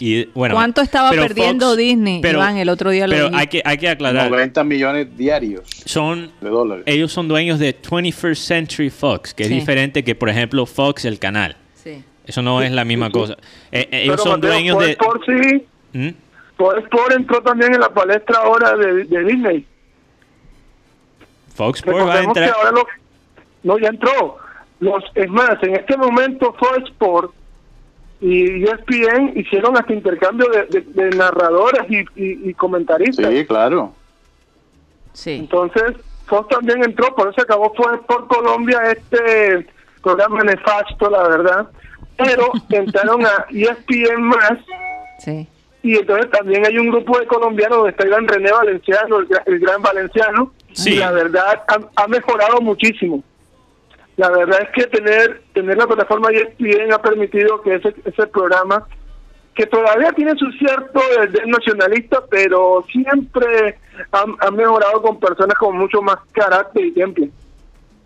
[0.02, 2.56] Y, bueno, ¿Cuánto estaba pero perdiendo Fox- Disney, pero- Iván?
[2.56, 6.48] El otro día lo Pero hay que, hay que aclarar, 90 millones diarios son, de
[6.48, 6.84] dólares.
[6.86, 9.52] ellos son dueños de 21st Century Fox, que Sí.
[9.52, 11.54] es diferente que, por ejemplo, Fox, el canal.
[11.74, 12.02] Sí.
[12.26, 13.34] Eso no es la misma cosa.
[13.72, 14.92] Eh, eh, ellos Pero son Mateo, dueños Fox de...
[14.92, 16.08] Sports sí, ¿Mm?
[16.56, 19.66] Fox Sports entró también en la palestra ahora de, de Disney.
[21.54, 22.56] Fox Sports va a Recordemos que entrar...
[22.56, 22.86] ahora lo,
[23.64, 24.38] no ya entró.
[24.80, 27.34] Los, es más, en este momento Fox Sports
[28.20, 33.26] y ESPN hicieron hasta intercambio de, de- de narradores y, y- y comentaristas.
[33.32, 33.94] Sí, claro.
[35.12, 35.32] Sí.
[35.32, 35.94] Entonces,
[36.26, 39.66] Fox también entró, por eso acabó Fox por Colombia este
[40.02, 41.68] programa nefasto, la verdad.
[42.16, 44.52] Pero entraron a ESPN más
[45.18, 45.46] Sí.
[45.82, 49.28] y entonces también hay un grupo de colombianos donde está el gran René Valenciano, el,
[49.28, 50.92] gra- el gran Valenciano, Sí.
[50.94, 53.22] y la verdad ha, ha mejorado muchísimo.
[54.20, 58.26] La verdad es que tener tener la plataforma E ESPN ha permitido que ese, ese
[58.26, 58.86] programa,
[59.54, 63.78] que todavía tiene su cierto desdén nacionalista, pero siempre
[64.12, 67.30] ha, ha mejorado con personas con mucho más carácter y temple.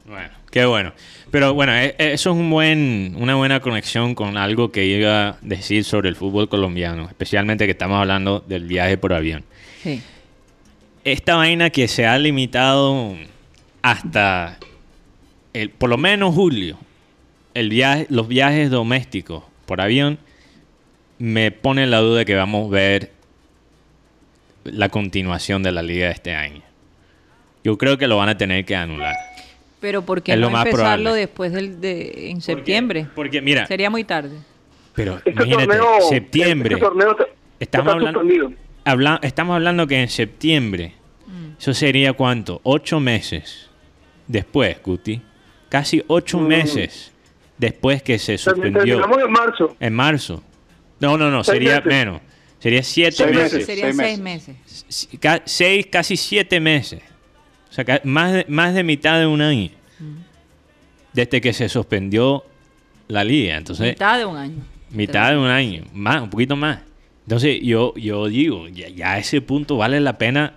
[0.05, 0.93] Bueno, qué bueno.
[1.33, 5.31] Pero bueno, eh, eh, eso es un buen, una buena conexión con algo que iba
[5.31, 9.43] a decir sobre el fútbol colombiano, especialmente que estamos hablando del viaje por avión.
[9.83, 10.01] Sí.
[11.03, 13.17] esta vaina que se ha limitado
[13.83, 14.59] hasta
[15.55, 16.77] el, por lo menos julio,
[17.55, 20.19] el viaje, los viajes domésticos por avión,
[21.19, 23.13] me pone en la duda de que vamos a ver
[24.65, 26.63] la continuación de la liga este año.
[27.63, 29.15] Yo creo que lo van a tener que anular.
[29.81, 31.21] Pero ¿por qué Es lo no más empezarlo probable.
[31.21, 33.07] después del, de, en septiembre?
[33.15, 34.39] Porque mira, Sería muy tarde.
[34.95, 37.27] pero Este imagínate, torneo, septiembre, este torneo está-
[37.61, 38.53] estamos está hablando,
[38.85, 40.95] habla- estamos hablando que en septiembre,
[41.59, 43.69] eso sería cuánto, ocho meses
[44.27, 45.21] después, Guti,
[45.75, 46.47] casi ocho Mm.
[46.47, 47.11] meses
[47.59, 48.81] después que se suspendió.
[49.01, 49.77] Terminamos en marzo.
[49.81, 50.43] En marzo.
[51.01, 51.87] No, no, no, Seis sería meses.
[51.87, 52.21] menos.
[52.61, 53.53] Sería siete Seis meses.
[53.53, 53.67] meses.
[53.67, 55.19] Serían seis seis meses.
[55.21, 57.03] Ca- Seis, casi siete meses.
[57.69, 59.71] O sea, más de, más de mitad de un año.
[61.13, 62.45] Desde que se suspendió
[63.09, 63.57] la liga.
[63.57, 64.63] Entonces, Mitad de un año.
[64.91, 65.83] mitad de un año.
[65.93, 66.79] Más, un poquito más.
[67.27, 70.55] Entonces, yo, yo digo, ya, ya a ese punto vale la pena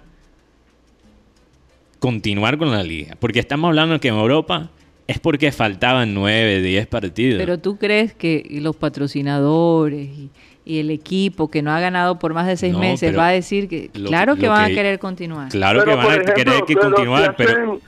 [1.98, 3.15] continuar con la liga.
[3.19, 4.69] Porque estamos hablando que en Europa
[5.08, 7.40] es porque faltaban nueve, diez partidos.
[7.40, 10.30] Pero tú crees que los patrocinadores y,
[10.66, 13.30] y el equipo que no ha ganado por más de seis No, meses pero va
[13.30, 15.50] a decir que lo- claro que van que- a querer continuar.
[15.50, 17.52] claro que Pero, van por a ejemplo, querer que pero continuar, si pero...
[17.52, 17.80] hacen-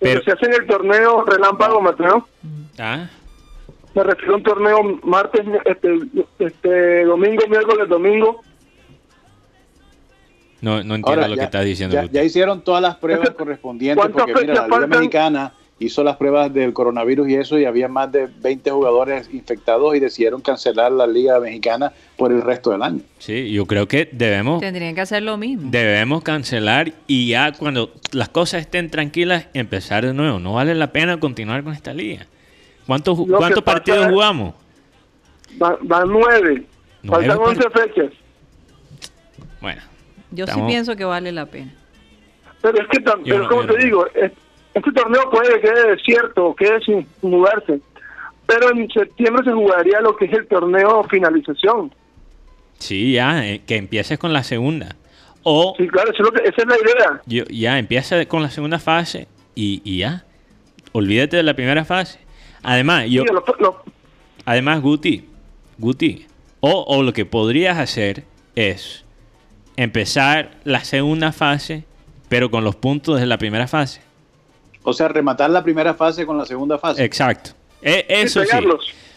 [0.00, 2.28] pero- si hacen el torneo relámpago, Mateo,
[2.78, 3.06] ¿Ah?
[3.94, 5.98] me refiero a un torneo martes, este,
[6.40, 8.42] este domingo, miércoles, domingo.
[10.60, 12.02] No, no entiendo Ahora, lo ya, que estás diciendo.
[12.10, 14.90] ya, hicieron todas las pruebas correspondientes ¿Cuántas porque mira, la Liga faltan?
[14.90, 19.94] Mexicana hizo las pruebas del coronavirus y eso y había más de 20 jugadores infectados
[19.94, 23.00] y decidieron cancelar la Liga Mexicana por el resto del año.
[23.18, 25.70] Sí, yo creo que debemos, Tendrían que hacer lo mismo.
[25.70, 30.38] debemos cancelar y ya cuando las cosas estén tranquilas, empezar de nuevo.
[30.38, 32.26] No vale la pena continuar con esta liga.
[32.86, 34.54] ¿Cuántos, cuántos partidos es- jugamos?
[35.62, 36.64] Va- Van nueve.
[37.02, 38.12] Nueve Faltan 11 fechas.
[39.60, 39.82] Bueno,
[40.30, 41.72] Yo sí pienso que vale la pena.
[42.62, 43.72] Pero es que, pero no- como no.
[43.74, 44.32] te digo, es-
[44.76, 47.80] este torneo puede que quede desierto, quede sin jugarse.
[48.46, 51.92] Pero en septiembre se jugaría lo que es el torneo finalización.
[52.78, 54.94] sí, ya, eh, que empieces con la segunda.
[55.42, 57.22] O Sí, claro, eso es lo que, esa es la idea.
[57.26, 60.24] yo, ya empieza con la segunda fase y, y ya.
[60.92, 62.18] Olvídate de la primera fase.
[62.62, 63.82] Además, yo, Sí, lo- lo-
[64.44, 65.28] Además, Guti,
[65.78, 66.26] Guti,
[66.60, 68.24] o, o lo que podrías hacer
[68.54, 69.04] es
[69.76, 71.84] empezar la segunda fase,
[72.28, 74.00] pero con los puntos de la primera fase.
[74.88, 77.04] O sea, rematar la primera fase con la segunda fase.
[77.04, 77.50] Exacto.
[77.82, 78.56] E- eso sí.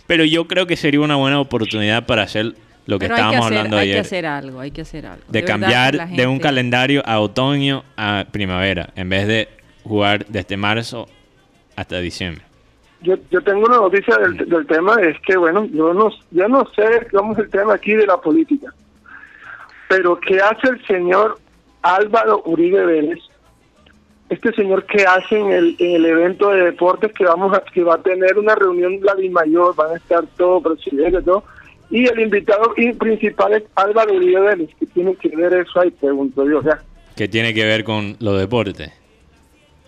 [0.07, 2.55] Pero yo creo que sería una buena oportunidad para hacer
[2.87, 4.01] lo que Pero hay que, estábamos hacer, hablando hay que ayer.
[4.01, 5.23] hacer algo, hay que hacer algo.
[5.27, 9.47] de cambiar de un calendario a otoño a primavera, en vez de
[9.83, 11.07] jugar desde marzo
[11.75, 12.43] hasta diciembre.
[13.01, 16.65] yo, yo tengo una noticia del, del tema, es que, bueno, yo no, yo no
[16.75, 18.73] sé cómo es el tema aquí de la política.
[19.87, 21.39] Pero ¿qué hace el señor
[21.83, 23.19] Álvaro Uribe Vélez?
[24.29, 27.83] Este señor que hace en el, en el evento de deportes que vamos a, que
[27.83, 31.43] va a tener una reunión la Mayor, van a estar todos presidentes, todo,
[31.89, 36.47] y el invitado principal es Álvaro Uribe Vélez, que tiene que ver eso ahí, pregunto
[36.47, 36.79] yo, o sea,
[37.15, 38.91] ¿Qué tiene que ver con los deportes?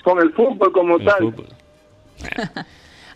[0.03, 1.19] con el fútbol como El tal.
[1.19, 1.45] fútbol.
[2.19, 2.51] Bueno.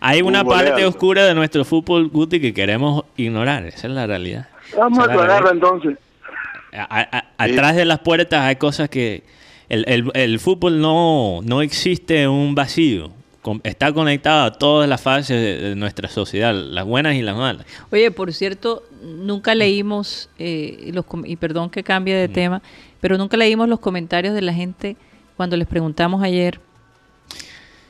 [0.00, 3.64] Hay una Fútbol parte oscura de nuestro fútbol, Guti, que queremos ignorar.
[3.66, 4.46] Esa es la realidad.
[4.76, 5.70] Vamos a Esa es la aclararlo realidad.
[5.74, 5.98] entonces.
[6.72, 9.22] A- a- a- atrás de las puertas hay cosas que...
[9.68, 13.10] El, el- el fútbol no, no existe en un vacío.
[13.62, 17.64] Está conectado a todas las fases de, nuestra sociedad, las buenas y las malas.
[17.92, 22.18] Oye, por cierto, nunca leímos, eh, los y perdón que cambie Mm.
[22.18, 22.62] de tema,
[23.00, 24.96] pero nunca leímos los comentarios de la gente
[25.36, 26.58] cuando les preguntamos ayer.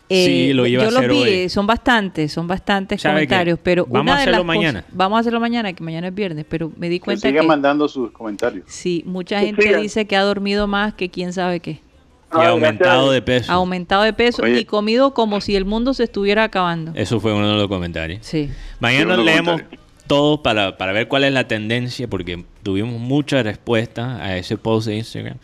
[0.08, 1.48] Sí, lo iba a yo los hacer vi, hoy.
[1.48, 3.26] son bastantes, son bastantes ¿Sabe qué?
[3.26, 4.84] comentarios, pero Vamos una a de hacerlo cosas- mañana.
[4.92, 7.48] vamos a hacerlo mañana, que mañana es viernes, pero me di Que cuenta sigan que
[7.48, 8.64] mandando sus comentarios.
[8.68, 9.82] sí, mucha Que gente sigan.
[9.82, 11.70] dice que ha dormido más que quién sabe qué.
[11.72, 13.50] Y Ah, aumentado de peso.
[13.50, 14.60] Ha aumentado de peso Oye.
[14.60, 16.92] y comido como si el mundo se estuviera acabando.
[16.94, 18.24] Eso fue uno de los comentarios.
[18.26, 18.50] Sí.
[18.80, 19.84] Mañana Sí, leemos comentarios.
[20.08, 24.88] todo para, para ver cuál es la tendencia, porque tuvimos muchas respuestas a ese post
[24.88, 25.38] de Instagram.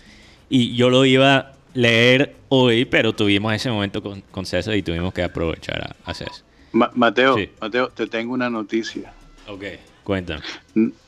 [0.50, 4.82] Y yo lo iba a leer hoy, pero tuvimos ese momento con, con César y
[4.82, 6.44] tuvimos que aprovechar a, a César.
[6.72, 7.50] Ma- Mateo, Sí.
[7.60, 9.12] Mateo, te tengo una noticia.
[9.48, 9.64] Ok,
[10.04, 10.42] cuéntame.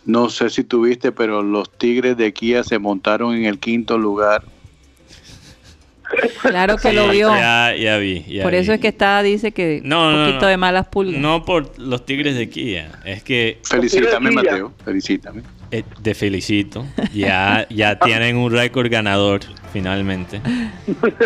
[0.04, 4.44] No sé si tuviste, pero los Tigres de Kia se montaron en el quinto lugar.
[6.42, 7.28] Claro que Sí, lo vio.
[7.28, 8.24] Ya, ya vi.
[8.28, 10.48] ya Por eso es que está, dice que No, un poquito no.
[10.48, 11.20] de malas pulgas.
[11.20, 14.30] No por los Tigres de Kia, es que Felicítame.
[14.30, 14.72] Mateo.
[14.84, 15.42] Felicítame.
[15.70, 16.84] Eh, te felicito.
[17.12, 19.40] Ya, ya tienen un récord ganador,
[19.72, 20.40] finalmente.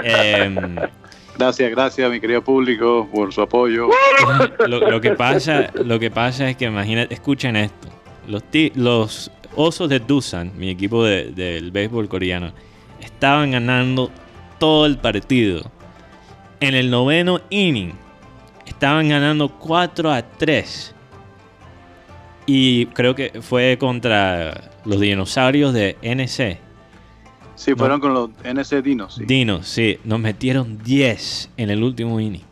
[0.04, 0.56] Em,
[1.38, 3.88] Gracias, gracias, mi querido público, por su apoyo.
[4.66, 7.88] lo, lo que pasa, lo que pasa es que imagínate, escuchen esto.
[8.74, 12.52] Los osos de Dusan, mi equipo de- del béisbol coreano,
[13.00, 14.10] estaban ganando
[14.58, 15.70] todo el partido.
[16.60, 17.92] En el noveno inning,
[18.66, 20.92] estaban ganando 4 a 3.
[22.50, 26.58] Y creo que fue contra los dinosaurios de NC.
[27.56, 29.16] Sí, fueron con los NC Dinos.
[29.16, 29.24] sí.
[29.26, 32.44] Dinos, sí, nos metieron 10 en el último inning.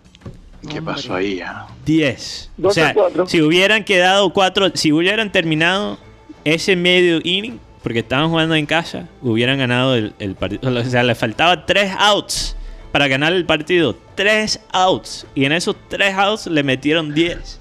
[0.69, 1.41] ¿Qué pasó ahí?
[1.41, 1.67] ah?
[1.87, 2.51] 10.
[2.59, 2.95] O Dos sea,
[3.27, 5.97] si hubieran quedado 4, si hubieran terminado
[6.45, 10.69] ese medio inning, porque estaban jugando en casa, hubieran ganado el, el partido.
[10.79, 12.55] O sea, le faltaba 3 outs
[12.93, 13.97] para ganar el partido.
[14.15, 15.27] 3 outs.
[15.35, 17.61] Y en esos 3 outs le metieron 10.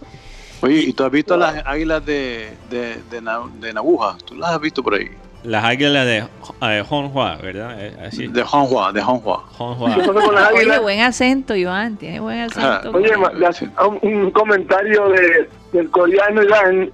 [0.61, 3.21] Oye, ¿y tú has visto las águilas de, de, de,
[3.59, 4.17] de Nabuja?
[4.25, 5.09] ¿Tú las has visto por ahí?
[5.43, 6.23] Las águilas de
[6.61, 7.75] eh, Honhua, ¿verdad?
[7.79, 8.25] Eh, Así.
[8.27, 9.43] De Honhua, de Honhua.
[9.59, 9.93] Honhua.
[9.93, 12.89] ¿Qué pasa con las Oye, buen acento, Iván, tiene buen acento.
[12.91, 13.51] Oye, ma- la-
[13.85, 16.91] un, un comentario de, del coreano Iván.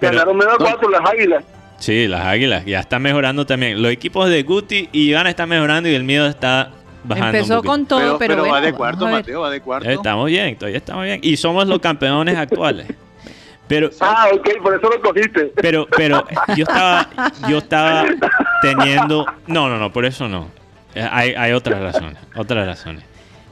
[0.00, 1.44] Pero- Ganaron menos cuatro las águilas.
[1.78, 2.64] Sí, las águilas.
[2.64, 3.82] Ya están mejorando también.
[3.82, 6.70] Los equipos de Guti y Iván están mejorando y el mío está
[7.04, 7.38] bajando.
[7.38, 9.06] Empezó con todo, pero pero, pero bueno, va de cuarto.
[9.08, 9.88] Mateo, va de cuarto.
[9.88, 11.20] Eh, Estamos bien, todavía estamos bien.
[11.22, 12.86] Y somos los campeones actuales.
[13.66, 15.52] Pero, Ah, ok, por eso lo cogiste.
[15.56, 16.24] pero, pero
[16.56, 17.08] yo estaba,
[17.48, 18.04] yo estaba
[18.60, 19.24] teniendo.
[19.46, 20.48] No, no, no, por eso no.
[20.94, 23.04] Eh, Hay, hay otras razones, otras razones.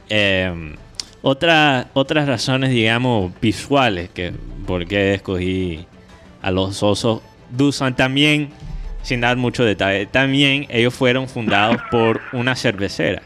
[0.09, 0.75] Eh,
[1.23, 4.33] otras, otras razones, digamos, visuales que
[4.67, 5.85] por qué escogí
[6.41, 8.49] a los osos Dusan también.
[9.03, 13.21] sin dar mucho detalle, también ellos fueron fundados por una cervecera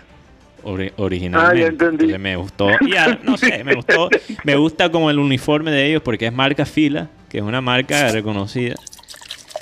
[0.68, 1.58] ori- originalmente.
[1.58, 2.04] Ah, ya entendí.
[2.06, 2.70] Entonces me gustó.
[2.82, 4.10] Y no sé, me gustó.
[4.44, 8.12] Me gusta como el uniforme de ellos porque es marca Fila, que es una marca
[8.12, 8.76] reconocida.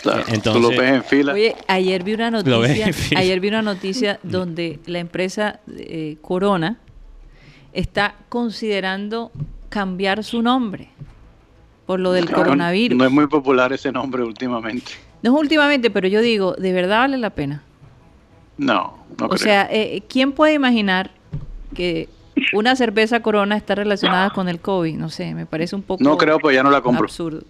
[0.01, 1.33] Claro, Entonces- tú lo ves en fila.
[1.33, 6.17] Oye, ayer vi una Lo ves noticia, ayer vi una noticia donde la empresa eh,
[6.21, 6.77] Corona
[7.73, 9.31] está considerando
[9.69, 10.89] cambiar su nombre
[11.85, 12.97] por lo del No, coronavirus.
[12.97, 14.91] No No, es muy popular ese nombre últimamente.
[15.23, 17.63] es últimamente, pero yo digo, ¿de verdad vale la pena?
[18.57, 19.37] No, no o creo.
[19.37, 21.11] sea, eh, ¿quién puede imaginar
[21.73, 22.07] que
[22.53, 24.95] una cerveza Corona está relacionada con el COVID?
[24.95, 27.03] No sé, me parece un poco no creo, pues ya no la compro.
[27.05, 27.41] absurdo.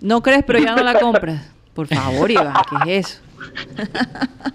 [0.00, 1.50] No crees, pero ya no la compras.
[1.74, 2.52] Por favor, Iván,
[2.84, 3.20] ¿qué es eso?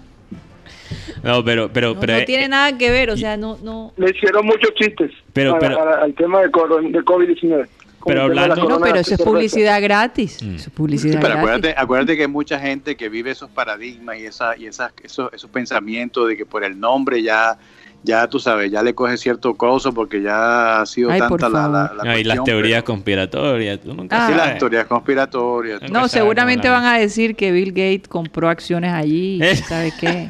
[1.22, 3.92] No, pero, pero, No, pero no eh, tiene nada que ver, o sea, no, no.
[3.96, 7.66] Le hicieron muchos chistes Pero- para- pero- para el tema de, coron- de COVID-19.
[8.06, 10.42] Pero la hablando- No, pero eso es publicidad gratis.
[10.42, 10.46] Mm.
[10.46, 11.38] Eso es Sí, publicidad pero gratis.
[11.42, 15.32] acuérdate, acuérdate que hay mucha gente que vive esos paradigmas y esa y esas esos,
[15.32, 17.58] esos pensamientos de que por el nombre ya
[18.04, 21.66] ya tú sabes, ya le coge cierto coso porque ya ha sido Ay, tanta la,
[21.68, 21.96] la, favor.
[21.96, 23.80] la no, y las teorías pero- conspiratorias.
[23.80, 24.28] Tú nunca Ah.
[24.28, 24.58] Sí, las sabes.
[24.60, 25.82] teorías conspiratorias.
[25.82, 29.56] Nunca No, sabes seguramente la- van a decir que Bill Gates compró acciones allí, Eh.
[29.56, 30.28] ¿sabe qué?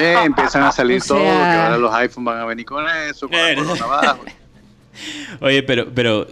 [0.00, 3.28] Eh, empiezan a salir O todo, que ahora los iPhones van a venir con eso,
[3.28, 3.54] con la Eh.
[3.64, 4.24] corona abajo.
[5.40, 6.26] Oye, pero, pero,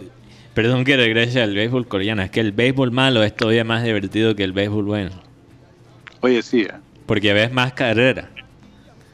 [0.55, 2.23] perdón que regrese al béisbol coreano.
[2.23, 5.11] Es que el béisbol malo es todavía más divertido que el béisbol bueno.
[6.21, 6.71] Oye, sí, eh.
[7.05, 8.29] Porque ves más carrera.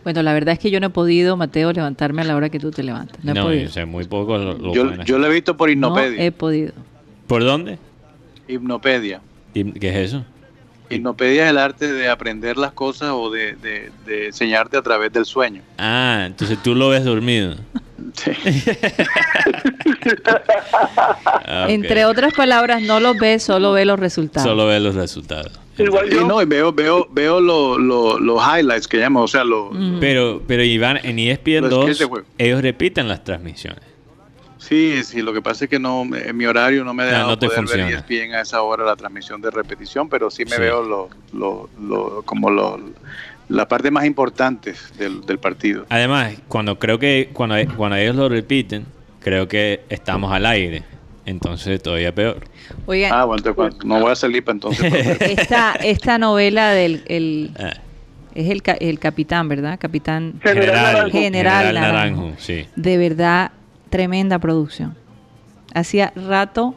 [0.05, 2.59] Bueno, la verdad es que yo no he podido, Mateo, levantarme a la hora que
[2.59, 3.23] tú te levantas.
[3.23, 3.87] No, he No, podido.
[3.87, 6.23] muy poco lo, lo yo, yo lo he visto por no Hipnopedia.
[6.23, 6.71] he podido.
[7.27, 7.77] ¿Por dónde?
[8.47, 9.21] Hipnopedia.
[9.53, 10.25] ¿Y ¿Qué es eso?
[10.95, 15.11] Hipnopedia es el arte de aprender las cosas o de, de- de enseñarte a través
[15.13, 15.61] del sueño.
[15.77, 17.55] Ah, entonces tú lo ves dormido.
[18.13, 18.31] Sí.
[21.45, 21.65] Ah.
[21.69, 24.47] Entre otras palabras, no los ves, solo ve los resultados.
[24.49, 25.51] Solo ves los resultados.
[25.77, 29.27] Igual Y yo, no, y veo, veo, veo lo- lo- los highlights que llaman, o
[29.27, 29.99] sea, lo, Mm.
[29.99, 32.27] Pero, pero Iván, en E ESPN Los skills 2, de juego.
[32.37, 33.81] ellos repiten las transmisiones.
[34.61, 37.37] Sí, sí, lo que pasa es que no, en mi horario no me deja no
[37.37, 37.85] te poder funciona.
[37.85, 40.61] ver ESPN a esa hora la transmisión de repetición, pero sí me Sí.
[40.61, 42.79] veo lo, lo, lo- como lo,
[43.49, 45.85] la parte más importante del, del partido.
[45.89, 48.85] Además, cuando creo que cuando, cuando ellos lo repiten,
[49.19, 50.83] creo que estamos al aire.
[51.25, 52.39] Entonces todavía peor.
[52.87, 54.81] Oigan, Ah, bueno, entonces, no voy a salir para entonces.
[54.89, 55.17] para ver.
[55.39, 57.73] esta, esta novela del el, Ah,
[58.33, 59.77] es el, el capitán, ¿verdad?
[59.79, 61.11] Capitán General general, Naranjo.
[61.11, 62.21] General General Naranjo.
[62.23, 62.65] Naranjo, sí.
[62.75, 63.51] de verdad
[63.91, 64.95] tremenda producción.
[65.75, 66.73] Hacía rato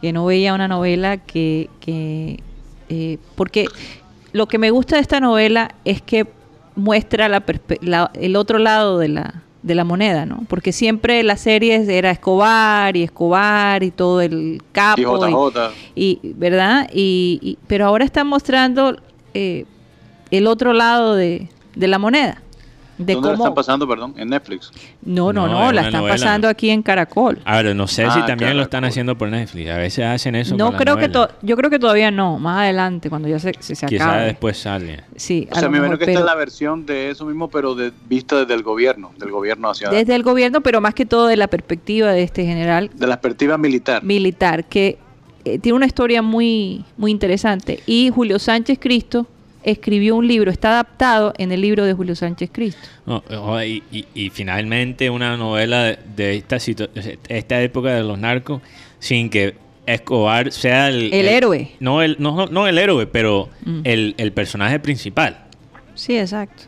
[0.00, 2.40] que no veía una novela que, que
[2.88, 3.66] eh, porque
[4.32, 6.26] lo que me gusta de esta novela es que
[6.74, 7.42] muestra la
[7.82, 10.44] la- el otro lado de la, de la moneda, ¿no?
[10.48, 15.70] Porque siempre las series era Escobar y Escobar y todo el capo Y JJ.
[15.94, 18.96] y, y- verdad y, y- pero ahora están mostrando
[19.34, 19.64] eh,
[20.30, 22.42] el otro lado de, de la moneda
[22.98, 24.14] de ¿Dónde la cómo están pasando, perdón?
[24.16, 24.70] En Netflix.
[25.02, 26.14] no no No, no, es la están novela.
[26.14, 29.70] pasando aquí en Caracol Ahora, no sé si Ah, también lo están haciendo por Netflix.
[29.70, 30.56] A veces hacen eso.
[30.56, 33.74] no creo que to- yo creo que todavía no más adelante cuando ya se, se,
[33.74, 35.02] se Quizá acabe después sale.
[35.16, 37.48] sí O a sea, me imagino que esta pero es la versión de eso mismo,
[37.48, 39.96] pero de, vista desde el gobierno, del gobierno nacional.
[39.96, 43.20] desde el gobierno pero más que todo de la perspectiva de este general de la
[43.20, 44.02] perspectiva militar.
[44.02, 44.98] militar que
[45.44, 49.26] eh, tiene una historia muy muy interesante y Julio Sánchez Cristo
[49.66, 53.82] escribió un libro está adaptado en el libro de Julio Sánchez Cristo No, joder, y,
[53.92, 56.56] y- y finalmente una novela de, de esta,
[57.28, 58.62] esta época de los narcos
[58.98, 61.12] sin que Escobar sea el...
[61.12, 61.70] El héroe.
[61.78, 63.80] No el, no, no- el héroe, pero Mm.
[63.84, 65.44] el, el personaje principal.
[65.94, 66.64] Sí, exacto.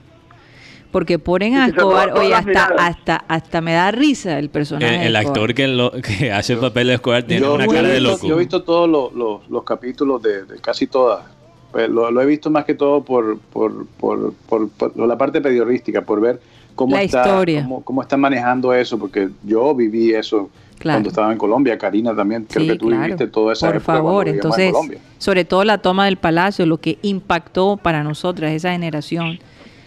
[0.92, 4.96] Porque ponen a Escobar, oye, hasta, hasta, hasta me da risa el personaje.
[5.02, 7.88] El, el actor que, lo, que hace el papel de Escobar tiene Yo, una cara
[7.88, 8.26] de loco.
[8.26, 11.24] yo he visto todos los, los- los capítulos de, de casi todas.
[11.72, 16.02] Pues lo, lo he visto más que todo por, por, por, por- la parte periodística,
[16.02, 16.40] por ver
[16.74, 17.62] cómo, La está, historia.
[17.62, 20.98] Cómo, cómo están manejando eso, porque yo viví eso Claro.
[20.98, 21.76] cuando estaba en Colombia.
[21.76, 23.02] Karina también, creo Sí, que tú claro.
[23.02, 24.72] viviste toda esa Por favor, en entonces,
[25.18, 29.40] sobre todo la toma del palacio, lo que impactó para nosotras, esa generación.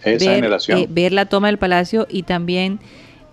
[0.04, 0.78] Esa ver, generación.
[0.80, 2.78] eh, ver la toma del palacio y también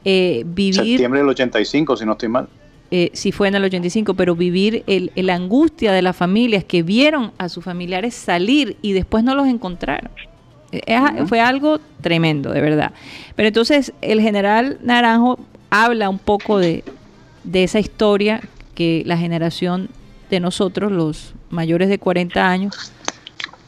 [0.06, 2.48] eh, vivir, Septiembre del 85, si no estoy mal.
[2.92, 6.82] Eh, si fue en el 85, pero vivir el, el angustia de las familias que
[6.84, 10.10] vieron a sus familiares salir y después no los encontraron.
[10.72, 12.92] Eh, es- Fue algo tremendo, de verdad.
[13.36, 15.40] Pero entonces el general Naranjo
[15.70, 16.84] habla un poco de,
[17.44, 18.42] de esa historia
[18.76, 19.90] que la generación
[20.30, 22.92] de nosotros, los mayores de 40 años,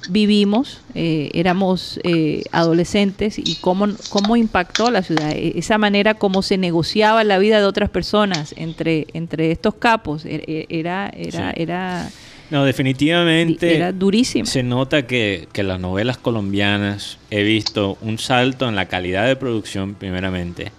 [0.09, 6.41] vivimos, eh, éramos eh, adolescentes y cómo, cómo impactó la ciudad, E- esa manera como
[6.41, 11.51] se negociaba la vida de otras personas entre, entre estos capos, e- e- era, era,
[11.53, 11.61] Sí.
[11.61, 12.09] era
[12.49, 13.75] No, definitivamente.
[13.75, 14.45] Era durísimo.
[14.45, 19.35] Se nota que, que las novelas colombianas he visto un salto en la calidad de
[19.35, 20.71] producción, primeramente,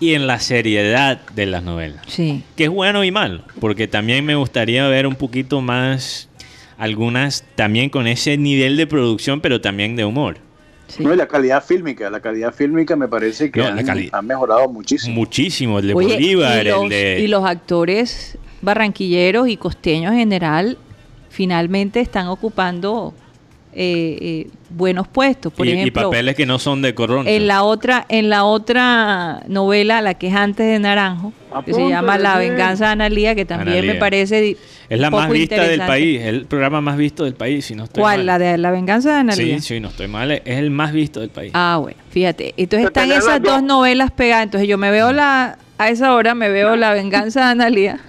[0.00, 2.02] y en la seriedad de las novelas.
[2.06, 2.44] Sí.
[2.56, 6.27] Que es bueno y malo, porque también me gustaría ver un poquito más,
[6.78, 10.38] algunas también con ese nivel de producción, pero también de humor.
[10.86, 11.04] sí.
[11.04, 14.68] No, y la calidad fílmica, la calidad fílmica me parece que No, han, han mejorado
[14.68, 15.14] muchísimo.
[15.14, 17.20] Muchísimo, el de Oye, Bolívar, y, los, el de...
[17.20, 20.78] y los actores barranquilleros y costeños en general
[21.30, 23.12] finalmente están ocupando
[23.72, 25.52] eh, eh, buenos puestos.
[25.52, 27.30] Por y- y ejemplo, papeles que no son de corroncho.
[27.30, 31.32] en la otra en la otra novela, la que es antes de Naranjo,
[31.64, 33.98] que se llama La venganza de Analía, que también me Analía.
[34.00, 34.56] parece
[34.88, 37.74] Es la poco más vista del país, es el programa más visto del país, si
[37.74, 38.18] no estoy ¿Cuál?
[38.18, 38.26] mal.
[38.26, 39.58] La de La venganza de Analía.
[39.60, 41.52] Sí, sí, no estoy mal, es el más visto del país.
[41.54, 42.54] Ah, bueno, fíjate.
[42.56, 43.62] Entonces están esas dos.
[43.62, 44.44] novelas pegadas.
[44.44, 48.00] Entonces yo me veo la, a esa hora me veo La venganza de Analia,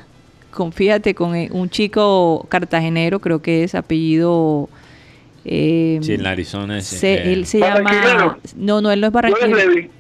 [0.51, 4.67] con, fíjate, con eh, un chico cartagenero, creo que es apellido...
[5.45, 6.77] eh, sí, en Arizona.
[6.79, 7.81] ese, se- eh, él se llama...
[7.81, 8.37] Barranquillero.
[8.55, 9.69] No, no, él no es Yo les barranquillero.
[9.71, 9.91] Levi.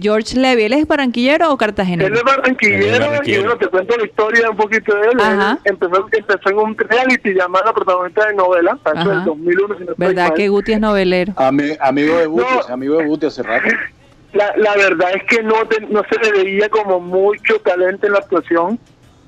[0.00, 2.14] George Levy, ¿él es barranquillero o Él cartagenero?
[2.14, 3.40] es barranquillero, Él es barranquillero.
[3.40, 5.20] y bueno, te cuento la historia un poquito de él.
[5.20, 5.58] Ajá.
[5.64, 9.12] Él empezó, empezó en un reality llamado protagonista de novela, tanto Ajá.
[9.12, 11.32] en el 2001, si no ¿Verdad que Guti es novelero?
[11.36, 12.74] Ami- amigo de Buti, No.
[12.74, 13.68] amigo de Buti hace rato.
[14.32, 18.14] La, la verdad es que no, te- no se le veía como mucho talento en
[18.14, 18.80] la actuación.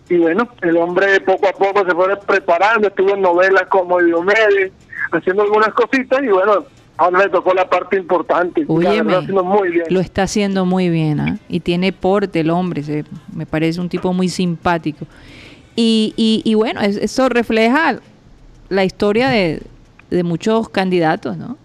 [0.09, 4.73] Y bueno, el hombre poco a poco se fue preparando, estuvo en novelas como Diomedes,
[5.13, 6.65] haciendo algunas cositas y bueno,
[6.97, 8.61] ahora le tocó la parte importante.
[8.63, 9.87] y la Óyeme, verdad, haciendo muy bien.
[9.91, 11.39] Lo está haciendo muy bien, ¿ah?
[11.49, 13.05] Y tiene porte el hombre, se-
[13.35, 15.07] me parece un tipo muy simpático.
[15.75, 17.99] Y, y, y bueno, es- eso refleja
[18.69, 19.61] la historia de,
[20.11, 21.57] de muchos candidatos, ¿no?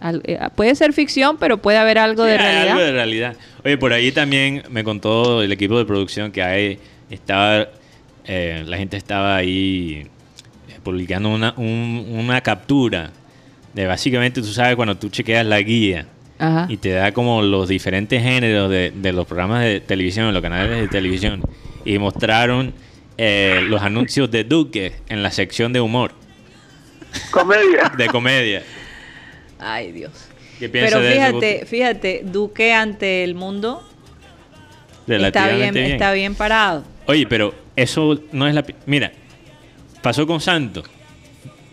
[0.00, 2.72] Al- eh, puede ser ficción, pero puede haber algo Sí, de realidad.
[2.72, 3.36] algo de realidad.
[3.64, 6.78] Oye, por ahí también me contó el equipo de producción que hay,
[7.10, 7.66] estaba,
[8.24, 10.06] eh, la gente estaba ahí
[10.86, 13.10] publicando una, un- una captura
[13.74, 16.06] de básicamente, tú sabes, cuando tú chequeas la guía
[16.38, 16.66] Ajá.
[16.68, 20.80] y te da como los diferentes géneros de, de los programas de televisión, los canales
[20.80, 21.42] de televisión,
[21.84, 22.72] y mostraron
[23.18, 26.12] eh, los anuncios de Duque en la sección de humor,
[27.32, 27.90] Comedia.
[27.98, 28.62] de comedia.
[29.58, 30.12] Ay, Dios.
[30.60, 31.66] ¿Qué piensas Pero de eso, fíjate, Guti?
[31.66, 33.82] fíjate, Duque ante el mundo
[35.08, 35.86] está bien, bien.
[35.92, 36.84] está bien parado.
[37.06, 38.64] Oye, pero eso no es la...
[38.86, 39.12] Mira,
[40.02, 40.82] pasó con Santo.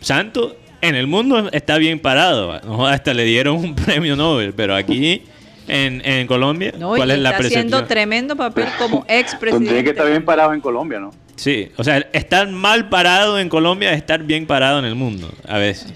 [0.02, 2.60] Santo en el mundo está bien parado.
[2.62, 2.88] ¿no?
[2.88, 5.24] Hasta le dieron un premio Nobel, pero aquí
[5.68, 6.90] en, en Colombia, ¿no?
[6.90, 9.90] ¿cuál Y es la está haciendo tremendo papel como Tendría que expresidente.
[9.91, 11.12] estar bien parado en Colombia, ¿no?
[11.36, 15.32] Sí, o sea, estar mal parado en Colombia es estar bien parado en el mundo,
[15.48, 15.91] a veces.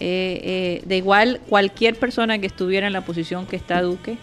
[0.00, 4.16] Eh, eh, de igual, cualquier persona que estuviera en la posición que está Duque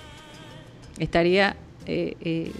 [0.98, 1.56] estaría
[1.86, 2.52] eh, eh,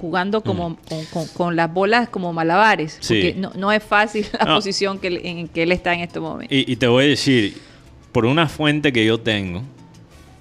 [0.00, 2.98] jugando como con, con- con las bolas como malabares.
[3.00, 3.02] Mm.
[3.04, 3.14] Sí.
[3.14, 4.54] Porque no, no es fácil la No.
[4.56, 6.54] posición que, en que él está en este momento.
[6.54, 7.56] Y, y te voy a decir,
[8.12, 9.62] por una fuente que yo tengo,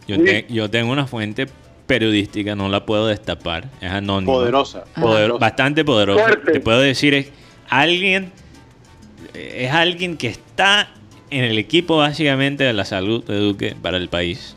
[0.07, 0.23] yo, Sí.
[0.23, 1.47] te- yo tengo una fuente
[1.87, 4.31] periodística, no la puedo destapar, es anónima.
[4.33, 4.85] Poderosa.
[4.95, 5.39] Poder- Poderosa.
[5.39, 6.19] bastante poderoso.
[6.23, 6.51] Fuerte.
[6.53, 7.29] Te puedo decir, es
[7.69, 8.31] alguien,
[9.33, 10.89] es alguien que está
[11.29, 14.55] en el equipo básicamente de la salud de Duque para el país.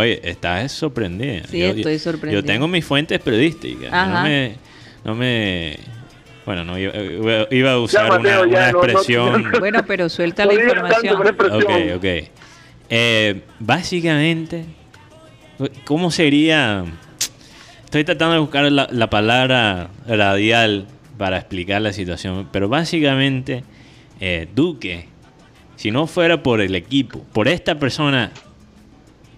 [0.00, 1.42] Oye, estás sorprendida.
[1.48, 2.40] Sí, estoy sorprendida.
[2.40, 3.92] Yo tengo mis fuentes periodísticas.
[3.92, 4.06] Ajá.
[4.06, 4.56] No me,
[5.04, 5.76] no me,
[6.46, 9.52] bueno, no iba, a usar Ya, una, Mateo, una no, no, expresión.
[9.58, 11.16] Bueno, pero suelta la información.
[11.16, 12.04] Ok, ok.
[12.88, 14.64] Eh, básicamente,
[15.84, 16.84] ¿cómo sería?
[17.84, 20.86] Estoy tratando de buscar la, la palabra radial
[21.18, 23.64] para explicar la situación, pero básicamente,
[24.18, 25.08] eh, Duque,
[25.76, 28.32] si no fuera por el equipo, por esta persona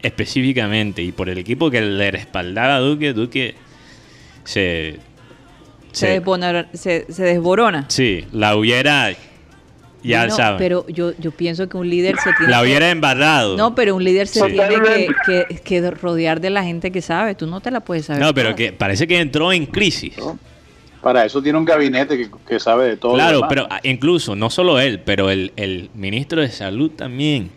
[0.03, 3.55] específicamente y por el equipo que le respaldaba a Duque, Duque
[4.45, 4.99] se.
[5.93, 7.85] Se, desbona- se, se desborona.
[7.89, 9.13] sí, la hubiera.
[10.05, 10.59] Ya No, saben.
[10.59, 13.57] Pero yo, yo pienso que un líder se tiene la que- hubiera embarrado.
[13.57, 15.07] No, pero un líder se tiene que,
[15.49, 17.35] que- que rodear de la gente que sabe.
[17.37, 18.21] Tú no te la puedes saber.
[18.23, 18.57] No, pero toda.
[18.57, 20.15] que parece que entró en crisis.
[21.03, 23.13] Para eso tiene un gabinete que, que sabe de todo.
[23.13, 27.51] lo Claro, pero ah, incluso, no solo él, pero el, el ministro de Salud también.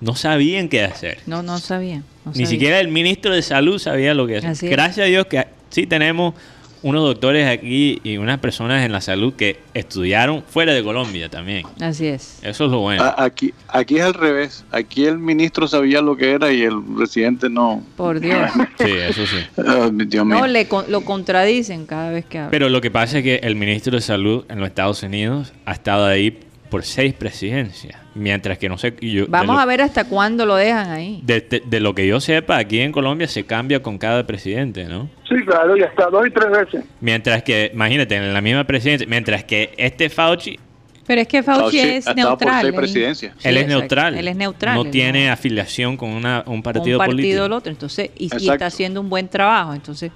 [0.00, 1.18] No sabían qué hacer.
[1.26, 1.98] No, no sabía.
[2.24, 2.46] no Ni sabía.
[2.46, 4.50] siquiera el ministro de Salud sabía lo que hacer.
[4.50, 4.72] Así es.
[4.72, 6.34] Gracias a Dios que sí tenemos
[6.82, 11.66] unos doctores aquí y unas personas en la salud que estudiaron fuera de Colombia también.
[11.80, 12.38] Así es.
[12.42, 13.02] Eso es lo bueno.
[13.16, 14.64] Aquí, aquí es al revés.
[14.70, 17.82] Aquí el ministro sabía lo que era y el presidente no.
[17.96, 18.50] Por Dios.
[18.78, 19.38] Sí, eso sí.
[19.56, 20.38] Ah, Dios mío.
[20.38, 22.50] No, le, con- lo contradicen cada vez que habla.
[22.50, 25.72] Pero lo que pasa es que el ministro de Salud en los Estados Unidos ha
[25.72, 27.96] estado ahí por seis presidencias.
[28.16, 28.94] Mientras que no sé.
[29.00, 31.20] yo- Vamos lo- a ver hasta cuándo lo dejan ahí.
[31.22, 34.84] De, de- de lo que yo sepa, aquí en Colombia se cambia con cada presidente,
[34.86, 35.08] ¿no?
[35.28, 36.84] Sí, claro, ya está, dos y tres veces.
[37.00, 40.58] Mientras que, imagínate, en la misma presidencia, mientras que este Fauci,
[41.06, 42.60] Pero es que Fauci Fauci es ha estado por neutral.
[42.62, 43.34] seis él- presidencias.
[43.38, 43.78] Sí, él es exacto.
[43.80, 44.18] neutral.
[44.18, 44.74] Él es neutral.
[44.74, 47.42] No tiene afiliación con una, un un partido, partido político.
[47.42, 47.70] o el otro.
[47.70, 49.72] Entonces, y, y está haciendo un buen trabajo.
[49.74, 50.10] Entonces,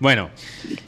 [0.00, 0.30] Bueno,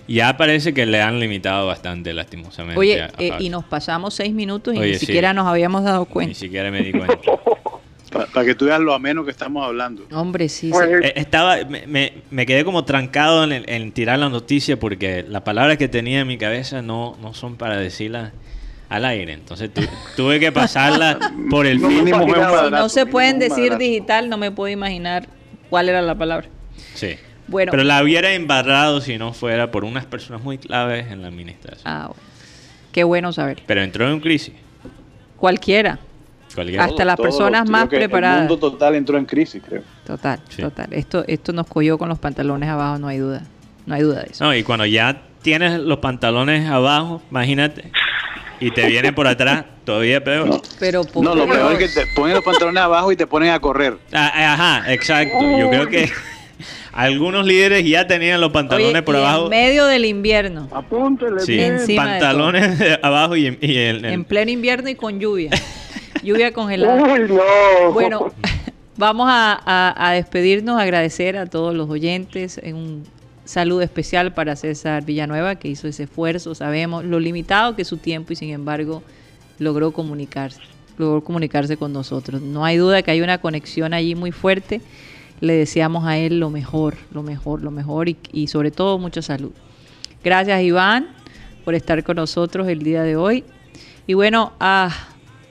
[0.08, 2.78] ya parece que le han limitado bastante, lastimosamente.
[2.78, 5.06] oye, a- a eh, y nos pasamos seis minutos y Oye, ni sí.
[5.06, 6.34] siquiera nos habíamos dado Ni cuenta.
[6.34, 7.16] siquiera me di cuenta.
[8.32, 10.06] Para que tú veas lo ameno que estamos hablando.
[10.12, 10.70] Hombre, sí.
[10.70, 10.94] Pues, sí.
[11.08, 15.24] Eh, Estaba, me, me- me quedé como trancado en, el- en tirar la noticia porque
[15.28, 18.32] las palabras que tenía en mi cabeza no, no son para decirlas
[18.88, 19.32] al aire.
[19.34, 19.82] Entonces tu-
[20.16, 21.16] tuve que pasarlas
[21.50, 21.88] por el No.
[21.88, 25.28] Mínimo Si no se pueden decir digital, no me puedo imaginar
[25.68, 26.48] cuál era la palabra.
[26.94, 27.16] Sí.
[27.48, 27.70] Bueno.
[27.70, 31.82] Pero la hubiera embarrado si no fuera por unas personas muy claves en la administración.
[31.84, 32.22] Ah, bueno.
[32.92, 33.62] Qué bueno saber.
[33.66, 34.54] Pero entró en crisis.
[35.36, 35.98] Cualquiera.
[36.54, 36.84] Cualquiera.
[36.84, 38.42] Hasta las Todo- personas más preparadas.
[38.42, 39.82] El mundo total entró en crisis, creo.
[40.06, 40.62] Total, Sí.
[40.62, 40.88] total.
[40.92, 43.42] Esto, esto nos cogió con los pantalones abajo, no hay duda.
[43.84, 44.44] No hay duda de eso.
[44.44, 47.92] No, y cuando ya tienes los pantalones abajo, imagínate,
[48.58, 50.60] y te viene por atrás, todavía peor.
[50.80, 53.50] Pero por No, lo peor es que te ponen los pantalones abajo y te ponen
[53.50, 53.98] a correr.
[54.12, 55.36] Ah, Ajá, exacto.
[55.58, 56.10] Yo creo que
[56.92, 59.44] algunos líderes ya tenían los pantalones Oye, por y abajo.
[59.44, 60.68] En medio del invierno.
[60.72, 61.58] apúntele Sí.
[61.60, 65.50] Encima pantalones de abajo y, y el, el- En pleno invierno y con lluvia.
[66.22, 67.02] lluvia congelada.
[67.12, 67.92] Uy, no.
[67.92, 68.32] Bueno,
[68.96, 72.58] vamos a, a- a despedirnos, agradecer a todos los oyentes.
[72.62, 73.04] en Un
[73.44, 76.54] saludo especial para César Villanueva, que hizo ese esfuerzo.
[76.54, 79.02] Sabemos lo limitado que es su tiempo y sin embargo
[79.58, 80.60] logró comunicarse,
[80.98, 82.42] logró comunicarse con nosotros.
[82.42, 84.80] No hay duda que hay una conexión allí muy fuerte.
[85.40, 89.52] Le deseamos a él lo mejor, lo mejor, lo mejor y, sobre todo mucha salud.
[90.24, 91.08] Gracias Iván
[91.64, 93.44] por estar con nosotros el día de hoy.
[94.06, 94.90] Y bueno, a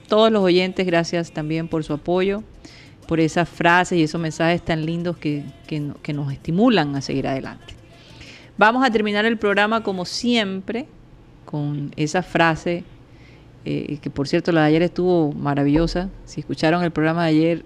[0.07, 2.43] todos los oyentes, gracias también por su apoyo,
[3.07, 7.73] por esas frases y esos mensajes tan lindos que, que nos estimulan a seguir adelante.
[8.57, 10.87] Vamos a terminar el programa como siempre
[11.45, 12.83] con esa frase
[13.67, 16.09] eh, que por cierto la de ayer estuvo maravillosa.
[16.25, 17.65] Si escucharon el programa de ayer,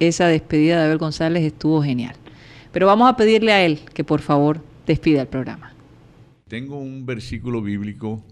[0.00, 2.14] esa despedida de Abel González estuvo genial.
[2.72, 5.72] Pero vamos a pedirle a él que por favor despida el programa.
[6.48, 8.22] Tengo un versículo bíblico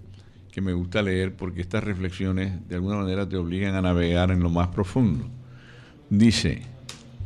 [0.53, 4.41] que me gusta leer porque estas reflexiones de alguna manera te obligan a navegar en
[4.41, 5.27] lo más profundo.
[6.11, 6.63] Dice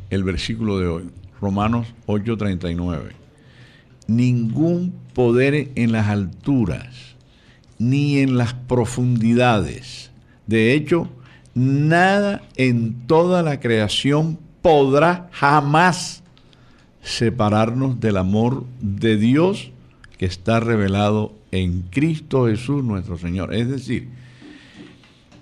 [0.09, 1.09] el versículo de hoy,
[1.39, 3.11] Romanos 8:39,
[4.07, 7.15] ningún poder en las alturas
[7.77, 10.11] ni en las profundidades.
[10.47, 11.09] De hecho,
[11.59, 16.23] nada en toda la creación podrá jamás
[17.01, 19.71] separarnos del amor de Dios
[20.17, 23.53] que está revelado en Cristo Jesús nuestro Señor.
[23.53, 24.09] Es decir,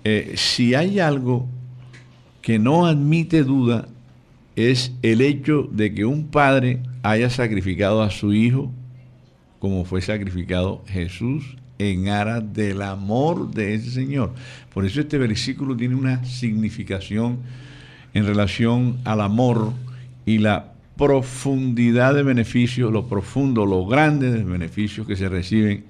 [0.04, 1.46] eh, si hay algo
[2.42, 3.88] que no admite duda,
[4.56, 8.72] es el hecho de que un padre haya sacrificado a su hijo
[9.58, 14.32] como fue sacrificado Jesús en aras del amor de ese Señor.
[14.72, 17.38] Por eso este versículo tiene una significación
[18.14, 19.72] en relación al amor
[20.26, 25.84] y la profundidad de beneficios, lo profundo, lo grande de beneficios que se reciben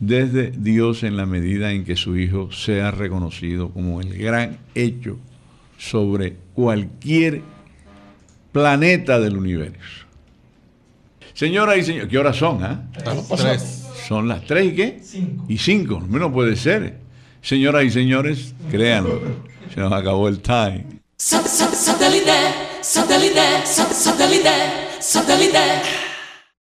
[0.00, 5.18] desde Dios en la medida en que su Hijo sea reconocido como el gran hecho
[5.76, 7.42] sobre cualquier
[8.52, 10.06] planeta del universo.
[11.34, 12.64] Señoras y señores, ¿qué horas son?
[12.64, 12.82] ah?
[13.36, 13.87] Tres.
[14.08, 15.02] Son las tres y qué?
[15.48, 16.98] Y cinco, no puede ser.
[17.42, 19.20] Señoras y señores, créanlo,
[19.74, 20.86] se nos acabó el time.
[21.18, 22.32] Satellite,
[22.80, 24.50] satellite, satellite,
[24.98, 26.07] satellite.